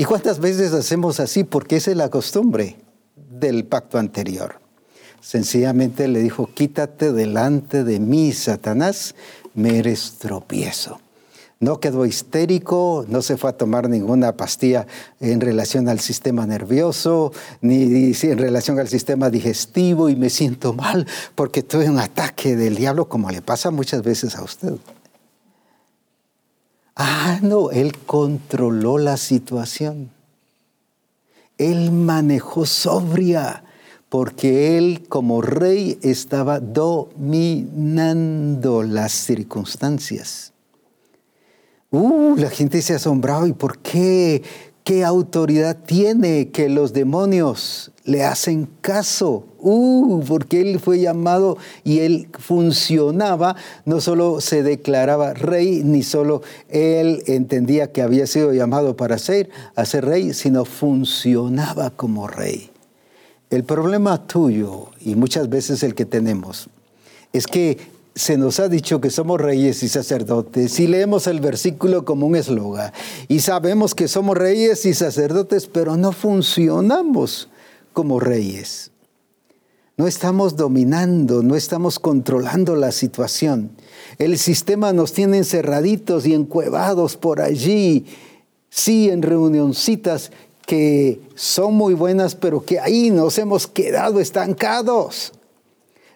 ¿Y 0.00 0.06
cuántas 0.06 0.38
veces 0.38 0.72
hacemos 0.72 1.20
así? 1.20 1.44
Porque 1.44 1.76
esa 1.76 1.90
es 1.90 1.96
la 1.98 2.08
costumbre 2.08 2.78
del 3.16 3.66
pacto 3.66 3.98
anterior. 3.98 4.54
Sencillamente 5.20 6.08
le 6.08 6.20
dijo, 6.20 6.48
quítate 6.54 7.12
delante 7.12 7.84
de 7.84 8.00
mí, 8.00 8.32
Satanás, 8.32 9.14
me 9.52 9.78
eres 9.78 10.14
tropiezo. 10.18 11.02
No 11.58 11.80
quedó 11.80 12.06
histérico, 12.06 13.04
no 13.08 13.20
se 13.20 13.36
fue 13.36 13.50
a 13.50 13.58
tomar 13.58 13.90
ninguna 13.90 14.38
pastilla 14.38 14.86
en 15.20 15.38
relación 15.38 15.86
al 15.90 16.00
sistema 16.00 16.46
nervioso, 16.46 17.34
ni 17.60 18.14
en 18.22 18.38
relación 18.38 18.78
al 18.78 18.88
sistema 18.88 19.28
digestivo 19.28 20.08
y 20.08 20.16
me 20.16 20.30
siento 20.30 20.72
mal 20.72 21.06
porque 21.34 21.62
tuve 21.62 21.90
un 21.90 21.98
ataque 21.98 22.56
del 22.56 22.76
diablo 22.76 23.06
como 23.06 23.28
le 23.28 23.42
pasa 23.42 23.70
muchas 23.70 24.02
veces 24.02 24.34
a 24.34 24.44
usted. 24.44 24.78
Ah, 27.02 27.38
no, 27.40 27.70
él 27.70 27.96
controló 27.96 28.98
la 28.98 29.16
situación. 29.16 30.10
Él 31.56 31.92
manejó 31.92 32.66
sobria, 32.66 33.64
porque 34.10 34.76
él 34.76 35.08
como 35.08 35.40
rey 35.40 35.98
estaba 36.02 36.60
dominando 36.60 37.62
las 38.82 39.12
circunstancias. 39.12 40.52
Uh, 41.90 42.36
la 42.36 42.50
gente 42.50 42.82
se 42.82 42.92
asombraba, 42.92 43.48
¿y 43.48 43.54
por 43.54 43.78
qué? 43.78 44.42
¿Qué 44.84 45.04
autoridad 45.04 45.76
tiene 45.84 46.48
que 46.48 46.68
los 46.68 46.92
demonios 46.92 47.92
le 48.04 48.24
hacen 48.24 48.68
caso? 48.80 49.46
Uh, 49.58 50.24
porque 50.26 50.62
él 50.62 50.80
fue 50.80 51.00
llamado 51.00 51.58
y 51.84 52.00
él 52.00 52.28
funcionaba, 52.38 53.56
no 53.84 54.00
solo 54.00 54.40
se 54.40 54.62
declaraba 54.62 55.34
rey, 55.34 55.82
ni 55.84 56.02
solo 56.02 56.42
él 56.70 57.22
entendía 57.26 57.92
que 57.92 58.00
había 58.00 58.26
sido 58.26 58.54
llamado 58.54 58.96
para 58.96 59.18
ser, 59.18 59.50
ser 59.84 60.06
rey, 60.06 60.32
sino 60.32 60.64
funcionaba 60.64 61.90
como 61.90 62.26
rey. 62.26 62.70
El 63.50 63.64
problema 63.64 64.26
tuyo, 64.26 64.90
y 65.00 65.14
muchas 65.14 65.48
veces 65.50 65.82
el 65.82 65.94
que 65.94 66.06
tenemos, 66.06 66.70
es 67.32 67.46
que 67.46 67.78
se 68.14 68.36
nos 68.36 68.60
ha 68.60 68.68
dicho 68.68 69.00
que 69.00 69.10
somos 69.10 69.40
reyes 69.40 69.82
y 69.82 69.88
sacerdotes 69.88 70.78
y 70.80 70.86
leemos 70.86 71.26
el 71.26 71.40
versículo 71.40 72.04
como 72.04 72.26
un 72.26 72.36
eslogan 72.36 72.92
y 73.28 73.40
sabemos 73.40 73.94
que 73.94 74.08
somos 74.08 74.36
reyes 74.36 74.84
y 74.84 74.94
sacerdotes, 74.94 75.66
pero 75.66 75.96
no 75.96 76.12
funcionamos 76.12 77.48
como 77.92 78.20
reyes. 78.20 78.90
No 79.96 80.06
estamos 80.06 80.56
dominando, 80.56 81.42
no 81.42 81.56
estamos 81.56 81.98
controlando 81.98 82.74
la 82.74 82.90
situación. 82.90 83.70
El 84.18 84.38
sistema 84.38 84.92
nos 84.94 85.12
tiene 85.12 85.38
encerraditos 85.38 86.26
y 86.26 86.32
encuevados 86.32 87.16
por 87.16 87.40
allí, 87.40 88.06
sí, 88.70 89.10
en 89.10 89.20
reunioncitas 89.20 90.32
que 90.66 91.20
son 91.34 91.74
muy 91.74 91.94
buenas, 91.94 92.34
pero 92.34 92.64
que 92.64 92.80
ahí 92.80 93.10
nos 93.10 93.36
hemos 93.38 93.66
quedado 93.66 94.20
estancados 94.20 95.32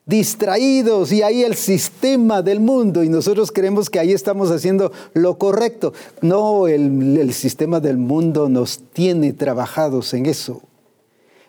distraídos 0.06 1.12
y 1.12 1.22
ahí 1.22 1.42
el 1.42 1.54
sistema 1.54 2.42
del 2.42 2.60
mundo 2.60 3.02
y 3.02 3.08
nosotros 3.08 3.50
creemos 3.50 3.88
que 3.88 3.98
ahí 3.98 4.12
estamos 4.12 4.50
haciendo 4.50 4.92
lo 5.14 5.38
correcto. 5.38 5.92
No, 6.20 6.68
el, 6.68 7.16
el, 7.18 7.32
sistema 7.32 7.80
del 7.80 7.96
mundo 7.96 8.48
nos 8.48 8.80
tiene 8.92 9.32
trabajados 9.32 10.12
en 10.14 10.26
eso. 10.26 10.62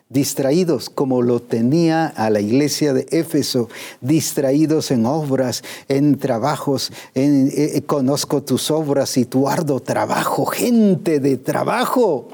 Distraídos 0.08 0.88
como 0.88 1.20
lo 1.20 1.40
tenía 1.40 2.06
a 2.06 2.30
la 2.30 2.40
iglesia 2.40 2.94
de 2.94 3.06
Éfeso, 3.10 3.68
distraídos 4.00 4.92
en 4.92 5.04
obras, 5.04 5.64
en 5.88 6.16
trabajos, 6.16 6.92
en, 7.14 7.50
eh, 7.52 7.82
conozco 7.84 8.42
tus 8.42 8.70
obras 8.70 9.16
y 9.16 9.24
tu 9.24 9.48
arduo 9.48 9.80
trabajo, 9.80 10.46
gente 10.46 11.18
de 11.18 11.36
trabajo, 11.36 12.28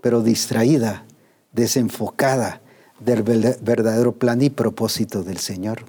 pero 0.00 0.22
distraída, 0.22 1.04
desenfocada, 1.52 2.62
del 3.00 3.22
verdadero 3.22 4.12
plan 4.12 4.42
y 4.42 4.50
propósito 4.50 5.22
del 5.22 5.38
Señor. 5.38 5.84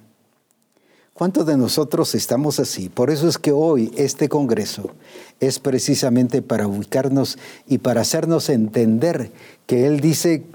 ¿Cuántos 1.14 1.46
de 1.46 1.58
nosotros 1.58 2.16
estamos 2.16 2.62
así? 2.62 2.88
Por 2.88 3.10
eso 3.10 3.28
es 3.28 3.38
que 3.38 3.52
hoy 3.52 3.92
este 3.98 4.30
Congreso 4.30 4.92
es 5.42 5.60
precisamente 5.60 6.42
para 6.42 6.66
ubicarnos 6.66 7.38
y 7.68 7.80
para 7.80 8.02
hacernos 8.02 8.48
entender 8.48 9.30
que 9.66 9.86
Él 9.86 10.00
dice, 10.00 10.46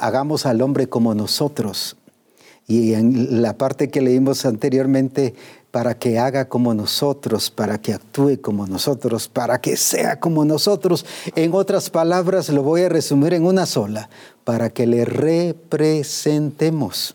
hagamos 0.00 0.44
al 0.44 0.60
hombre 0.60 0.88
como 0.88 1.14
nosotros. 1.14 1.96
Y 2.66 2.94
en 2.94 3.42
la 3.42 3.56
parte 3.56 3.90
que 3.90 4.00
leímos 4.00 4.44
anteriormente, 4.44 5.34
para 5.70 5.98
que 5.98 6.18
haga 6.18 6.48
como 6.48 6.74
nosotros, 6.74 7.50
para 7.50 7.78
que 7.78 7.92
actúe 7.92 8.40
como 8.40 8.66
nosotros, 8.66 9.28
para 9.28 9.60
que 9.60 9.76
sea 9.76 10.18
como 10.18 10.44
nosotros. 10.44 11.04
En 11.36 11.54
otras 11.54 11.90
palabras, 11.90 12.48
lo 12.48 12.62
voy 12.62 12.82
a 12.82 12.88
resumir 12.88 13.34
en 13.34 13.44
una 13.44 13.66
sola, 13.66 14.08
para 14.44 14.70
que 14.70 14.86
le 14.86 15.04
representemos. 15.04 17.14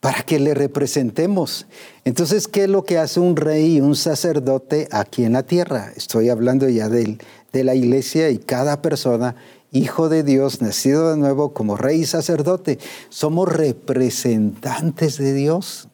Para 0.00 0.22
que 0.22 0.40
le 0.40 0.54
representemos. 0.54 1.66
Entonces, 2.04 2.48
¿qué 2.48 2.64
es 2.64 2.68
lo 2.68 2.84
que 2.84 2.98
hace 2.98 3.20
un 3.20 3.36
rey 3.36 3.76
y 3.76 3.80
un 3.80 3.94
sacerdote 3.94 4.88
aquí 4.90 5.24
en 5.24 5.34
la 5.34 5.44
tierra? 5.44 5.92
Estoy 5.94 6.28
hablando 6.28 6.68
ya 6.68 6.88
de, 6.88 7.18
de 7.52 7.64
la 7.64 7.76
iglesia 7.76 8.30
y 8.30 8.38
cada 8.38 8.82
persona 8.82 9.36
hijo 9.70 10.08
de 10.08 10.22
Dios, 10.22 10.60
nacido 10.60 11.10
de 11.10 11.16
nuevo 11.16 11.52
como 11.52 11.76
rey 11.76 12.00
y 12.00 12.06
sacerdote. 12.06 12.78
Somos 13.10 13.48
representantes 13.48 15.18
de 15.18 15.34
Dios. 15.34 15.88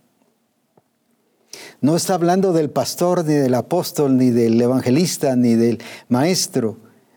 No 1.81 1.97
está 1.97 2.15
hablando 2.15 2.53
del 2.53 2.71
pastor, 2.71 3.25
ni 3.25 3.35
del 3.35 3.55
apóstol, 3.55 4.17
ni 4.17 4.31
del 4.31 4.61
evangelista, 4.61 5.37
ni 5.37 5.55
del 5.55 5.79
maestro. 6.09 6.77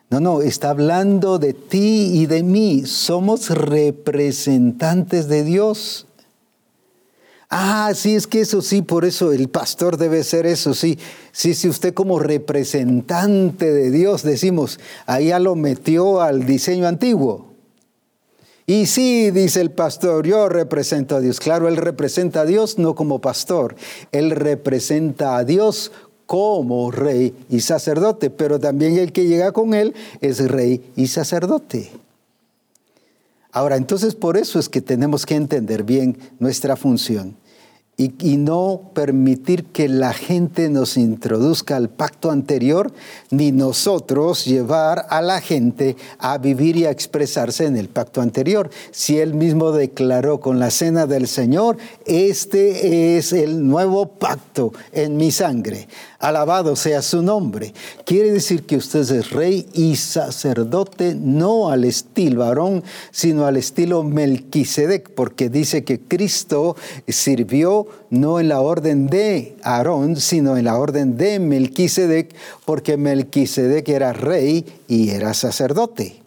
No, 0.10 0.20
no, 0.20 0.42
está 0.42 0.72
hablando 0.72 1.40
de 1.40 1.54
ti 1.54 2.12
y 2.14 2.26
de 2.26 2.44
mí. 2.44 2.86
Somos 2.86 3.50
representantes 3.50 5.28
de 5.28 5.44
Dios. 5.44 6.08
Ah, 7.50 7.92
sí, 7.94 8.16
es 8.16 8.28
que 8.28 8.40
eso 8.40 8.62
sí, 8.62 8.82
por 8.82 9.04
eso 9.04 9.34
el 9.34 9.50
pastor 9.50 9.98
debe 9.98 10.24
ser 10.24 10.46
eso, 10.46 10.74
sí. 10.74 10.98
Sí, 11.34 11.54
sí, 11.54 11.68
usted 11.68 11.94
como 11.94 12.18
representante 12.18 13.72
de 13.72 13.92
Dios, 13.92 14.24
decimos, 14.24 14.80
ahí 15.06 15.28
ya 15.28 15.40
lo 15.40 15.56
metió 15.56 16.22
al 16.22 16.46
diseño 16.46 16.88
antiguo. 16.88 17.51
Y 18.72 18.86
sí, 18.86 19.32
dice 19.32 19.60
el 19.60 19.72
pastor, 19.72 20.26
yo 20.26 20.48
represento 20.48 21.18
a 21.18 21.20
Dios. 21.20 21.42
Claro, 21.42 21.68
él 21.68 21.76
representa 21.76 22.40
a 22.40 22.46
Dios 22.46 22.78
no 22.78 22.96
como 22.96 23.20
pastor, 23.20 23.76
él 24.14 24.32
representa 24.32 25.36
a 25.36 25.44
Dios 25.44 25.92
como 26.26 26.90
rey 26.90 27.36
y 27.50 27.60
sacerdote, 27.60 28.30
pero 28.30 28.62
también 28.62 28.98
el 28.98 29.12
que 29.12 29.28
llega 29.28 29.52
con 29.52 29.74
él 29.74 29.94
es 30.22 30.50
rey 30.50 30.90
y 30.96 31.08
sacerdote. 31.08 31.92
Ahora, 33.52 33.76
entonces 33.76 34.16
por 34.16 34.38
eso 34.38 34.58
es 34.58 34.70
que 34.70 34.80
tenemos 34.80 35.26
que 35.26 35.36
entender 35.36 35.84
bien 35.84 36.18
nuestra 36.40 36.78
función 36.78 37.36
y, 38.20 38.38
no 38.38 38.92
permitir 38.94 39.66
que 39.66 39.88
la 39.88 40.14
gente 40.14 40.70
nos 40.70 40.98
introduzca 40.98 41.76
al 41.76 41.90
pacto 41.90 42.32
anterior, 42.32 42.94
ni 43.30 43.52
nosotros 43.52 44.46
llevar 44.46 45.06
a 45.10 45.22
la 45.22 45.42
gente 45.42 45.96
a 46.18 46.38
vivir 46.38 46.78
y 46.78 46.86
a 46.86 46.92
expresarse 46.92 47.66
en 47.66 47.78
el 47.78 47.90
pacto 47.90 48.22
anterior. 48.22 48.70
Si 48.92 49.20
él 49.20 49.34
mismo 49.34 49.72
declaró 49.72 50.40
con 50.40 50.60
la 50.60 50.72
cena 50.72 51.06
del 51.06 51.28
Señor, 51.28 51.78
este 52.06 53.18
es 53.18 53.34
el 53.34 53.68
nuevo 53.68 54.08
pacto 54.08 54.74
en 54.92 55.18
mi 55.18 55.32
sangre. 55.32 55.88
Alabado 56.22 56.76
sea 56.76 57.02
su 57.02 57.22
nombre. 57.22 57.74
Quiere 58.06 58.32
decir 58.32 58.64
que 58.64 58.78
usted 58.78 59.00
es 59.00 59.32
rey 59.32 59.68
y 59.74 59.96
sacerdote, 59.96 61.16
no 61.16 61.70
al 61.70 61.84
estilo 61.84 62.44
Aarón, 62.44 62.84
sino 63.12 63.46
al 63.46 63.58
estilo 63.58 64.04
Melquisedec, 64.04 65.10
porque 65.10 65.50
dice 65.50 65.84
que 65.84 66.00
Cristo 66.00 66.76
sirvió 67.08 67.88
no 68.12 68.40
en 68.40 68.50
la 68.50 68.62
orden 68.62 69.08
de 69.08 69.58
Aarón, 69.64 70.16
sino 70.16 70.58
en 70.58 70.66
la 70.66 70.78
orden 70.78 71.18
de 71.18 71.40
Melquisedec, 71.40 72.36
porque 72.66 72.98
Melquisedec 72.98 73.90
era 73.90 74.14
rey 74.14 74.66
y 74.88 75.10
era 75.10 75.34
sacerdote. 75.34 76.21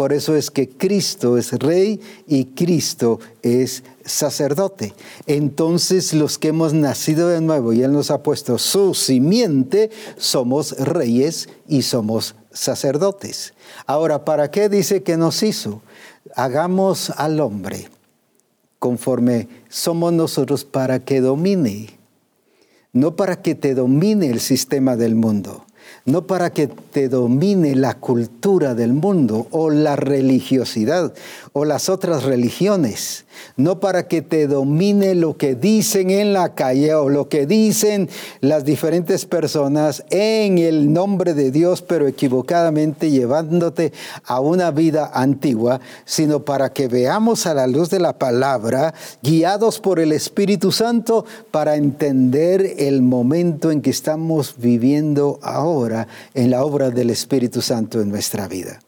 Por 0.00 0.14
eso 0.14 0.34
es 0.34 0.50
que 0.50 0.66
Cristo 0.66 1.36
es 1.36 1.52
rey 1.52 2.00
y 2.26 2.46
Cristo 2.46 3.20
es 3.42 3.84
sacerdote. 4.02 4.94
Entonces 5.26 6.14
los 6.14 6.38
que 6.38 6.48
hemos 6.48 6.72
nacido 6.72 7.28
de 7.28 7.42
nuevo 7.42 7.74
y 7.74 7.82
Él 7.82 7.92
nos 7.92 8.10
ha 8.10 8.22
puesto 8.22 8.56
su 8.56 8.94
simiente, 8.94 9.90
somos 10.16 10.72
reyes 10.78 11.50
y 11.68 11.82
somos 11.82 12.34
sacerdotes. 12.50 13.52
Ahora, 13.84 14.24
¿para 14.24 14.50
qué 14.50 14.70
dice 14.70 15.02
que 15.02 15.18
nos 15.18 15.42
hizo? 15.42 15.82
Hagamos 16.34 17.10
al 17.10 17.38
hombre 17.38 17.90
conforme 18.78 19.48
somos 19.68 20.14
nosotros 20.14 20.64
para 20.64 21.04
que 21.04 21.20
domine, 21.20 21.90
no 22.94 23.16
para 23.16 23.42
que 23.42 23.54
te 23.54 23.74
domine 23.74 24.30
el 24.30 24.40
sistema 24.40 24.96
del 24.96 25.14
mundo 25.14 25.66
no 26.04 26.26
para 26.26 26.50
que 26.50 26.66
te 26.66 27.08
domine 27.08 27.74
la 27.74 27.94
cultura 27.94 28.74
del 28.74 28.92
mundo 28.92 29.46
o 29.50 29.70
la 29.70 29.96
religiosidad 29.96 31.14
o 31.52 31.64
las 31.64 31.88
otras 31.88 32.24
religiones, 32.24 33.24
no 33.56 33.80
para 33.80 34.08
que 34.08 34.22
te 34.22 34.46
domine 34.46 35.14
lo 35.14 35.36
que 35.36 35.54
dicen 35.54 36.10
en 36.10 36.32
la 36.32 36.54
calle 36.54 36.94
o 36.94 37.08
lo 37.08 37.28
que 37.28 37.46
dicen 37.46 38.08
las 38.40 38.64
diferentes 38.64 39.26
personas 39.26 40.04
en 40.10 40.58
el 40.58 40.92
nombre 40.92 41.34
de 41.34 41.50
Dios, 41.50 41.82
pero 41.82 42.06
equivocadamente 42.06 43.10
llevándote 43.10 43.92
a 44.24 44.40
una 44.40 44.70
vida 44.70 45.10
antigua, 45.14 45.80
sino 46.04 46.44
para 46.44 46.72
que 46.72 46.88
veamos 46.88 47.46
a 47.46 47.54
la 47.54 47.66
luz 47.66 47.90
de 47.90 48.00
la 48.00 48.18
palabra, 48.18 48.94
guiados 49.22 49.80
por 49.80 50.00
el 50.00 50.12
Espíritu 50.12 50.72
Santo, 50.72 51.24
para 51.50 51.76
entender 51.76 52.74
el 52.78 53.02
momento 53.02 53.70
en 53.70 53.82
que 53.82 53.90
estamos 53.90 54.54
viviendo 54.58 55.38
ahora 55.42 56.08
en 56.34 56.50
la 56.50 56.64
obra 56.64 56.90
del 56.90 57.10
Espíritu 57.10 57.62
Santo 57.62 58.00
en 58.00 58.10
nuestra 58.10 58.48
vida. 58.48 58.80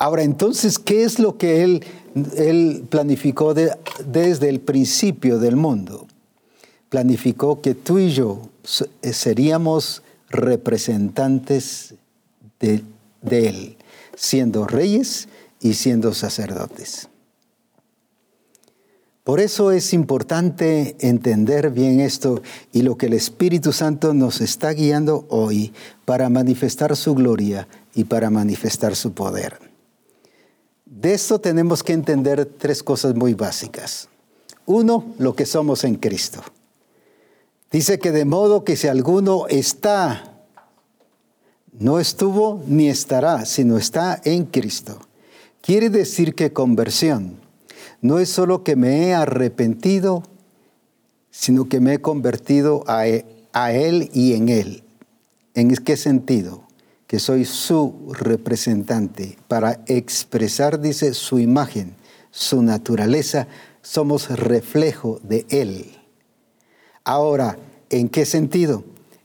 Ahora, 0.00 0.22
entonces, 0.22 0.78
¿qué 0.78 1.02
es 1.02 1.18
lo 1.18 1.36
que 1.36 1.64
Él, 1.64 1.84
él 2.36 2.84
planificó 2.88 3.52
desde 3.52 4.48
el 4.48 4.60
principio 4.60 5.40
del 5.40 5.56
mundo? 5.56 6.06
Planificó 6.88 7.60
que 7.60 7.74
tú 7.74 7.98
y 7.98 8.10
yo 8.10 8.48
eh, 9.02 9.12
seríamos 9.12 10.02
representantes 10.30 11.94
de, 12.60 12.84
de 13.22 13.48
Él, 13.48 13.76
siendo 14.14 14.68
reyes 14.68 15.28
y 15.60 15.74
siendo 15.74 16.14
sacerdotes. 16.14 17.08
Por 19.24 19.40
eso 19.40 19.72
es 19.72 19.92
importante 19.92 20.96
entender 21.00 21.70
bien 21.70 21.98
esto 21.98 22.40
y 22.72 22.82
lo 22.82 22.96
que 22.96 23.06
el 23.06 23.14
Espíritu 23.14 23.72
Santo 23.72 24.14
nos 24.14 24.40
está 24.40 24.70
guiando 24.70 25.26
hoy 25.28 25.72
para 26.04 26.30
manifestar 26.30 26.96
su 26.96 27.16
gloria 27.16 27.66
y 27.94 28.04
para 28.04 28.30
manifestar 28.30 28.94
su 28.94 29.12
poder. 29.12 29.67
De 31.00 31.14
esto 31.14 31.40
tenemos 31.40 31.84
que 31.84 31.92
entender 31.92 32.44
tres 32.44 32.82
cosas 32.82 33.14
muy 33.14 33.34
básicas. 33.34 34.08
Uno, 34.66 35.14
lo 35.18 35.36
que 35.36 35.46
somos 35.46 35.84
en 35.84 35.94
Cristo. 35.94 36.42
Dice 37.70 38.00
que 38.00 38.10
de 38.10 38.24
modo 38.24 38.64
que 38.64 38.74
si 38.74 38.88
alguno 38.88 39.46
está, 39.46 40.42
no 41.78 42.00
estuvo 42.00 42.64
ni 42.66 42.88
estará, 42.88 43.44
sino 43.44 43.78
está 43.78 44.20
en 44.24 44.46
Cristo. 44.46 44.98
Quiere 45.60 45.88
decir 45.88 46.34
que 46.34 46.52
conversión 46.52 47.38
no 48.00 48.18
es 48.18 48.28
solo 48.28 48.64
que 48.64 48.74
me 48.74 49.06
he 49.06 49.14
arrepentido, 49.14 50.24
sino 51.30 51.68
que 51.68 51.78
me 51.78 51.94
he 51.94 51.98
convertido 52.00 52.82
a, 52.88 53.06
e, 53.06 53.24
Él 53.54 54.10
y 54.12 54.32
en 54.32 54.48
Él. 54.48 54.82
¿En 55.54 55.72
qué 55.76 55.96
sentido? 55.96 56.67
Que 57.08 57.18
soy 57.18 57.44
su 57.44 58.12
representante 58.12 59.36
para 59.48 59.80
expresar, 59.86 60.80
dice, 60.80 61.12
su 61.14 61.40
imagen, 61.40 61.96
su 62.30 62.62
naturaleza. 62.62 63.48
Somos 63.82 64.28
reflejo 64.28 65.18
de 65.24 65.44
Él. 65.48 65.96
Ahora, 67.02 67.58
¿en 67.90 68.08
qué 68.08 68.24
sentido? 68.24 68.84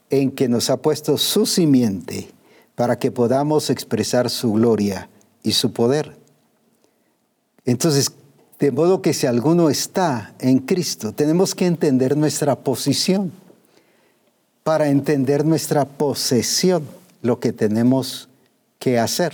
En 0.09 0.31
que 0.31 0.47
nos 0.47 0.71
ha 0.71 0.77
puesto 0.77 1.19
su 1.19 1.45
simiente 1.45 2.31
para 2.73 2.97
que 2.97 3.11
podamos 3.11 3.69
expresar 3.69 4.31
su 4.31 4.53
gloria 4.53 5.09
y 5.43 5.51
su 5.51 5.73
poder. 5.73 6.17
Entonces, 7.65 8.11
de 8.59 8.71
modo 8.71 9.01
que 9.01 9.13
si 9.13 9.27
alguno 9.27 9.69
está 9.69 10.34
en 10.39 10.59
Cristo, 10.59 11.11
tenemos 11.13 11.53
que 11.53 11.65
entender 11.65 12.15
nuestra 12.15 12.55
posición 12.55 13.31
para 14.63 14.88
entender 14.88 15.45
nuestra 15.45 15.84
posesión, 15.86 16.88
lo 17.24 17.39
que 17.39 17.51
tenemos 17.53 18.30
que 18.78 18.99
hacer. 18.99 19.34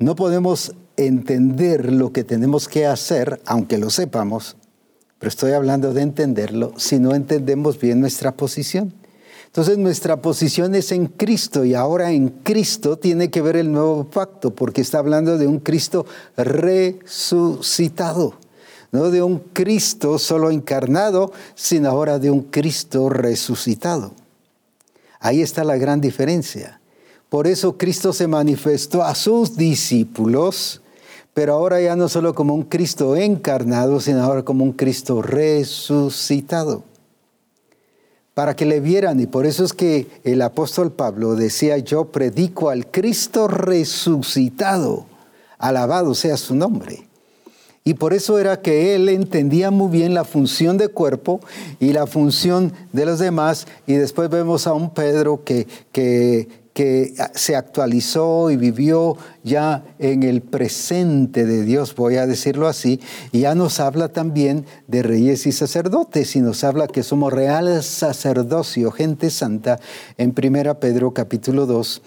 No 0.00 0.16
podemos 0.16 0.74
entender 0.96 1.92
lo 1.92 2.12
que 2.12 2.24
tenemos 2.24 2.66
que 2.66 2.86
hacer, 2.86 3.40
aunque 3.44 3.78
lo 3.78 3.90
sepamos, 3.90 4.56
pero 5.18 5.28
estoy 5.28 5.52
hablando 5.52 5.92
de 5.92 6.02
entenderlo 6.02 6.72
si 6.76 6.98
no 6.98 7.14
entendemos 7.14 7.78
bien 7.78 8.00
nuestra 8.00 8.32
posición. 8.32 8.94
Entonces 9.46 9.78
nuestra 9.78 10.22
posición 10.22 10.74
es 10.74 10.90
en 10.92 11.06
Cristo 11.06 11.64
y 11.64 11.74
ahora 11.74 12.12
en 12.12 12.28
Cristo 12.28 12.96
tiene 12.96 13.30
que 13.30 13.42
ver 13.42 13.56
el 13.56 13.70
nuevo 13.72 14.04
pacto 14.04 14.54
porque 14.54 14.80
está 14.80 14.98
hablando 14.98 15.36
de 15.36 15.46
un 15.46 15.58
Cristo 15.58 16.06
resucitado. 16.36 18.34
No 18.92 19.10
de 19.10 19.22
un 19.22 19.38
Cristo 19.52 20.18
solo 20.18 20.50
encarnado, 20.50 21.32
sino 21.54 21.90
ahora 21.90 22.18
de 22.18 22.30
un 22.30 22.42
Cristo 22.42 23.08
resucitado. 23.08 24.12
Ahí 25.20 25.42
está 25.42 25.62
la 25.62 25.76
gran 25.76 26.00
diferencia. 26.00 26.80
Por 27.28 27.46
eso 27.46 27.78
Cristo 27.78 28.12
se 28.12 28.26
manifestó 28.26 29.04
a 29.04 29.14
sus 29.14 29.56
discípulos, 29.56 30.80
pero 31.32 31.52
ahora 31.52 31.80
ya 31.80 31.94
no 31.94 32.08
solo 32.08 32.34
como 32.34 32.54
un 32.54 32.64
Cristo 32.64 33.14
encarnado, 33.14 34.00
sino 34.00 34.22
ahora 34.22 34.42
como 34.42 34.64
un 34.64 34.72
Cristo 34.72 35.22
resucitado 35.22 36.82
para 38.40 38.56
que 38.56 38.64
le 38.64 38.80
vieran. 38.80 39.20
Y 39.20 39.26
por 39.26 39.44
eso 39.44 39.64
es 39.64 39.74
que 39.74 40.06
el 40.24 40.40
apóstol 40.40 40.92
Pablo 40.92 41.34
decía, 41.34 41.76
yo 41.76 42.06
predico 42.06 42.70
al 42.70 42.90
Cristo 42.90 43.48
resucitado, 43.48 45.04
alabado 45.58 46.14
sea 46.14 46.38
su 46.38 46.54
nombre. 46.54 47.09
Y 47.90 47.94
por 47.94 48.14
eso 48.14 48.38
era 48.38 48.62
que 48.62 48.94
él 48.94 49.08
entendía 49.08 49.72
muy 49.72 49.90
bien 49.90 50.14
la 50.14 50.22
función 50.22 50.78
de 50.78 50.86
cuerpo 50.86 51.40
y 51.80 51.92
la 51.92 52.06
función 52.06 52.72
de 52.92 53.04
los 53.04 53.18
demás. 53.18 53.66
Y 53.84 53.94
después 53.94 54.30
vemos 54.30 54.68
a 54.68 54.74
un 54.74 54.94
Pedro 54.94 55.42
que, 55.42 55.66
que 55.90 56.46
que 56.72 57.14
se 57.34 57.56
actualizó 57.56 58.52
y 58.52 58.56
vivió 58.56 59.16
ya 59.42 59.82
en 59.98 60.22
el 60.22 60.40
presente 60.40 61.44
de 61.44 61.64
Dios, 61.64 61.96
voy 61.96 62.14
a 62.14 62.28
decirlo 62.28 62.68
así, 62.68 63.00
y 63.32 63.40
ya 63.40 63.56
nos 63.56 63.80
habla 63.80 64.06
también 64.10 64.64
de 64.86 65.02
reyes 65.02 65.48
y 65.48 65.52
sacerdotes, 65.52 66.36
y 66.36 66.40
nos 66.40 66.62
habla 66.62 66.86
que 66.86 67.02
somos 67.02 67.32
real 67.32 67.82
sacerdocio, 67.82 68.92
gente 68.92 69.30
santa, 69.30 69.80
en 70.16 70.32
1 70.32 70.78
Pedro 70.78 71.12
capítulo 71.12 71.66
2 71.66 72.02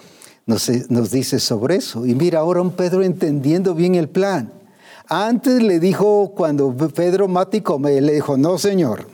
nos, 0.46 0.70
nos 0.88 1.10
dice 1.10 1.40
sobre 1.40 1.76
eso. 1.76 2.06
Y 2.06 2.14
mira, 2.14 2.38
ahora 2.38 2.62
un 2.62 2.72
Pedro 2.72 3.02
entendiendo 3.02 3.74
bien 3.74 3.94
el 3.96 4.08
plan. 4.08 4.63
Antes 5.08 5.62
le 5.62 5.80
dijo, 5.80 6.32
cuando 6.34 6.74
Pedro 6.74 7.28
Mático 7.28 7.78
me 7.78 8.00
le 8.00 8.14
dijo, 8.14 8.36
no 8.36 8.58
señor, 8.58 9.06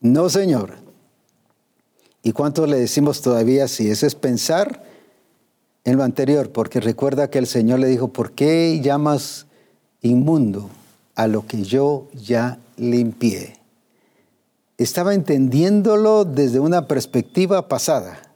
no 0.00 0.30
señor, 0.30 0.80
¿Y 2.22 2.32
cuánto 2.32 2.66
le 2.66 2.78
decimos 2.78 3.22
todavía 3.22 3.66
si 3.66 3.90
eso 3.90 4.06
es 4.06 4.14
pensar 4.14 4.82
en 5.84 5.96
lo 5.96 6.04
anterior? 6.04 6.52
Porque 6.52 6.80
recuerda 6.80 7.30
que 7.30 7.38
el 7.38 7.46
Señor 7.46 7.78
le 7.78 7.88
dijo, 7.88 8.08
¿por 8.08 8.32
qué 8.32 8.80
llamas 8.82 9.46
inmundo 10.02 10.68
a 11.14 11.26
lo 11.26 11.46
que 11.46 11.62
yo 11.62 12.08
ya 12.12 12.58
limpié? 12.76 13.56
Estaba 14.76 15.14
entendiéndolo 15.14 16.24
desde 16.24 16.60
una 16.60 16.86
perspectiva 16.88 17.68
pasada. 17.68 18.29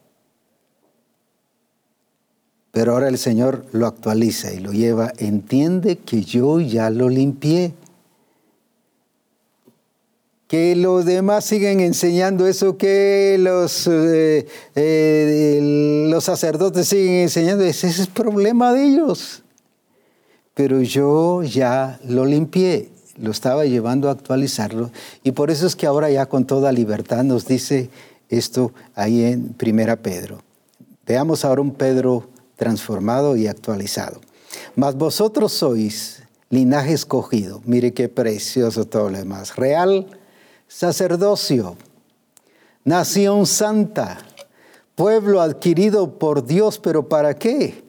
Pero 2.75 2.91
ahora 2.91 3.07
el 3.07 3.17
Señor 3.17 3.63
lo 3.71 3.87
actualiza 3.87 4.51
y 4.51 4.59
lo 4.59 4.73
lleva, 4.73 5.13
entiende 5.17 5.95
que 5.95 6.23
yo 6.23 6.59
ya 6.59 6.89
lo 6.89 7.07
limpié 7.07 7.71
que 10.49 10.75
los 10.75 11.05
demás 11.05 11.45
siguen 11.45 11.79
enseñando 11.79 12.45
eso 12.47 12.75
que 12.75 13.37
los, 13.39 13.87
eh, 13.87 14.45
eh, 14.75 16.07
los 16.11 16.25
sacerdotes 16.25 16.89
siguen 16.89 17.21
enseñando, 17.21 17.63
ese 17.63 17.87
es 17.87 17.99
el 17.99 18.07
problema 18.07 18.73
de 18.73 18.83
ellos. 18.83 19.43
Pero 20.53 20.81
yo 20.81 21.43
ya 21.43 21.97
lo 22.05 22.25
limpié, 22.25 22.89
lo 23.17 23.31
estaba 23.31 23.63
llevando 23.63 24.09
a 24.09 24.11
actualizarlo 24.11 24.91
y 25.23 25.31
por 25.31 25.49
eso 25.49 25.65
es 25.65 25.77
que 25.77 25.87
ahora 25.87 26.09
ya 26.11 26.25
con 26.25 26.43
toda 26.43 26.73
libertad 26.73 27.23
nos 27.23 27.47
dice 27.47 27.89
esto 28.27 28.73
ahí 28.95 29.23
en 29.23 29.53
Primera 29.53 29.95
Pedro. 29.95 30.41
Veamos 31.07 31.45
ahora 31.45 31.61
un 31.61 31.71
Pedro 31.71 32.34
transformado 32.55 33.35
y 33.35 33.47
actualizado. 33.47 34.21
Mas 34.75 34.95
vosotros 34.95 35.53
sois 35.53 36.23
linaje 36.49 36.93
escogido, 36.93 37.61
mire 37.65 37.93
qué 37.93 38.07
precioso 38.09 38.85
todo 38.85 39.09
lo 39.09 39.17
demás, 39.17 39.55
real, 39.55 40.07
sacerdocio, 40.67 41.75
nación 42.83 43.45
santa, 43.45 44.19
pueblo 44.95 45.41
adquirido 45.41 46.17
por 46.17 46.45
Dios, 46.45 46.79
pero 46.79 47.09
¿para 47.09 47.33
qué? 47.33 47.83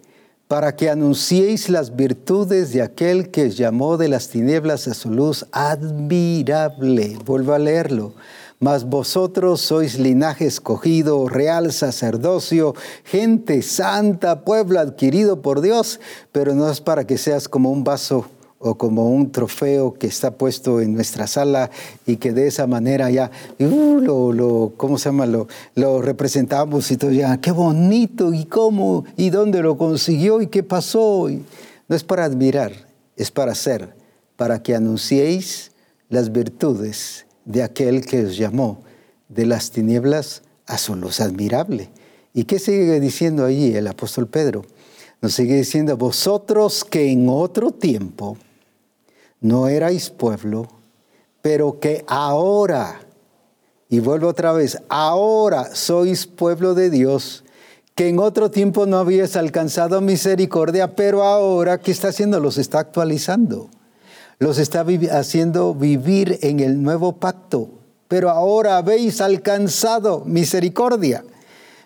Para 0.49 0.77
que 0.77 0.91
anunciéis 0.91 1.69
las 1.69 1.97
virtudes 1.97 2.73
de 2.73 2.83
aquel 2.83 3.31
que 3.31 3.51
llamó 3.51 3.97
de 3.97 4.09
las 4.09 4.29
tinieblas 4.29 4.87
a 4.87 4.95
su 4.95 5.11
luz 5.11 5.47
admirable. 5.51 7.19
Vuelvo 7.25 7.53
a 7.53 7.59
leerlo. 7.59 8.15
Mas 8.59 8.85
vosotros 8.85 9.61
sois 9.61 9.99
linaje 9.99 10.47
escogido, 10.47 11.29
real 11.29 11.73
sacerdocio, 11.73 12.75
gente 13.05 13.61
santa, 13.61 14.45
pueblo 14.45 14.81
adquirido 14.81 15.43
por 15.43 15.61
Dios, 15.61 16.01
pero 16.33 16.55
no 16.55 16.71
es 16.71 16.81
para 16.81 17.07
que 17.07 17.19
seas 17.19 17.49
como 17.49 17.71
un 17.71 17.85
vaso 17.85 18.25
o 18.59 18.77
como 18.77 19.11
un 19.11 19.31
trofeo 19.31 19.93
que 19.93 20.07
está 20.07 20.31
puesto 20.31 20.81
en 20.81 20.95
nuestra 20.95 21.27
sala 21.27 21.71
y 22.07 22.17
que 22.17 22.33
de 22.33 22.47
esa 22.47 22.67
manera 22.67 23.11
ya 23.11 23.31
uh, 23.61 24.01
lo, 24.01 24.33
lo, 24.33 24.73
¿cómo 24.79 24.97
se 24.97 25.11
llama? 25.11 25.27
Lo, 25.27 25.49
lo 25.75 26.01
representamos 26.01 26.91
y 26.91 26.97
todo 26.97 27.11
ya, 27.11 27.39
qué 27.39 27.51
bonito 27.51 28.33
y 28.33 28.47
cómo 28.47 29.05
y 29.19 29.29
dónde 29.29 29.63
lo 29.63 29.77
consiguió 29.77 30.41
y 30.41 30.47
qué 30.47 30.63
pasó. 30.63 31.29
no 31.89 31.95
es 31.97 32.05
para 32.05 32.25
admirar, 32.25 32.73
es 33.17 33.31
para 33.31 33.53
hacer, 33.53 33.95
para 34.37 34.63
que 34.63 34.75
anunciéis 34.75 35.73
las 36.09 36.33
virtudes 36.33 37.26
de 37.47 37.63
aquel 37.63 38.05
que 38.05 38.27
os 38.27 38.37
llamó 38.37 38.83
de 39.29 39.47
las 39.47 39.71
tinieblas 39.71 40.43
a 40.67 40.77
su 40.77 40.95
luz 40.95 41.21
admirable. 41.21 41.89
¿Y 42.35 42.45
qué 42.45 42.59
sigue 42.59 43.01
diciendo 43.01 43.47
allí 43.47 43.75
el 43.75 43.87
apóstol 43.87 44.29
Pedro? 44.29 44.67
Nos 45.23 45.33
sigue 45.33 45.57
diciendo, 45.57 45.97
vosotros 45.97 46.85
que 46.85 47.11
en 47.11 47.29
otro 47.29 47.71
tiempo 47.71 48.37
no 49.41 49.69
erais 49.69 50.11
pueblo, 50.11 50.69
pero 51.41 51.81
que 51.81 52.05
ahora, 52.07 53.01
y 53.89 54.01
vuelvo 54.01 54.29
otra 54.29 54.53
vez, 54.53 54.79
ahora 54.89 55.75
sois 55.75 56.27
pueblo 56.27 56.75
de 56.75 56.91
Dios, 56.91 57.45
que 57.95 58.09
en 58.09 58.19
otro 58.19 58.51
tiempo 58.51 58.85
no 58.85 58.99
habíais 58.99 59.37
alcanzado 59.37 60.03
misericordia, 60.03 60.95
pero 60.95 61.23
ahora, 61.23 61.79
¿qué 61.81 61.93
está 61.93 62.09
haciendo? 62.09 62.41
Los 62.41 62.59
está 62.59 62.81
actualizando. 62.81 63.71
Los 64.39 64.59
está 64.59 64.85
haciendo 65.13 65.75
vivir 65.75 66.39
en 66.43 66.61
el 66.61 66.83
nuevo 66.83 67.17
pacto, 67.17 67.71
pero 68.07 68.31
ahora 68.31 68.77
habéis 68.77 69.21
alcanzado 69.21 70.25
misericordia. 70.27 71.25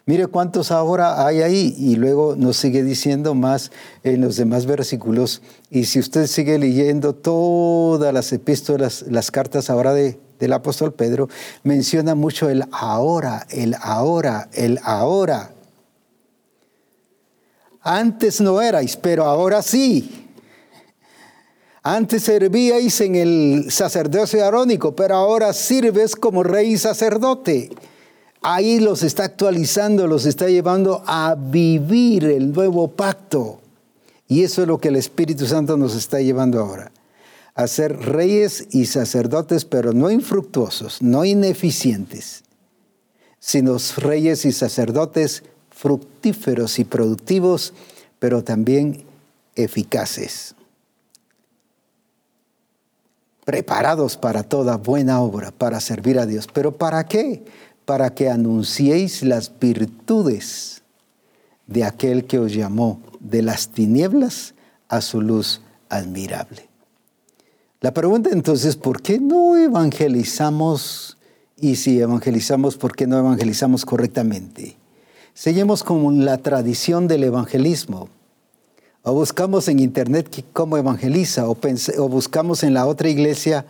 Mire 0.06 0.26
cuántos 0.26 0.72
ahora 0.72 1.24
hay 1.24 1.42
ahí 1.42 1.74
y 1.78 1.94
luego 1.94 2.34
nos 2.36 2.56
sigue 2.56 2.82
diciendo 2.82 3.36
más 3.36 3.70
en 4.02 4.20
los 4.20 4.34
demás 4.34 4.66
versículos. 4.66 5.42
Y 5.70 5.84
si 5.84 6.00
usted 6.00 6.26
sigue 6.26 6.58
leyendo 6.58 7.14
todas 7.14 8.12
las 8.12 8.32
epístolas, 8.32 9.04
las 9.08 9.30
cartas 9.30 9.70
ahora 9.70 9.92
de, 9.92 10.18
del 10.40 10.52
apóstol 10.52 10.92
Pedro, 10.92 11.28
menciona 11.62 12.16
mucho 12.16 12.50
el 12.50 12.64
ahora, 12.72 13.46
el 13.50 13.76
ahora, 13.80 14.48
el 14.52 14.80
ahora. 14.82 15.52
Antes 17.82 18.40
no 18.40 18.60
erais, 18.60 18.96
pero 18.96 19.26
ahora 19.26 19.62
sí. 19.62 20.29
Antes 21.82 22.24
servíais 22.24 23.00
en 23.00 23.14
el 23.14 23.70
sacerdocio 23.70 24.44
arónico, 24.44 24.94
pero 24.94 25.16
ahora 25.16 25.52
sirves 25.54 26.14
como 26.14 26.42
rey 26.42 26.72
y 26.72 26.78
sacerdote. 26.78 27.70
Ahí 28.42 28.80
los 28.80 29.02
está 29.02 29.24
actualizando, 29.24 30.06
los 30.06 30.26
está 30.26 30.48
llevando 30.48 31.02
a 31.06 31.34
vivir 31.38 32.24
el 32.24 32.52
nuevo 32.52 32.88
pacto. 32.88 33.60
Y 34.28 34.44
eso 34.44 34.62
es 34.62 34.68
lo 34.68 34.78
que 34.78 34.88
el 34.88 34.96
Espíritu 34.96 35.46
Santo 35.46 35.76
nos 35.76 35.94
está 35.94 36.20
llevando 36.20 36.60
ahora. 36.60 36.92
a 37.54 37.66
ser 37.66 37.98
reyes 37.98 38.68
y 38.70 38.86
sacerdotes, 38.86 39.64
pero 39.64 39.92
no 39.92 40.10
infructuosos, 40.10 41.02
no 41.02 41.24
ineficientes, 41.24 42.44
sino 43.38 43.76
reyes 43.96 44.44
y 44.44 44.52
sacerdotes 44.52 45.42
fructíferos 45.70 46.78
y 46.78 46.84
productivos, 46.84 47.74
pero 48.18 48.44
también 48.44 49.04
eficaces, 49.56 50.54
preparados 53.50 54.16
para 54.16 54.44
toda 54.44 54.76
buena 54.76 55.20
obra, 55.20 55.50
para 55.50 55.80
servir 55.80 56.20
a 56.20 56.26
Dios. 56.26 56.46
¿Pero 56.52 56.76
para 56.78 57.08
qué? 57.08 57.42
Para 57.84 58.14
que 58.14 58.30
anunciéis 58.30 59.24
las 59.24 59.50
virtudes 59.58 60.82
de 61.66 61.82
aquel 61.82 62.26
que 62.26 62.38
os 62.38 62.54
llamó 62.54 63.00
de 63.18 63.42
las 63.42 63.70
tinieblas 63.70 64.54
a 64.88 65.00
su 65.00 65.20
luz 65.20 65.62
admirable. 65.88 66.68
La 67.80 67.92
pregunta 67.92 68.30
entonces, 68.32 68.76
¿por 68.76 69.02
qué 69.02 69.18
no 69.18 69.56
evangelizamos? 69.56 71.18
Y 71.56 71.74
si 71.74 71.98
evangelizamos, 71.98 72.76
¿por 72.76 72.94
qué 72.94 73.08
no 73.08 73.18
evangelizamos 73.18 73.84
correctamente? 73.84 74.76
Seguimos 75.34 75.82
con 75.82 76.24
la 76.24 76.38
tradición 76.38 77.08
del 77.08 77.24
evangelismo. 77.24 78.10
O 79.02 79.14
buscamos 79.14 79.68
en 79.68 79.80
internet 79.80 80.44
cómo 80.52 80.76
evangeliza, 80.76 81.48
o, 81.48 81.56
o 81.98 82.08
buscamos 82.08 82.62
en 82.62 82.74
la 82.74 82.86
otra 82.86 83.08
iglesia 83.08 83.64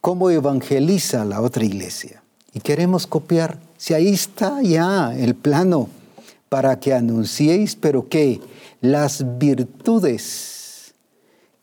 cómo 0.00 0.30
evangeliza 0.30 1.24
la 1.24 1.40
otra 1.40 1.64
iglesia. 1.64 2.22
Y 2.54 2.60
queremos 2.60 3.06
copiar. 3.06 3.58
Si 3.76 3.94
ahí 3.94 4.08
está 4.08 4.62
ya 4.62 5.14
el 5.16 5.34
plano 5.34 5.88
para 6.48 6.78
que 6.80 6.94
anunciéis, 6.94 7.76
pero 7.76 8.08
¿qué? 8.08 8.40
Las 8.80 9.38
virtudes 9.38 10.58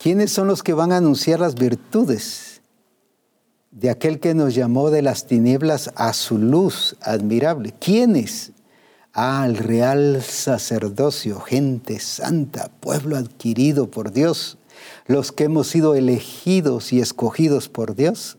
¿Quiénes 0.05 0.31
son 0.31 0.47
los 0.47 0.61
que 0.61 0.73
van 0.73 0.91
a 0.91 0.97
anunciar 0.97 1.39
las 1.39 1.55
virtudes 1.55 2.61
de 3.71 3.89
aquel 3.89 4.19
que 4.19 4.35
nos 4.35 4.53
llamó 4.53 4.91
de 4.91 5.01
las 5.01 5.25
tinieblas 5.25 5.89
a 5.95 6.13
su 6.13 6.37
luz 6.37 6.95
admirable? 7.01 7.73
¿Quiénes? 7.79 8.51
Al 9.15 9.57
real 9.57 10.21
sacerdocio, 10.21 11.39
gente 11.39 11.99
santa, 11.99 12.69
pueblo 12.79 13.17
adquirido 13.17 13.89
por 13.89 14.11
Dios, 14.11 14.59
los 15.07 15.31
que 15.31 15.45
hemos 15.45 15.67
sido 15.67 15.95
elegidos 15.95 16.93
y 16.93 16.99
escogidos 16.99 17.69
por 17.69 17.95
Dios. 17.95 18.37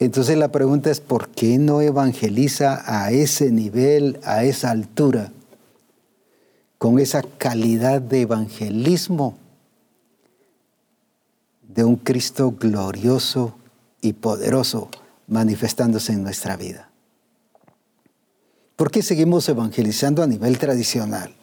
Entonces 0.00 0.36
la 0.36 0.50
pregunta 0.50 0.90
es, 0.90 1.00
¿por 1.00 1.28
qué 1.28 1.58
no 1.58 1.82
evangeliza 1.82 2.82
a 2.86 3.12
ese 3.12 3.52
nivel, 3.52 4.18
a 4.24 4.42
esa 4.42 4.70
altura, 4.70 5.32
con 6.78 6.98
esa 6.98 7.22
calidad 7.22 8.00
de 8.00 8.22
evangelismo? 8.22 9.36
de 11.78 11.84
un 11.84 11.94
Cristo 11.94 12.50
glorioso 12.58 13.54
y 14.00 14.14
poderoso 14.14 14.90
manifestándose 15.28 16.12
en 16.12 16.24
nuestra 16.24 16.56
vida. 16.56 16.87
¿Por 18.78 18.92
qué 18.92 19.02
seguimos 19.02 19.48
evangelizando 19.48 20.22
a 20.22 20.28
nivel 20.28 20.56
tradicional? 20.56 21.34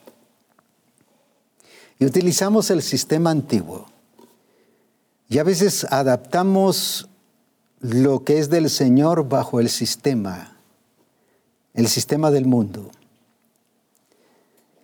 Y 2.00 2.06
utilizamos 2.06 2.70
el 2.72 2.82
sistema 2.82 3.30
antiguo. 3.30 3.88
Y 5.28 5.40
a 5.40 5.44
veces 5.44 5.86
adaptamos 5.90 7.10
lo 7.82 8.24
que 8.24 8.40
es 8.40 8.50
del 8.50 8.70
Señor 8.70 9.28
bajo 9.28 9.60
el 9.60 9.68
sistema, 9.68 10.56
el 11.74 11.90
sistema 11.90 12.32
del 12.32 12.46
mundo. 12.46 12.90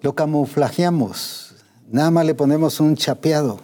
Lo 0.02 0.14
camuflajeamos, 0.14 1.56
nada 1.90 2.12
más 2.12 2.26
le 2.26 2.36
ponemos 2.36 2.82
un 2.82 2.98
chapeado 2.98 3.62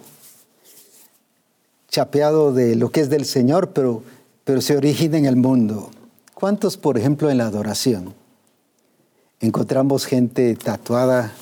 chapeado 1.90 2.54
de 2.54 2.74
lo 2.74 2.90
que 2.90 3.00
es 3.00 3.10
del 3.10 3.26
Señor, 3.26 3.74
pero, 3.74 4.02
pero 4.44 4.62
se 4.62 4.78
origina 4.78 5.18
en 5.18 5.26
el 5.26 5.36
mundo. 5.36 5.90
¿Cuántos, 6.32 6.78
por 6.78 6.96
ejemplo, 6.96 7.30
en 7.30 7.36
la 7.36 7.46
adoración? 7.46 8.17
Encontramos 9.40 10.04
gente 10.04 10.56
tatuada, 10.56 11.32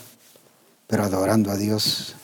pero 0.86 1.04
adorando 1.04 1.50
a 1.50 1.56
Dios. 1.56 2.14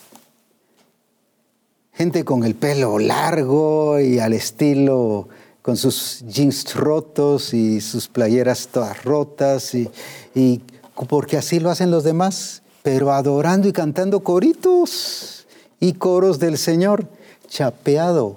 Gente 1.95 2.27
con 2.27 2.45
el 2.45 2.55
pelo 2.55 2.99
largo 2.99 3.99
y 3.99 4.19
al 4.19 4.35
estilo, 4.35 5.31
con 5.63 5.79
sus 5.79 6.25
jeans 6.27 6.75
rotos 6.75 7.55
y 7.55 7.81
sus 7.81 8.09
playeras 8.09 8.69
todas 8.71 9.03
rotas, 9.03 9.75
y, 9.75 10.61
porque 11.09 11.39
así 11.39 11.59
lo 11.59 11.71
hacen 11.71 11.91
los 11.91 12.05
demás, 12.05 12.63
pero 12.83 13.11
adorando 13.11 13.67
y 13.67 13.73
cantando 13.73 14.21
coritos 14.21 15.47
y 15.81 15.95
coros 15.95 16.39
del 16.39 16.59
Señor 16.59 17.07
chapeado, 17.49 18.37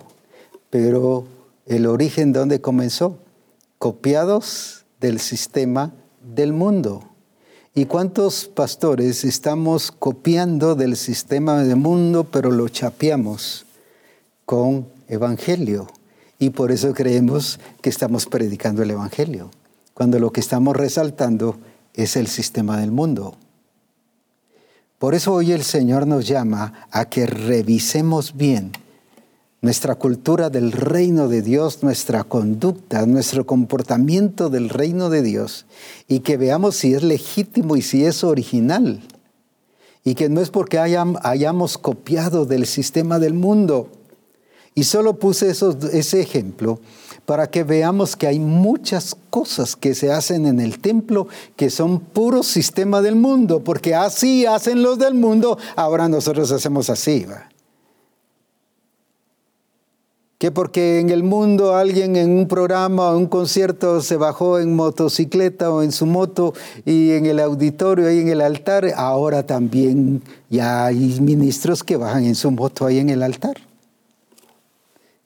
pero 0.69 1.25
el 1.65 1.85
origen 1.85 2.31
dónde 2.31 2.61
comenzó, 2.61 3.17
copiados 3.77 4.85
del 5.01 5.19
sistema 5.19 5.91
del 6.21 6.53
mundo. 6.53 7.09
¿Y 7.77 7.87
cuántos 7.87 8.45
pastores 8.45 9.25
estamos 9.25 9.91
copiando 9.91 10.75
del 10.75 10.95
sistema 10.95 11.61
del 11.61 11.75
mundo, 11.75 12.23
pero 12.23 12.49
lo 12.49 12.69
chapeamos 12.69 13.65
con 14.45 14.87
evangelio? 15.09 15.87
Y 16.39 16.51
por 16.51 16.71
eso 16.71 16.93
creemos 16.93 17.59
que 17.81 17.89
estamos 17.89 18.27
predicando 18.27 18.81
el 18.81 18.91
evangelio, 18.91 19.51
cuando 19.93 20.19
lo 20.19 20.31
que 20.31 20.39
estamos 20.39 20.73
resaltando 20.73 21.57
es 21.93 22.15
el 22.15 22.27
sistema 22.27 22.79
del 22.79 22.93
mundo. 22.93 23.35
Por 24.97 25.13
eso 25.13 25.33
hoy 25.33 25.51
el 25.51 25.63
Señor 25.63 26.07
nos 26.07 26.25
llama 26.25 26.87
a 26.91 27.09
que 27.09 27.25
revisemos 27.25 28.37
bien 28.37 28.71
nuestra 29.61 29.95
cultura 29.95 30.49
del 30.49 30.71
reino 30.71 31.27
de 31.27 31.41
Dios, 31.41 31.81
nuestra 31.81 32.23
conducta, 32.23 33.05
nuestro 33.05 33.45
comportamiento 33.45 34.49
del 34.49 34.69
reino 34.69 35.09
de 35.09 35.23
Dios 35.23 35.65
y 36.07 36.19
que 36.19 36.37
veamos 36.37 36.75
si 36.75 36.93
es 36.93 37.03
legítimo 37.03 37.75
y 37.75 37.81
si 37.81 38.05
es 38.05 38.23
original. 38.23 39.01
Y 40.03 40.13
que 40.13 40.29
no 40.29 40.39
es 40.39 40.51
porque 40.51 40.77
hayamos 40.77 41.79
copiado 41.79 42.45
del 42.45 42.67
sistema 42.67 43.17
del 43.17 43.33
mundo. 43.33 43.89
Y 44.75 44.83
solo 44.83 45.17
puse 45.17 45.49
ese 45.49 46.21
ejemplo 46.21 46.79
para 47.25 47.49
que 47.49 47.63
veamos 47.63 48.15
que 48.15 48.27
hay 48.27 48.39
muchas 48.39 49.17
cosas 49.31 49.75
que 49.75 49.95
se 49.95 50.11
hacen 50.11 50.45
en 50.45 50.59
el 50.59 50.79
templo 50.79 51.27
que 51.55 51.71
son 51.71 51.99
puro 51.99 52.43
sistema 52.43 53.01
del 53.01 53.15
mundo, 53.15 53.63
porque 53.63 53.95
así 53.95 54.45
hacen 54.45 54.83
los 54.83 54.99
del 54.99 55.15
mundo, 55.15 55.57
ahora 55.75 56.07
nosotros 56.07 56.51
hacemos 56.51 56.91
así. 56.91 57.25
¿va? 57.25 57.49
Que 60.37 60.51
porque 60.51 60.99
en 60.99 61.09
el 61.09 61.23
mundo 61.23 61.75
alguien 61.75 62.15
en 62.15 62.29
un 62.31 62.47
programa 62.47 63.11
o 63.11 63.17
un 63.17 63.27
concierto 63.27 64.01
se 64.01 64.17
bajó 64.17 64.59
en 64.59 64.75
motocicleta 64.75 65.71
o 65.71 65.81
en 65.81 65.91
su 65.91 66.05
moto 66.05 66.53
y 66.85 67.11
en 67.11 67.25
el 67.25 67.39
auditorio 67.39 68.07
ahí 68.07 68.19
en 68.19 68.29
el 68.29 68.41
altar, 68.41 68.91
ahora 68.95 69.45
también 69.45 70.21
ya 70.49 70.85
hay 70.85 71.19
ministros 71.21 71.83
que 71.83 71.97
bajan 71.97 72.25
en 72.25 72.35
su 72.35 72.51
moto 72.51 72.85
ahí 72.85 72.99
en 72.99 73.09
el 73.09 73.23
altar. 73.23 73.55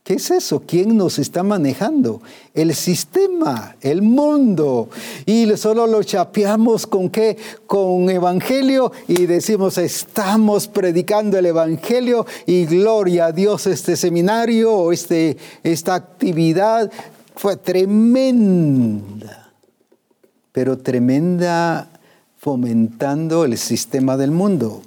¿Qué 0.09 0.15
es 0.15 0.31
eso? 0.31 0.63
¿Quién 0.65 0.97
nos 0.97 1.19
está 1.19 1.43
manejando? 1.43 2.19
El 2.55 2.73
sistema, 2.73 3.75
el 3.79 4.01
mundo. 4.01 4.89
Y 5.27 5.55
solo 5.55 5.85
lo 5.85 6.01
chapeamos 6.01 6.87
con 6.87 7.11
qué? 7.11 7.37
Con 7.67 8.09
evangelio 8.09 8.91
y 9.07 9.27
decimos, 9.27 9.77
estamos 9.77 10.67
predicando 10.67 11.37
el 11.37 11.45
evangelio 11.45 12.25
y 12.47 12.65
gloria 12.65 13.27
a 13.27 13.31
Dios 13.31 13.67
este 13.67 13.95
seminario 13.95 14.73
o 14.73 14.91
este, 14.91 15.37
esta 15.61 15.93
actividad 15.93 16.91
fue 17.35 17.57
tremenda, 17.57 19.53
pero 20.51 20.79
tremenda 20.79 21.87
fomentando 22.35 23.45
el 23.45 23.59
sistema 23.59 24.17
del 24.17 24.31
mundo 24.31 24.81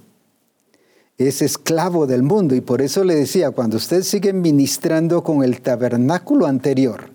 es 1.29 1.43
esclavo 1.43 2.07
del 2.07 2.23
mundo. 2.23 2.55
Y 2.55 2.61
por 2.61 2.83
eso 2.83 3.05
le 3.05 3.15
decía, 3.15 3.51
cuando 3.51 3.77
usted 3.77 4.03
sigue 4.03 4.33
ministrando 4.33 5.23
con 5.23 5.43
el 5.43 5.61
tabernáculo 5.61 6.47
anterior, 6.47 7.11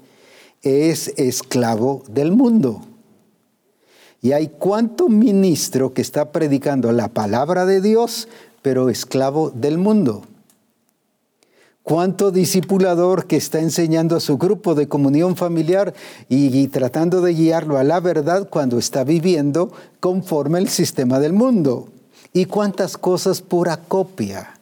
es 0.61 1.13
esclavo 1.17 2.03
del 2.09 2.31
mundo. 2.31 2.81
Y 4.21 4.31
hay 4.31 4.47
cuánto 4.47 5.09
ministro 5.09 5.93
que 5.93 6.01
está 6.01 6.31
predicando 6.31 6.91
la 6.91 7.07
palabra 7.07 7.65
de 7.65 7.81
Dios, 7.81 8.27
pero 8.61 8.89
esclavo 8.89 9.51
del 9.51 9.77
mundo. 9.77 10.23
Cuánto 11.83 12.31
discipulador 12.31 13.27
que 13.27 13.37
está 13.37 13.59
enseñando 13.59 14.17
a 14.17 14.19
su 14.19 14.37
grupo 14.37 14.75
de 14.75 14.89
comunión 14.89 15.37
familiar 15.37 15.93
y, 16.27 16.57
y 16.57 16.67
tratando 16.67 17.21
de 17.21 17.33
guiarlo 17.33 17.77
a 17.77 17.83
la 17.83 18.01
verdad 18.01 18.49
cuando 18.49 18.77
está 18.77 19.05
viviendo 19.05 19.71
conforme 20.01 20.59
el 20.59 20.67
sistema 20.67 21.19
del 21.19 21.31
mundo. 21.31 21.87
¿Y 22.33 22.45
cuántas 22.45 22.97
cosas 22.97 23.41
pura 23.41 23.77
copia? 23.77 24.59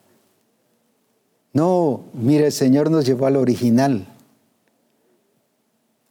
No, 1.54 2.04
mire, 2.14 2.48
el 2.48 2.52
Señor 2.52 2.92
nos 2.92 3.06
llevó 3.06 3.28
al 3.28 3.38
original, 3.38 4.08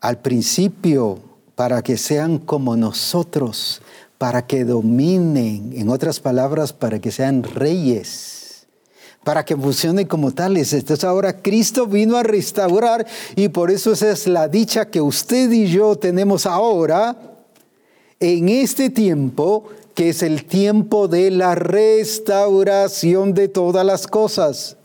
al 0.01 0.19
principio, 0.19 1.19
para 1.55 1.83
que 1.83 1.97
sean 1.97 2.39
como 2.39 2.77
nosotros, 2.77 3.83
para 4.19 4.47
que 4.47 4.65
dominen, 4.65 5.73
en 5.75 5.89
otras 5.91 6.21
palabras, 6.21 6.73
para 6.73 6.99
que 6.99 7.13
sean 7.13 7.43
reyes, 7.43 8.67
para 9.23 9.45
que 9.45 9.57
funcionen 9.57 10.07
como 10.07 10.33
tales. 10.33 10.73
Entonces 10.73 11.05
ahora 11.05 11.43
Cristo 11.43 11.87
vino 11.87 12.17
a 12.17 12.23
restaurar 12.23 13.07
y 13.37 13.49
por 13.49 13.71
eso 13.71 13.93
esa 13.93 14.11
es 14.11 14.27
la 14.27 14.49
dicha 14.49 14.91
que 14.91 15.01
usted 15.01 15.51
y 15.51 15.67
yo 15.67 15.97
tenemos 15.97 16.47
ahora 16.47 17.17
en 18.21 18.49
este 18.49 18.91
tiempo, 18.91 19.65
que 19.95 20.11
es 20.11 20.23
el 20.23 20.45
tiempo 20.45 21.09
de 21.09 21.31
la 21.31 21.55
restauración 21.55 23.35
de 23.35 23.49
todas 23.49 23.85
las 23.87 24.07
cosas 24.07 24.77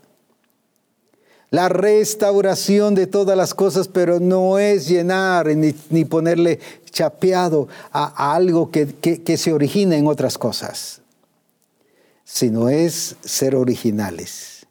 la 1.50 1.68
restauración 1.68 2.94
de 2.94 3.08
todas 3.08 3.36
las 3.36 3.54
cosas, 3.54 3.88
pero 3.88 4.20
no 4.20 4.58
es 4.58 4.88
llenar 4.88 5.48
ni, 5.48 6.04
ponerle 6.04 6.60
chapeado 6.90 7.68
a, 7.90 8.34
algo 8.34 8.70
que, 8.70 8.86
que 8.86 9.36
se 9.36 9.52
origina 9.52 9.96
en 9.96 10.06
otras 10.06 10.38
cosas, 10.38 11.00
sino 12.24 12.68
es 12.68 13.16
ser 13.22 13.56
originales. 13.56 14.66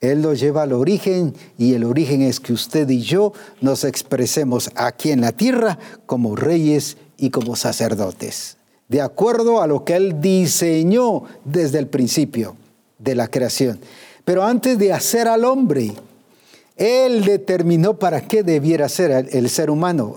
Él 0.00 0.20
nos 0.20 0.38
lleva 0.38 0.62
al 0.62 0.74
origen 0.74 1.34
y 1.56 1.74
el 1.74 1.84
origen 1.84 2.22
es 2.22 2.38
que 2.38 2.52
usted 2.52 2.88
y 2.88 3.00
yo 3.00 3.32
nos 3.60 3.82
expresemos 3.84 4.70
aquí 4.76 5.10
en 5.10 5.22
la 5.22 5.32
tierra 5.32 5.78
como 6.06 6.36
reyes 6.36 6.98
y 7.16 7.30
como 7.30 7.56
sacerdotes, 7.56 8.57
de 8.88 9.00
acuerdo 9.00 9.60
a 9.60 9.66
lo 9.66 9.84
que 9.84 9.96
Él 9.96 10.20
diseñó 10.20 11.24
desde 11.44 11.78
el 11.78 11.86
principio 11.86 12.56
de 12.98 13.14
la 13.14 13.28
creación. 13.28 13.78
Pero 14.24 14.44
antes 14.44 14.78
de 14.78 14.92
hacer 14.92 15.28
al 15.28 15.44
hombre, 15.44 15.94
él 16.78 17.24
determinó 17.24 17.98
para 17.98 18.20
qué 18.20 18.44
debiera 18.44 18.88
ser 18.88 19.28
el 19.32 19.50
ser 19.50 19.68
humano, 19.68 20.16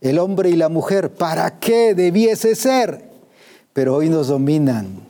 el 0.00 0.20
hombre 0.20 0.50
y 0.50 0.56
la 0.56 0.68
mujer, 0.68 1.10
para 1.10 1.58
qué 1.58 1.94
debiese 1.94 2.54
ser. 2.54 3.10
Pero 3.72 3.96
hoy 3.96 4.08
nos 4.08 4.28
dominan 4.28 5.00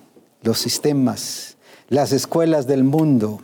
los 0.43 0.59
sistemas, 0.59 1.59
las 1.89 2.13
escuelas 2.13 2.67
del 2.67 2.83
mundo, 2.83 3.41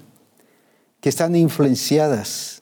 que 1.03 1.11
están 1.11 1.37
influenciadas 1.37 2.62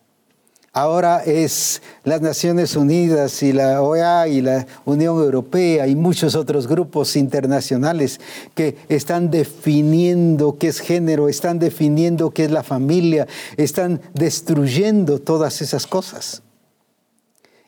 Ahora 0.73 1.25
es 1.25 1.83
las 2.05 2.21
Naciones 2.21 2.77
Unidas 2.77 3.43
y 3.43 3.53
la 3.53 3.83
OEA 3.83 4.29
y 4.29 4.41
la 4.41 4.69
Unión 4.85 5.19
Europea 5.19 5.89
y 5.89 5.97
muchos 5.97 6.37
otros 6.37 6.69
grupos 6.69 7.17
internacionales 7.17 8.21
que 8.55 8.77
están 8.89 9.33
definiendo 9.33 10.59
qué 10.59 10.69
es 10.69 10.79
género, 10.79 11.29
están 11.29 11.59
definiendo 11.59 12.31
qué 12.31 12.45
es 12.45 12.53
la 12.53 12.63
familia, 12.63 13.27
están 13.57 14.01
destruyendo 14.15 15.19
todas 15.19 15.61
esas 15.61 15.89
cosas. 15.89 16.43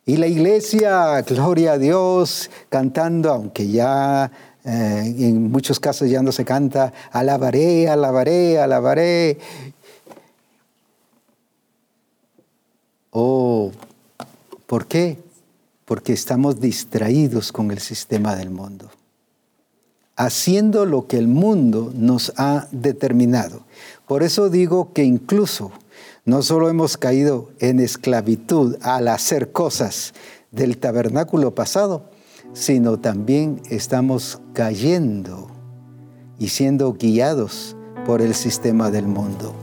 Y 0.07 0.17
la 0.17 0.29
iglesia, 0.29 1.23
gloria 1.23 1.73
a 1.73 1.79
Dios, 1.79 2.51
cantando, 2.69 3.33
aunque 3.33 3.67
ya 3.69 4.31
eh, 4.65 5.15
en 5.19 5.51
muchos 5.51 5.81
casos 5.81 6.09
ya 6.09 6.23
no 6.23 6.31
se 6.31 6.45
canta, 6.45 6.93
alabaré, 7.11 7.89
alabaré, 7.89 8.61
alabaré. 8.61 9.39
Oh, 13.15 13.73
¿por 14.67 14.87
qué? 14.87 15.19
Porque 15.85 16.15
estamos 16.15 16.61
distraídos 16.61 17.53
con 17.53 17.71
el 17.71 17.79
sistema 17.79 18.37
del 18.37 18.49
mundo, 18.49 18.91
haciendo 20.17 20.87
lo 20.87 21.07
que 21.07 21.19
el 21.19 21.29
mundo 21.29 21.93
nos 21.95 22.33
ha 22.39 22.69
determinado. 22.73 23.67
Por 24.09 24.23
eso 24.23 24.49
digo 24.49 24.95
que 24.95 25.05
incluso 25.05 25.73
no 26.25 26.41
solo 26.41 26.71
hemos 26.71 26.97
caído 26.97 27.51
en 27.59 27.81
esclavitud 27.81 28.79
al 28.81 29.09
hacer 29.09 29.53
cosas 29.53 30.15
del 30.51 30.79
tabernáculo 30.79 31.55
pasado, 31.55 32.09
sino 32.55 32.99
también 32.99 33.61
estamos 33.69 34.41
cayendo 34.55 35.51
y 36.39 36.49
siendo 36.49 36.95
guiados 36.95 37.77
por 38.07 38.23
el 38.23 38.35
sistema 38.35 38.91
del 38.91 39.07
mundo. 39.07 39.62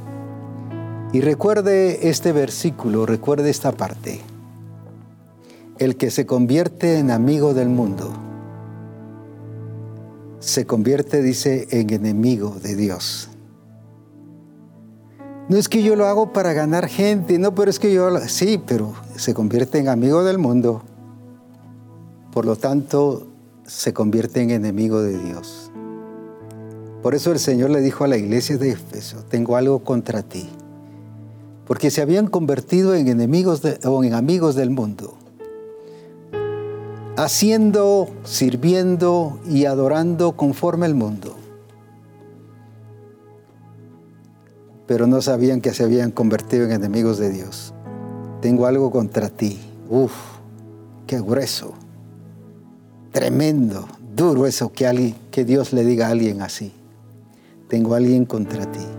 Y 1.11 1.21
recuerde 1.21 2.07
este 2.09 2.31
versículo, 2.33 3.07
recuerde 3.07 3.49
esta 3.49 3.71
parte. 3.71 4.21
El 5.79 5.95
que 5.95 6.11
se 6.11 6.27
convierte 6.27 6.99
en 6.99 7.09
amigo 7.09 7.55
del 7.55 7.69
mundo, 7.69 8.13
se 10.39 10.67
convierte, 10.67 11.23
dice, 11.23 11.67
en 11.71 11.91
enemigo 11.91 12.55
de 12.61 12.75
Dios. 12.75 13.29
No 15.47 15.57
es 15.57 15.67
que 15.67 15.81
yo 15.81 15.95
lo 15.95 16.05
hago 16.05 16.31
para 16.31 16.53
ganar 16.53 16.87
gente, 16.87 17.39
no, 17.39 17.55
pero 17.55 17.71
es 17.71 17.79
que 17.79 17.91
yo, 17.91 18.19
sí, 18.27 18.61
pero 18.63 18.93
se 19.15 19.33
convierte 19.33 19.79
en 19.79 19.87
amigo 19.87 20.23
del 20.23 20.37
mundo. 20.37 20.83
Por 22.31 22.45
lo 22.45 22.55
tanto, 22.55 23.25
se 23.65 23.93
convierte 23.93 24.41
en 24.41 24.51
enemigo 24.51 25.01
de 25.01 25.17
Dios. 25.17 25.71
Por 27.01 27.15
eso 27.15 27.31
el 27.31 27.39
Señor 27.39 27.71
le 27.71 27.81
dijo 27.81 28.03
a 28.03 28.07
la 28.07 28.17
iglesia 28.17 28.59
de 28.59 28.71
Éfeso, 28.71 29.23
tengo 29.27 29.55
algo 29.55 29.79
contra 29.83 30.21
ti 30.21 30.47
porque 31.69 31.91
se 31.91 32.01
habían 32.01 32.25
convertido 32.25 32.95
en 32.95 33.07
enemigos 33.07 33.61
o 33.85 34.03
en 34.03 34.15
amigos 34.15 34.55
del 34.55 34.71
mundo, 34.71 35.13
haciendo, 37.15 38.09
sirviendo 38.23 39.39
y 39.47 39.65
adorando 39.65 40.31
conforme 40.31 40.87
al 40.87 40.95
mundo. 40.95 41.35
Pero 44.87 45.05
no 45.05 45.21
sabían 45.21 45.61
que 45.61 45.71
se 45.71 45.83
habían 45.83 46.09
convertido 46.09 46.65
en 46.65 46.71
enemigos 46.71 47.19
de 47.19 47.29
Dios. 47.29 47.75
Tengo 48.41 48.65
algo 48.65 48.89
contra 48.89 49.29
ti. 49.29 49.59
Uf, 49.91 50.13
qué 51.05 51.21
grueso. 51.21 51.75
Tremendo, 53.11 53.87
duro 54.15 54.47
eso 54.47 54.73
que, 54.73 54.87
alguien, 54.87 55.15
que 55.29 55.45
Dios 55.45 55.71
le 55.71 55.85
diga 55.85 56.07
a 56.07 56.09
alguien 56.09 56.41
así. 56.41 56.71
Tengo 57.67 57.93
alguien 57.93 58.25
contra 58.25 58.65
ti. 58.71 58.98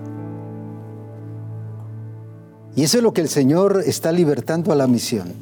Y 2.76 2.84
eso 2.84 2.98
es 2.98 3.02
lo 3.02 3.12
que 3.12 3.20
el 3.20 3.28
Señor 3.28 3.82
está 3.84 4.12
libertando 4.12 4.72
a 4.72 4.76
la 4.76 4.86
misión, 4.86 5.32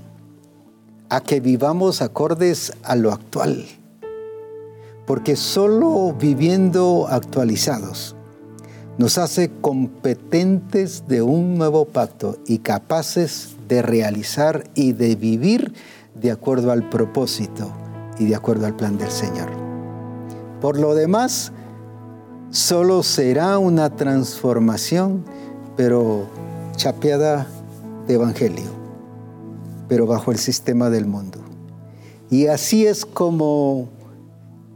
a 1.09 1.20
que 1.20 1.41
vivamos 1.41 2.01
acordes 2.01 2.72
a 2.83 2.97
lo 2.97 3.12
actual. 3.12 3.66
Porque 5.07 5.37
solo 5.37 6.14
viviendo 6.18 7.07
actualizados 7.09 8.14
nos 8.99 9.16
hace 9.16 9.51
competentes 9.61 11.05
de 11.07 11.22
un 11.22 11.57
nuevo 11.57 11.85
pacto 11.85 12.37
y 12.47 12.59
capaces 12.59 13.55
de 13.68 13.81
realizar 13.81 14.64
y 14.74 14.93
de 14.93 15.14
vivir 15.14 15.72
de 16.14 16.33
acuerdo 16.33 16.72
al 16.72 16.89
propósito 16.89 17.70
y 18.18 18.24
de 18.26 18.35
acuerdo 18.35 18.66
al 18.66 18.74
plan 18.74 18.99
del 18.99 19.11
Señor. 19.11 19.51
Por 20.61 20.81
lo 20.81 20.97
demás, 20.97 21.53
solo 22.51 23.05
será 23.05 23.59
una 23.59 23.91
transformación, 23.91 25.24
pero 25.76 26.26
chapeada 26.79 27.47
de 28.07 28.14
evangelio, 28.14 28.70
pero 29.89 30.07
bajo 30.07 30.31
el 30.31 30.39
sistema 30.39 30.89
del 30.89 31.07
mundo. 31.07 31.41
Y 32.31 32.47
así 32.47 32.87
es 32.87 33.05
como 33.05 33.89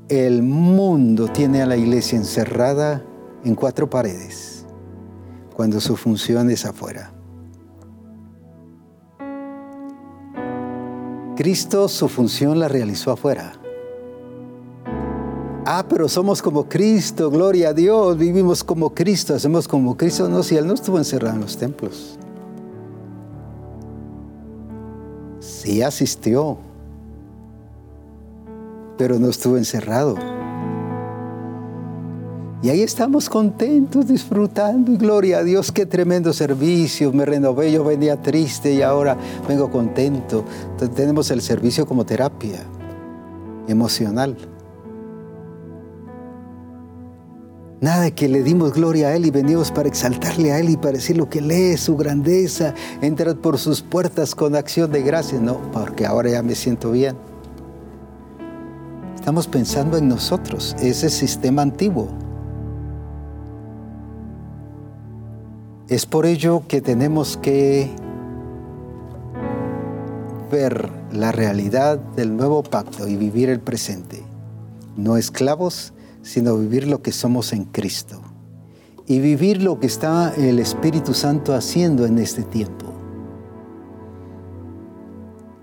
el 0.09 0.43
mundo 0.43 1.29
tiene 1.29 1.63
a 1.63 1.67
la 1.67 1.77
iglesia 1.77 2.19
encerrada 2.19 3.03
en 3.45 3.55
cuatro 3.55 3.89
paredes, 3.89 4.67
cuando 5.55 5.81
su 5.81 5.97
función 5.97 6.51
es 6.51 6.67
afuera. 6.67 7.13
Cristo 11.37 11.89
su 11.89 12.09
función 12.09 12.59
la 12.59 12.69
realizó 12.69 13.13
afuera. 13.13 13.62
Ah, 15.65 15.85
pero 15.89 16.09
somos 16.09 16.43
como 16.43 16.69
Cristo, 16.69 17.31
gloria 17.31 17.69
a 17.69 17.73
Dios, 17.73 18.19
vivimos 18.19 18.65
como 18.65 18.91
Cristo, 18.91 19.35
hacemos 19.35 19.69
como 19.69 19.97
Cristo. 19.97 20.29
No, 20.29 20.43
si 20.43 20.57
Él 20.57 20.67
no 20.67 20.75
estuvo 20.75 20.99
encerrado 20.99 21.37
en 21.37 21.43
los 21.43 21.57
templos. 21.57 22.19
Sí 25.39 25.83
asistió, 25.83 26.59
pero 28.99 29.21
no 29.21 29.29
estuvo 29.29 29.57
encerrado. 29.57 30.17
Y 32.61 32.69
ahí 32.69 32.83
estamos 32.83 33.29
contentos, 33.29 34.07
disfrutando, 34.07 34.93
y 34.93 34.97
gloria 34.97 35.39
a 35.39 35.43
Dios, 35.45 35.71
qué 35.71 35.87
tremendo 35.87 36.33
servicio, 36.33 37.13
me 37.13 37.25
renové, 37.25 37.71
yo 37.71 37.85
venía 37.85 38.21
triste 38.21 38.73
y 38.73 38.83
ahora 38.83 39.17
vengo 39.49 39.71
contento. 39.71 40.45
Entonces, 40.71 40.95
tenemos 40.95 41.31
el 41.31 41.41
servicio 41.41 41.87
como 41.87 42.05
terapia 42.05 42.61
emocional. 43.67 44.37
Nada 47.83 48.13
que 48.13 48.29
le 48.29 48.45
dimos 48.45 48.73
gloria 48.75 49.09
a 49.09 49.17
Él 49.17 49.27
y 49.27 49.33
venimos 49.33 49.73
para 49.73 49.89
exaltarle 49.89 50.53
a 50.53 50.61
Él 50.61 50.71
y 50.71 50.77
para 50.77 50.93
decir 50.93 51.17
lo 51.17 51.29
que 51.29 51.41
Él 51.41 51.51
es, 51.51 51.81
su 51.81 51.97
grandeza, 51.97 52.75
entrar 53.01 53.35
por 53.35 53.59
sus 53.59 53.83
puertas 53.83 54.37
con 54.37 54.55
acción 54.55 54.93
de 54.93 55.03
gracias. 55.03 55.43
No, 55.43 55.61
porque 55.73 56.07
ahora 56.07 56.31
ya 56.31 56.45
me 56.45 56.55
siento 56.55 56.93
bien. 56.93 57.17
Estamos 59.17 59.49
pensando 59.49 59.99
en 59.99 60.07
nosotros, 60.07 60.77
ese 60.81 61.11
sistema 61.11 61.63
antiguo. 61.63 62.07
Es 65.89 66.07
por 66.07 66.25
ello 66.25 66.63
que 66.69 66.81
tenemos 66.81 67.37
que 67.37 67.91
ver 70.53 70.89
la 71.11 71.33
realidad 71.33 71.99
del 71.99 72.37
nuevo 72.37 72.63
pacto 72.63 73.09
y 73.09 73.17
vivir 73.17 73.49
el 73.49 73.59
presente. 73.59 74.23
No 74.97 75.17
esclavos, 75.17 75.93
sino 76.23 76.57
vivir 76.57 76.87
lo 76.87 77.03
que 77.03 77.13
somos 77.13 77.53
en 77.53 77.65
Cristo. 77.65 78.23
y 79.07 79.19
vivir 79.19 79.63
lo 79.63 79.81
que 79.81 79.87
está 79.87 80.33
el 80.37 80.59
Espíritu 80.59 81.13
Santo 81.13 81.55
haciendo 81.55 82.07
en 82.07 82.19
este 82.19 82.43
tiempo. 82.45 82.87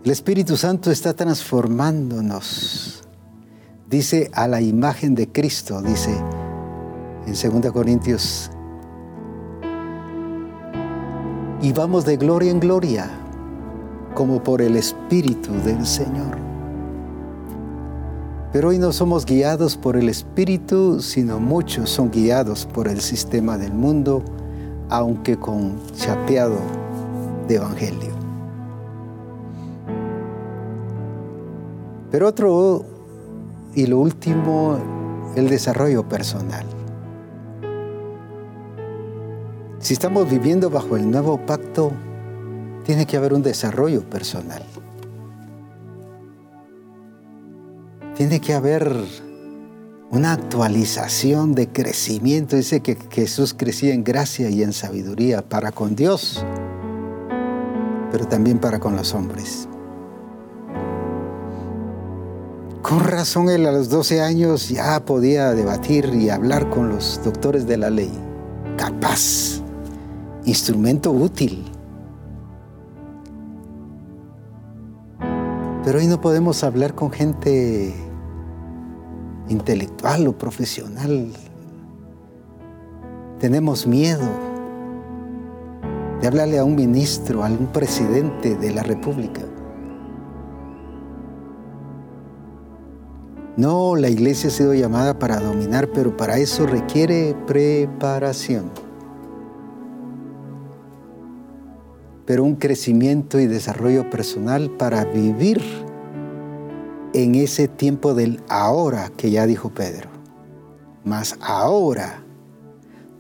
El 0.03 0.11
Espíritu 0.11 0.57
Santo 0.57 0.91
está 0.91 1.14
transformándonos, 1.14 3.03
dice 3.90 4.30
a 4.34 4.48
la 4.48 4.61
imagen 4.61 5.15
de 5.15 5.31
Cristo, 5.31 5.81
dice 5.81 6.11
en 7.26 7.61
2 7.61 7.72
Corintios. 7.72 8.52
Y 11.61 11.73
vamos 11.73 12.06
de 12.06 12.18
gloria 12.18 12.52
en 12.52 12.60
gloria, 12.60 13.10
como 14.15 14.41
por 14.41 14.61
el 14.61 14.76
Espíritu 14.76 15.52
del 15.64 15.86
Señor. 15.86 16.49
Pero 18.52 18.70
hoy 18.70 18.80
no 18.80 18.92
somos 18.92 19.28
guiados 19.28 19.78
por 19.78 19.96
el 19.96 20.10
Espíritu, 20.10 21.02
sino 21.02 21.40
muchos 21.40 21.92
son 21.92 22.10
guiados 22.10 22.66
por 22.66 22.88
el 22.88 23.00
sistema 23.00 23.60
del 23.60 23.74
mundo, 23.74 24.24
aunque 24.90 25.38
con 25.38 25.78
chapeado 25.96 26.58
de 27.48 27.56
Evangelio. 27.56 28.10
Pero 32.10 32.28
otro, 32.28 32.86
y 33.76 33.86
lo 33.86 34.00
último, 34.00 34.80
el 35.36 35.48
desarrollo 35.48 36.10
personal. 36.10 36.66
Si 39.78 39.94
estamos 39.94 40.28
viviendo 40.28 40.72
bajo 40.72 40.98
el 40.98 41.10
nuevo 41.10 41.38
pacto, 41.46 41.92
tiene 42.84 43.06
que 43.06 43.16
haber 43.16 43.36
un 43.36 43.44
desarrollo 43.44 44.02
personal. 44.02 44.64
Tiene 48.20 48.41
que 48.41 48.54
haber 48.54 48.94
una 50.12 50.34
actualización 50.34 51.56
de 51.56 51.70
crecimiento. 51.70 52.58
Dice 52.58 52.82
que 52.82 52.98
Jesús 53.10 53.56
crecía 53.58 53.94
en 53.94 54.04
gracia 54.04 54.50
y 54.50 54.62
en 54.62 54.74
sabiduría 54.74 55.41
para 55.41 55.72
con 55.72 55.96
Dios, 55.96 56.46
pero 58.12 58.28
también 58.28 58.60
para 58.60 58.78
con 58.82 58.98
los 58.98 59.14
hombres. 59.14 59.70
Con 62.82 63.06
razón 63.06 63.48
él 63.48 63.66
a 63.66 63.72
los 63.72 63.88
12 63.88 64.20
años 64.20 64.68
ya 64.68 65.00
podía 65.06 65.54
debatir 65.54 66.14
y 66.14 66.30
hablar 66.30 66.70
con 66.70 66.90
los 66.90 67.22
doctores 67.24 67.68
de 67.68 67.78
la 67.78 67.90
ley. 67.90 68.12
Capaz, 68.76 69.62
instrumento 70.44 71.10
útil. 71.10 71.64
Pero 75.86 76.00
hoy 76.00 76.08
no 76.08 76.20
podemos 76.20 76.66
hablar 76.66 76.94
con 76.94 77.12
gente 77.12 77.96
intelectual 79.50 80.28
o 80.28 80.38
profesional. 80.38 81.28
Tenemos 83.40 83.88
miedo 83.88 84.28
de 86.22 86.28
hablarle 86.28 86.60
a 86.60 86.64
un 86.64 86.76
ministro, 86.76 87.44
a 87.44 87.48
un 87.48 87.68
presidente 87.68 88.56
de 88.56 88.72
la 88.72 88.84
República. 88.84 89.42
No, 93.58 93.96
la 93.96 94.10
iglesia 94.10 94.50
ha 94.50 94.54
sido 94.54 94.74
llamada 94.74 95.20
para 95.20 95.40
dominar, 95.40 95.90
pero 95.94 96.16
para 96.16 96.38
eso 96.38 96.66
requiere 96.66 97.36
preparación. 97.46 98.72
Pero 102.26 102.44
un 102.44 102.56
crecimiento 102.56 103.40
y 103.40 103.48
desarrollo 103.48 104.10
personal 104.10 104.70
para 104.70 105.04
vivir 105.04 105.62
en 107.14 107.36
ese 107.36 107.68
tiempo 107.68 108.14
del 108.14 108.41
ahora 108.49 109.11
que 109.15 109.31
ya 109.31 109.45
dijo 109.45 109.69
Pedro. 109.69 110.10
Más 111.03 111.38
ahora, 111.41 112.23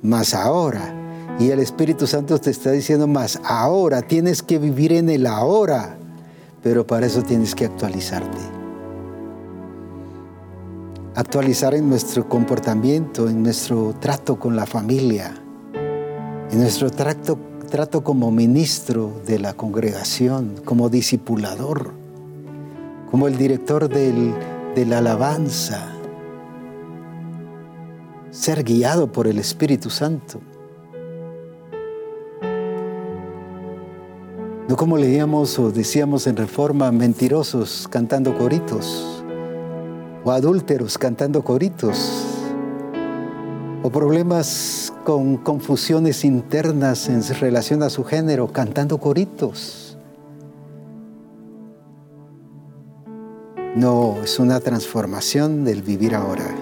más 0.01 0.33
ahora. 0.33 0.95
Y 1.39 1.51
el 1.51 1.59
Espíritu 1.59 2.07
Santo 2.07 2.37
te 2.39 2.49
está 2.51 2.71
diciendo 2.71 3.07
más 3.07 3.39
ahora, 3.43 4.01
tienes 4.01 4.43
que 4.43 4.59
vivir 4.59 4.93
en 4.93 5.09
el 5.09 5.25
ahora, 5.25 5.97
pero 6.61 6.85
para 6.85 7.05
eso 7.05 7.21
tienes 7.21 7.55
que 7.55 7.65
actualizarte 7.65 8.59
actualizar 11.19 11.73
en 11.73 11.89
nuestro 11.89 12.29
comportamiento, 12.29 13.27
en 13.27 13.43
nuestro 13.43 13.93
trato 13.99 14.39
con 14.39 14.55
la 14.55 14.65
familia, 14.65 15.35
en 16.49 16.59
nuestro 16.59 16.89
trato, 16.91 17.37
trato 17.69 18.05
como 18.05 18.31
ministro 18.31 19.21
de 19.25 19.37
la 19.37 19.53
congregación, 19.53 20.55
como 20.63 20.87
discipulador, 20.87 21.91
como 23.11 23.27
el 23.27 23.37
director 23.37 23.89
de 23.89 24.85
la 24.85 24.99
alabanza, 24.99 25.87
ser 28.31 28.63
guiado 28.63 29.11
por 29.11 29.27
el 29.27 29.39
Espíritu 29.39 29.89
Santo. 29.89 30.41
No 34.67 34.75
como 34.75 34.97
leíamos 34.97 35.57
o 35.57 35.71
decíamos 35.71 36.27
en 36.27 36.37
reforma, 36.37 36.91
mentirosos 36.91 37.87
cantando 37.89 38.37
coritos 38.37 39.23
o 40.23 40.31
adúlteros 40.31 40.97
cantando 40.97 41.43
coritos, 41.43 42.25
o 43.81 43.89
problemas 43.89 44.93
con 45.05 45.37
confusiones 45.37 46.25
internas 46.25 47.07
en 47.07 47.23
relación 47.39 47.83
a 47.83 47.89
su 47.89 48.03
género 48.03 48.51
cantando 48.51 48.97
coritos. 48.97 49.88
No, 53.79 54.17
es 54.21 54.39
una 54.39 54.59
transformación 54.59 55.63
del 55.63 55.83
vivir 55.83 56.13
ahora, 56.13 56.53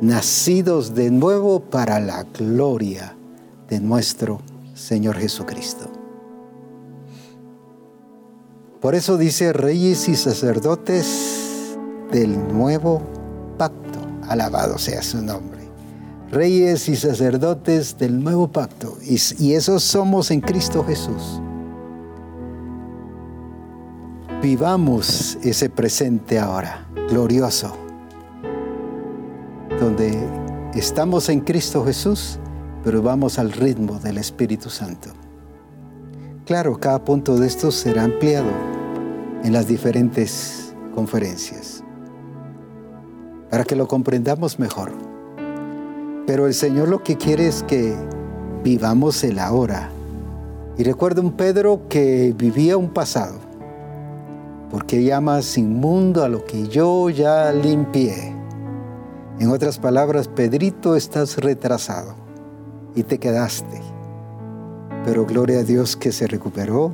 nacidos 0.00 0.92
de 0.96 1.12
nuevo 1.12 1.60
para 1.60 2.00
la 2.00 2.24
gloria 2.24 3.14
de 3.68 3.78
nuestro 3.78 4.40
Señor 4.74 5.14
Jesucristo. 5.14 5.88
Por 8.80 8.96
eso 8.96 9.16
dice 9.16 9.52
reyes 9.52 10.08
y 10.08 10.16
sacerdotes, 10.16 11.76
del 12.10 12.52
nuevo 12.52 13.00
pacto. 13.56 14.00
Alabado 14.26 14.76
sea 14.76 15.04
su 15.04 15.22
nombre. 15.22 15.60
Reyes 16.32 16.88
y 16.88 16.96
sacerdotes 16.96 17.96
del 17.96 18.24
nuevo 18.24 18.48
pacto. 18.48 18.98
Y, 19.02 19.20
y 19.38 19.52
esos 19.52 19.84
somos 19.84 20.32
en 20.32 20.40
Cristo 20.40 20.82
Jesús. 20.84 21.40
Vivamos 24.40 25.36
ese 25.42 25.68
presente 25.68 26.38
ahora, 26.38 26.86
glorioso, 27.10 27.76
donde 29.80 30.16
estamos 30.74 31.28
en 31.28 31.40
Cristo 31.40 31.84
Jesús, 31.84 32.38
pero 32.84 33.02
vamos 33.02 33.40
al 33.40 33.50
ritmo 33.50 33.98
del 33.98 34.16
Espíritu 34.16 34.70
Santo. 34.70 35.10
Claro, 36.46 36.78
cada 36.78 37.04
punto 37.04 37.36
de 37.36 37.48
estos 37.48 37.74
será 37.74 38.04
ampliado 38.04 38.46
en 39.42 39.52
las 39.52 39.66
diferentes 39.66 40.72
conferencias 40.94 41.82
para 43.50 43.64
que 43.64 43.74
lo 43.74 43.88
comprendamos 43.88 44.60
mejor. 44.60 44.92
Pero 46.28 46.46
el 46.46 46.54
Señor 46.54 46.88
lo 46.88 47.02
que 47.02 47.16
quiere 47.16 47.48
es 47.48 47.64
que 47.64 47.96
vivamos 48.62 49.24
el 49.24 49.40
ahora. 49.40 49.90
Y 50.76 50.84
recuerda 50.84 51.22
un 51.22 51.32
Pedro 51.32 51.88
que 51.88 52.32
vivía 52.38 52.76
un 52.76 52.90
pasado, 52.90 53.47
porque 54.70 55.02
llamas 55.02 55.56
inmundo 55.56 56.24
a 56.24 56.28
lo 56.28 56.44
que 56.44 56.68
yo 56.68 57.08
ya 57.10 57.52
limpié. 57.52 58.34
En 59.38 59.50
otras 59.50 59.78
palabras, 59.78 60.28
Pedrito, 60.28 60.96
estás 60.96 61.36
retrasado 61.38 62.14
y 62.94 63.02
te 63.02 63.18
quedaste. 63.18 63.80
Pero 65.04 65.24
gloria 65.24 65.60
a 65.60 65.62
Dios 65.62 65.96
que 65.96 66.12
se 66.12 66.26
recuperó 66.26 66.92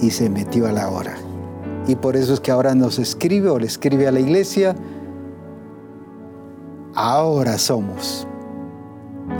y 0.00 0.10
se 0.10 0.30
metió 0.30 0.66
a 0.66 0.72
la 0.72 0.88
hora. 0.88 1.16
Y 1.86 1.96
por 1.96 2.16
eso 2.16 2.34
es 2.34 2.40
que 2.40 2.50
ahora 2.50 2.74
nos 2.74 2.98
escribe 2.98 3.50
o 3.50 3.58
le 3.58 3.66
escribe 3.66 4.06
a 4.06 4.12
la 4.12 4.20
iglesia, 4.20 4.76
ahora 6.94 7.58
somos 7.58 8.26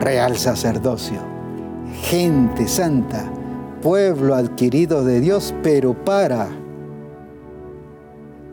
real 0.01 0.37
sacerdocio, 0.37 1.21
gente 2.03 2.67
santa, 2.67 3.31
pueblo 3.81 4.35
adquirido 4.35 5.05
de 5.05 5.21
Dios, 5.21 5.55
pero 5.63 5.95
para, 6.05 6.49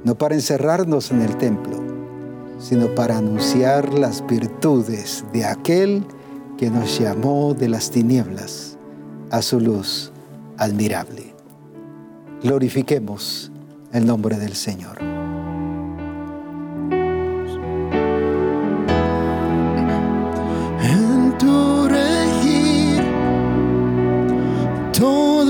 no 0.03 0.15
para 0.15 0.35
encerrarnos 0.35 1.11
en 1.11 1.21
el 1.21 1.37
templo, 1.37 1.77
sino 2.59 2.93
para 2.95 3.17
anunciar 3.17 3.93
las 3.93 4.25
virtudes 4.25 5.23
de 5.33 5.45
aquel 5.45 6.05
que 6.57 6.69
nos 6.69 6.99
llamó 6.99 7.53
de 7.53 7.69
las 7.69 7.89
tinieblas 7.89 8.77
a 9.31 9.41
su 9.41 9.59
luz 9.59 10.11
admirable. 10.57 11.33
Glorifiquemos 12.43 13.51
el 13.91 14.05
nombre 14.05 14.37
del 14.37 14.55
Señor. 14.55 15.09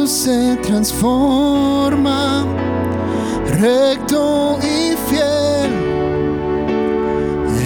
se 0.09 0.57
transforma, 0.63 2.43
recto 3.59 4.57
y 4.61 4.95
fiel 5.09 5.69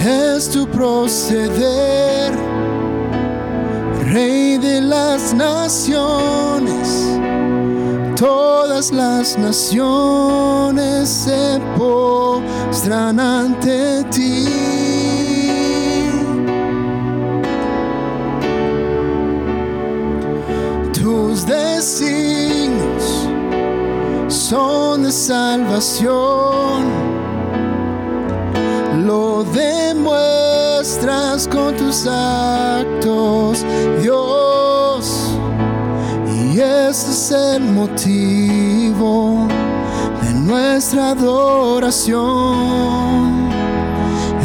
es 0.06 0.50
tu 0.50 0.66
proceder. 0.66 2.32
Rey 4.12 4.58
de 4.58 4.80
las 4.80 5.32
naciones, 5.34 7.18
todas 8.16 8.92
las 8.92 9.38
naciones 9.38 11.08
se 11.08 11.60
postran 11.76 13.18
ante 13.18 14.04
ti. 14.04 14.46
Tus 20.92 21.46
son 24.48 25.04
de 25.04 25.10
salvación, 25.10 26.84
lo 29.06 29.42
demuestras 29.44 31.48
con 31.48 31.74
tus 31.74 32.06
actos, 32.06 33.64
Dios, 34.02 35.30
y 36.36 36.60
ese 36.60 37.10
es 37.10 37.30
el 37.30 37.62
motivo 37.62 39.48
de 40.22 40.34
nuestra 40.34 41.12
adoración. 41.12 42.34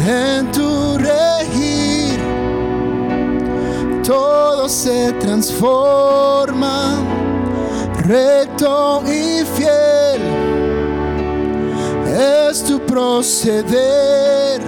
En 0.08 0.50
tu 0.50 0.96
regir. 0.96 2.18
Todo 4.02 4.66
se 4.66 5.12
transforma 5.20 7.09
recto 8.02 9.02
y 9.06 9.44
fiel 9.56 10.20
es 12.50 12.64
tu 12.64 12.80
proceder, 12.80 14.60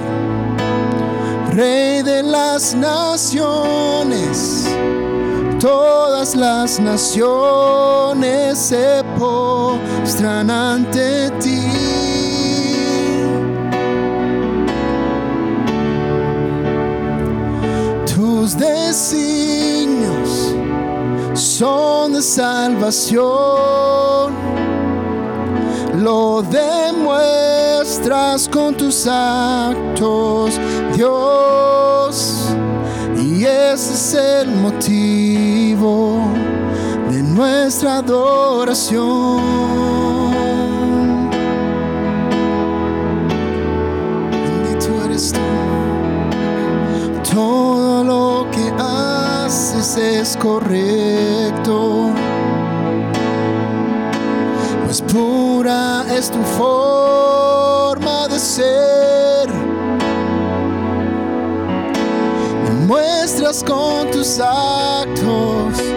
Rey 1.53 2.03
de 2.03 2.23
las 2.23 2.75
naciones. 2.75 4.69
Todas 5.61 6.35
las 6.35 6.81
naciones 6.81 8.59
se 8.59 9.03
postran 9.19 10.51
ante 10.51 11.31
ti. 11.41 11.63
Tus 18.15 18.57
son 21.63 22.15
de 22.15 22.23
salvación. 22.23 23.23
Lo 25.95 26.43
demuestras 26.43 28.49
con 28.49 28.75
tus 28.75 29.07
actos, 29.07 30.59
Dios. 30.97 32.49
Y 33.17 33.45
ese 33.45 33.95
es 33.95 34.15
el 34.15 34.51
motivo 34.57 36.19
de 37.13 37.23
nuestra 37.23 37.99
adoración. 37.99 39.41
Bendito 44.33 45.05
eres 45.05 45.33
tú. 45.33 45.39
Todo 47.33 48.03
lo 48.03 48.32
es 49.53 50.37
correcto. 50.39 52.11
Pues 54.85 55.03
pura 55.03 56.05
es 56.11 56.31
tu 56.31 56.43
forma 56.43 58.29
de 58.29 58.39
ser. 58.39 59.49
Demuestras 62.65 63.63
con 63.63 64.11
tus 64.11 64.41
actos 64.41 65.92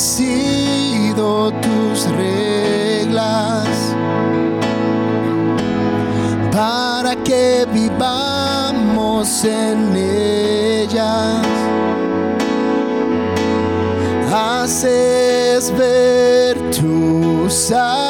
establecido 0.00 1.52
tus 1.60 2.08
reglas 2.16 3.68
para 6.50 7.14
que 7.16 7.66
vivamos 7.70 9.44
en 9.44 9.94
ellas. 9.94 11.46
Haces 14.32 15.70
ver 15.76 16.56
tu 16.70 17.50
sabiduría 17.50 18.09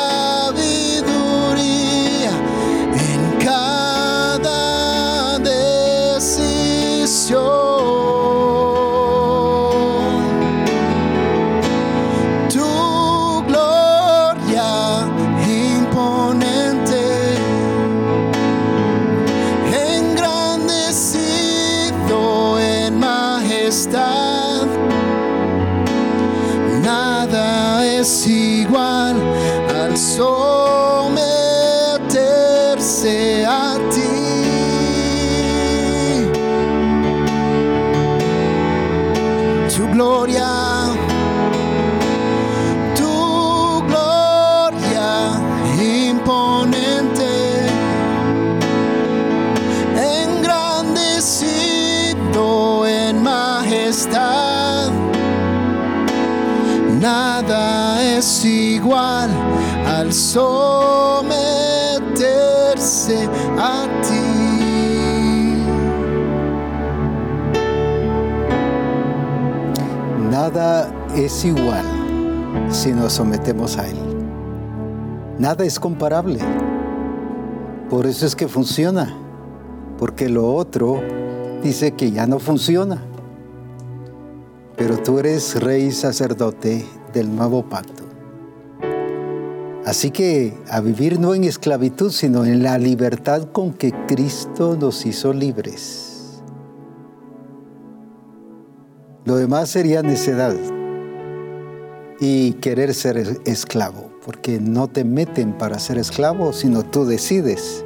Nada 57.01 58.01
es 58.17 58.45
igual 58.45 59.31
al 59.85 60.13
someterse 60.13 61.29
a 63.59 63.89
ti. 64.03 64.21
Nada 70.31 70.89
es 71.17 71.45
igual 71.45 71.85
si 72.69 72.93
nos 72.93 73.15
sometemos 73.15 73.77
a 73.77 73.89
Él. 73.89 73.99
Nada 75.41 75.65
es 75.65 75.81
comparable. 75.81 76.39
Por 77.89 78.07
eso 78.07 78.25
es 78.25 78.37
que 78.37 78.47
funciona. 78.47 79.17
Porque 79.99 80.29
lo 80.29 80.55
otro 80.55 81.03
dice 81.65 81.91
que 81.91 82.13
ya 82.13 82.29
no 82.29 82.39
funciona. 82.39 83.10
Pero 84.81 84.97
tú 84.97 85.19
eres 85.19 85.61
rey 85.63 85.93
sacerdote 85.93 86.87
del 87.13 87.37
nuevo 87.37 87.63
pacto. 87.69 88.05
Así 89.85 90.11
que 90.11 90.55
a 90.71 90.81
vivir 90.81 91.21
no 91.21 91.35
en 91.35 91.45
esclavitud, 91.45 92.11
sino 92.11 92.47
en 92.47 92.63
la 92.63 92.79
libertad 92.79 93.49
con 93.53 93.75
que 93.75 93.93
Cristo 94.09 94.79
nos 94.81 95.05
hizo 95.05 95.35
libres. 95.35 96.41
Lo 99.27 99.37
demás 99.37 99.69
sería 99.69 100.01
necedad 100.03 100.57
y 102.19 102.55
querer 102.55 102.95
ser 102.95 103.19
es- 103.19 103.39
esclavo, 103.45 104.11
porque 104.25 104.61
no 104.61 104.89
te 104.89 105.05
meten 105.05 105.53
para 105.59 105.79
ser 105.79 105.99
esclavo, 105.99 106.55
sino 106.55 106.85
tú 106.85 107.05
decides 107.05 107.85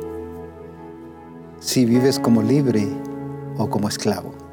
si 1.58 1.86
vives 1.86 2.20
como 2.20 2.40
libre 2.40 2.86
o 3.58 3.68
como 3.68 3.88
esclavo. 3.88 4.43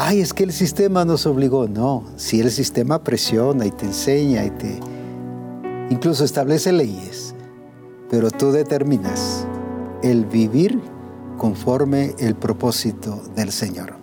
Ay, 0.00 0.20
es 0.20 0.32
que 0.32 0.44
el 0.44 0.52
sistema 0.52 1.04
nos 1.04 1.26
obligó. 1.26 1.66
No, 1.66 2.04
si 2.14 2.38
el 2.38 2.52
sistema 2.52 3.02
presiona 3.02 3.66
y 3.66 3.72
te 3.72 3.84
enseña 3.84 4.44
y 4.44 4.50
te 4.50 4.78
incluso 5.90 6.22
establece 6.22 6.70
leyes, 6.70 7.34
pero 8.08 8.30
tú 8.30 8.52
determinas 8.52 9.44
el 10.04 10.24
vivir 10.24 10.80
conforme 11.36 12.14
el 12.20 12.36
propósito 12.36 13.20
del 13.34 13.50
Señor. 13.50 13.96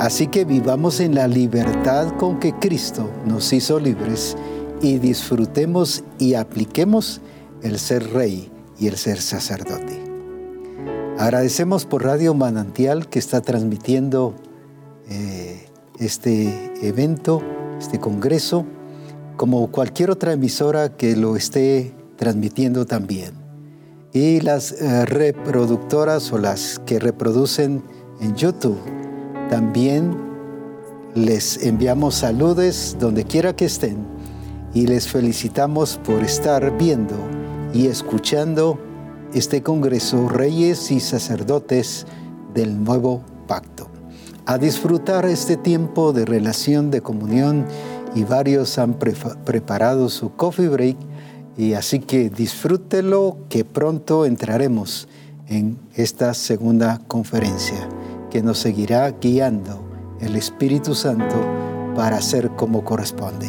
Así 0.00 0.26
que 0.26 0.44
vivamos 0.44 0.98
en 0.98 1.14
la 1.14 1.28
libertad 1.28 2.16
con 2.16 2.40
que 2.40 2.52
Cristo 2.54 3.08
nos 3.24 3.52
hizo 3.52 3.78
libres 3.78 4.36
y 4.80 4.98
disfrutemos 4.98 6.02
y 6.18 6.34
apliquemos 6.34 7.20
el 7.62 7.78
ser 7.78 8.12
rey 8.12 8.50
y 8.76 8.88
el 8.88 8.96
ser 8.96 9.20
sacerdote. 9.20 10.02
Agradecemos 11.16 11.86
por 11.86 12.02
Radio 12.02 12.34
Manantial 12.34 13.08
que 13.08 13.20
está 13.20 13.40
transmitiendo 13.40 14.34
eh, 15.12 15.66
este 15.98 16.72
evento 16.82 17.42
este 17.82 17.98
congreso, 17.98 18.64
como 19.36 19.70
cualquier 19.70 20.10
otra 20.10 20.32
emisora 20.32 20.96
que 20.96 21.16
lo 21.16 21.36
esté 21.36 21.92
transmitiendo 22.16 22.86
también. 22.86 23.32
Y 24.12 24.40
las 24.40 24.72
eh, 24.72 25.04
reproductoras 25.04 26.32
o 26.32 26.38
las 26.38 26.80
que 26.86 26.98
reproducen 26.98 27.82
en 28.20 28.36
YouTube, 28.36 28.78
también 29.50 30.16
les 31.14 31.62
enviamos 31.62 32.14
saludos 32.14 32.96
donde 32.98 33.24
quiera 33.24 33.54
que 33.54 33.64
estén 33.64 34.06
y 34.72 34.86
les 34.86 35.08
felicitamos 35.08 35.98
por 36.04 36.22
estar 36.22 36.78
viendo 36.78 37.16
y 37.74 37.88
escuchando 37.88 38.78
este 39.34 39.62
Congreso 39.62 40.28
Reyes 40.28 40.90
y 40.90 41.00
Sacerdotes 41.00 42.06
del 42.54 42.82
Nuevo 42.82 43.22
Pacto. 43.46 43.91
A 44.44 44.58
disfrutar 44.58 45.24
este 45.26 45.56
tiempo 45.56 46.12
de 46.12 46.24
relación, 46.24 46.90
de 46.90 47.00
comunión 47.00 47.64
y 48.14 48.24
varios 48.24 48.76
han 48.78 48.94
preparado 48.94 50.08
su 50.08 50.34
coffee 50.34 50.68
break 50.68 50.96
y 51.56 51.74
así 51.74 52.00
que 52.00 52.28
disfrútelo 52.28 53.36
que 53.48 53.64
pronto 53.64 54.26
entraremos 54.26 55.06
en 55.46 55.78
esta 55.94 56.34
segunda 56.34 57.00
conferencia 57.06 57.88
que 58.30 58.42
nos 58.42 58.58
seguirá 58.58 59.10
guiando 59.12 59.84
el 60.20 60.34
Espíritu 60.34 60.94
Santo 60.94 61.36
para 61.94 62.16
hacer 62.16 62.50
como 62.50 62.84
corresponde. 62.84 63.48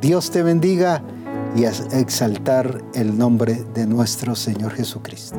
Dios 0.00 0.30
te 0.30 0.42
bendiga 0.42 1.02
y 1.54 1.64
exaltar 1.64 2.82
el 2.94 3.16
nombre 3.16 3.64
de 3.74 3.86
nuestro 3.86 4.34
Señor 4.34 4.72
Jesucristo. 4.72 5.38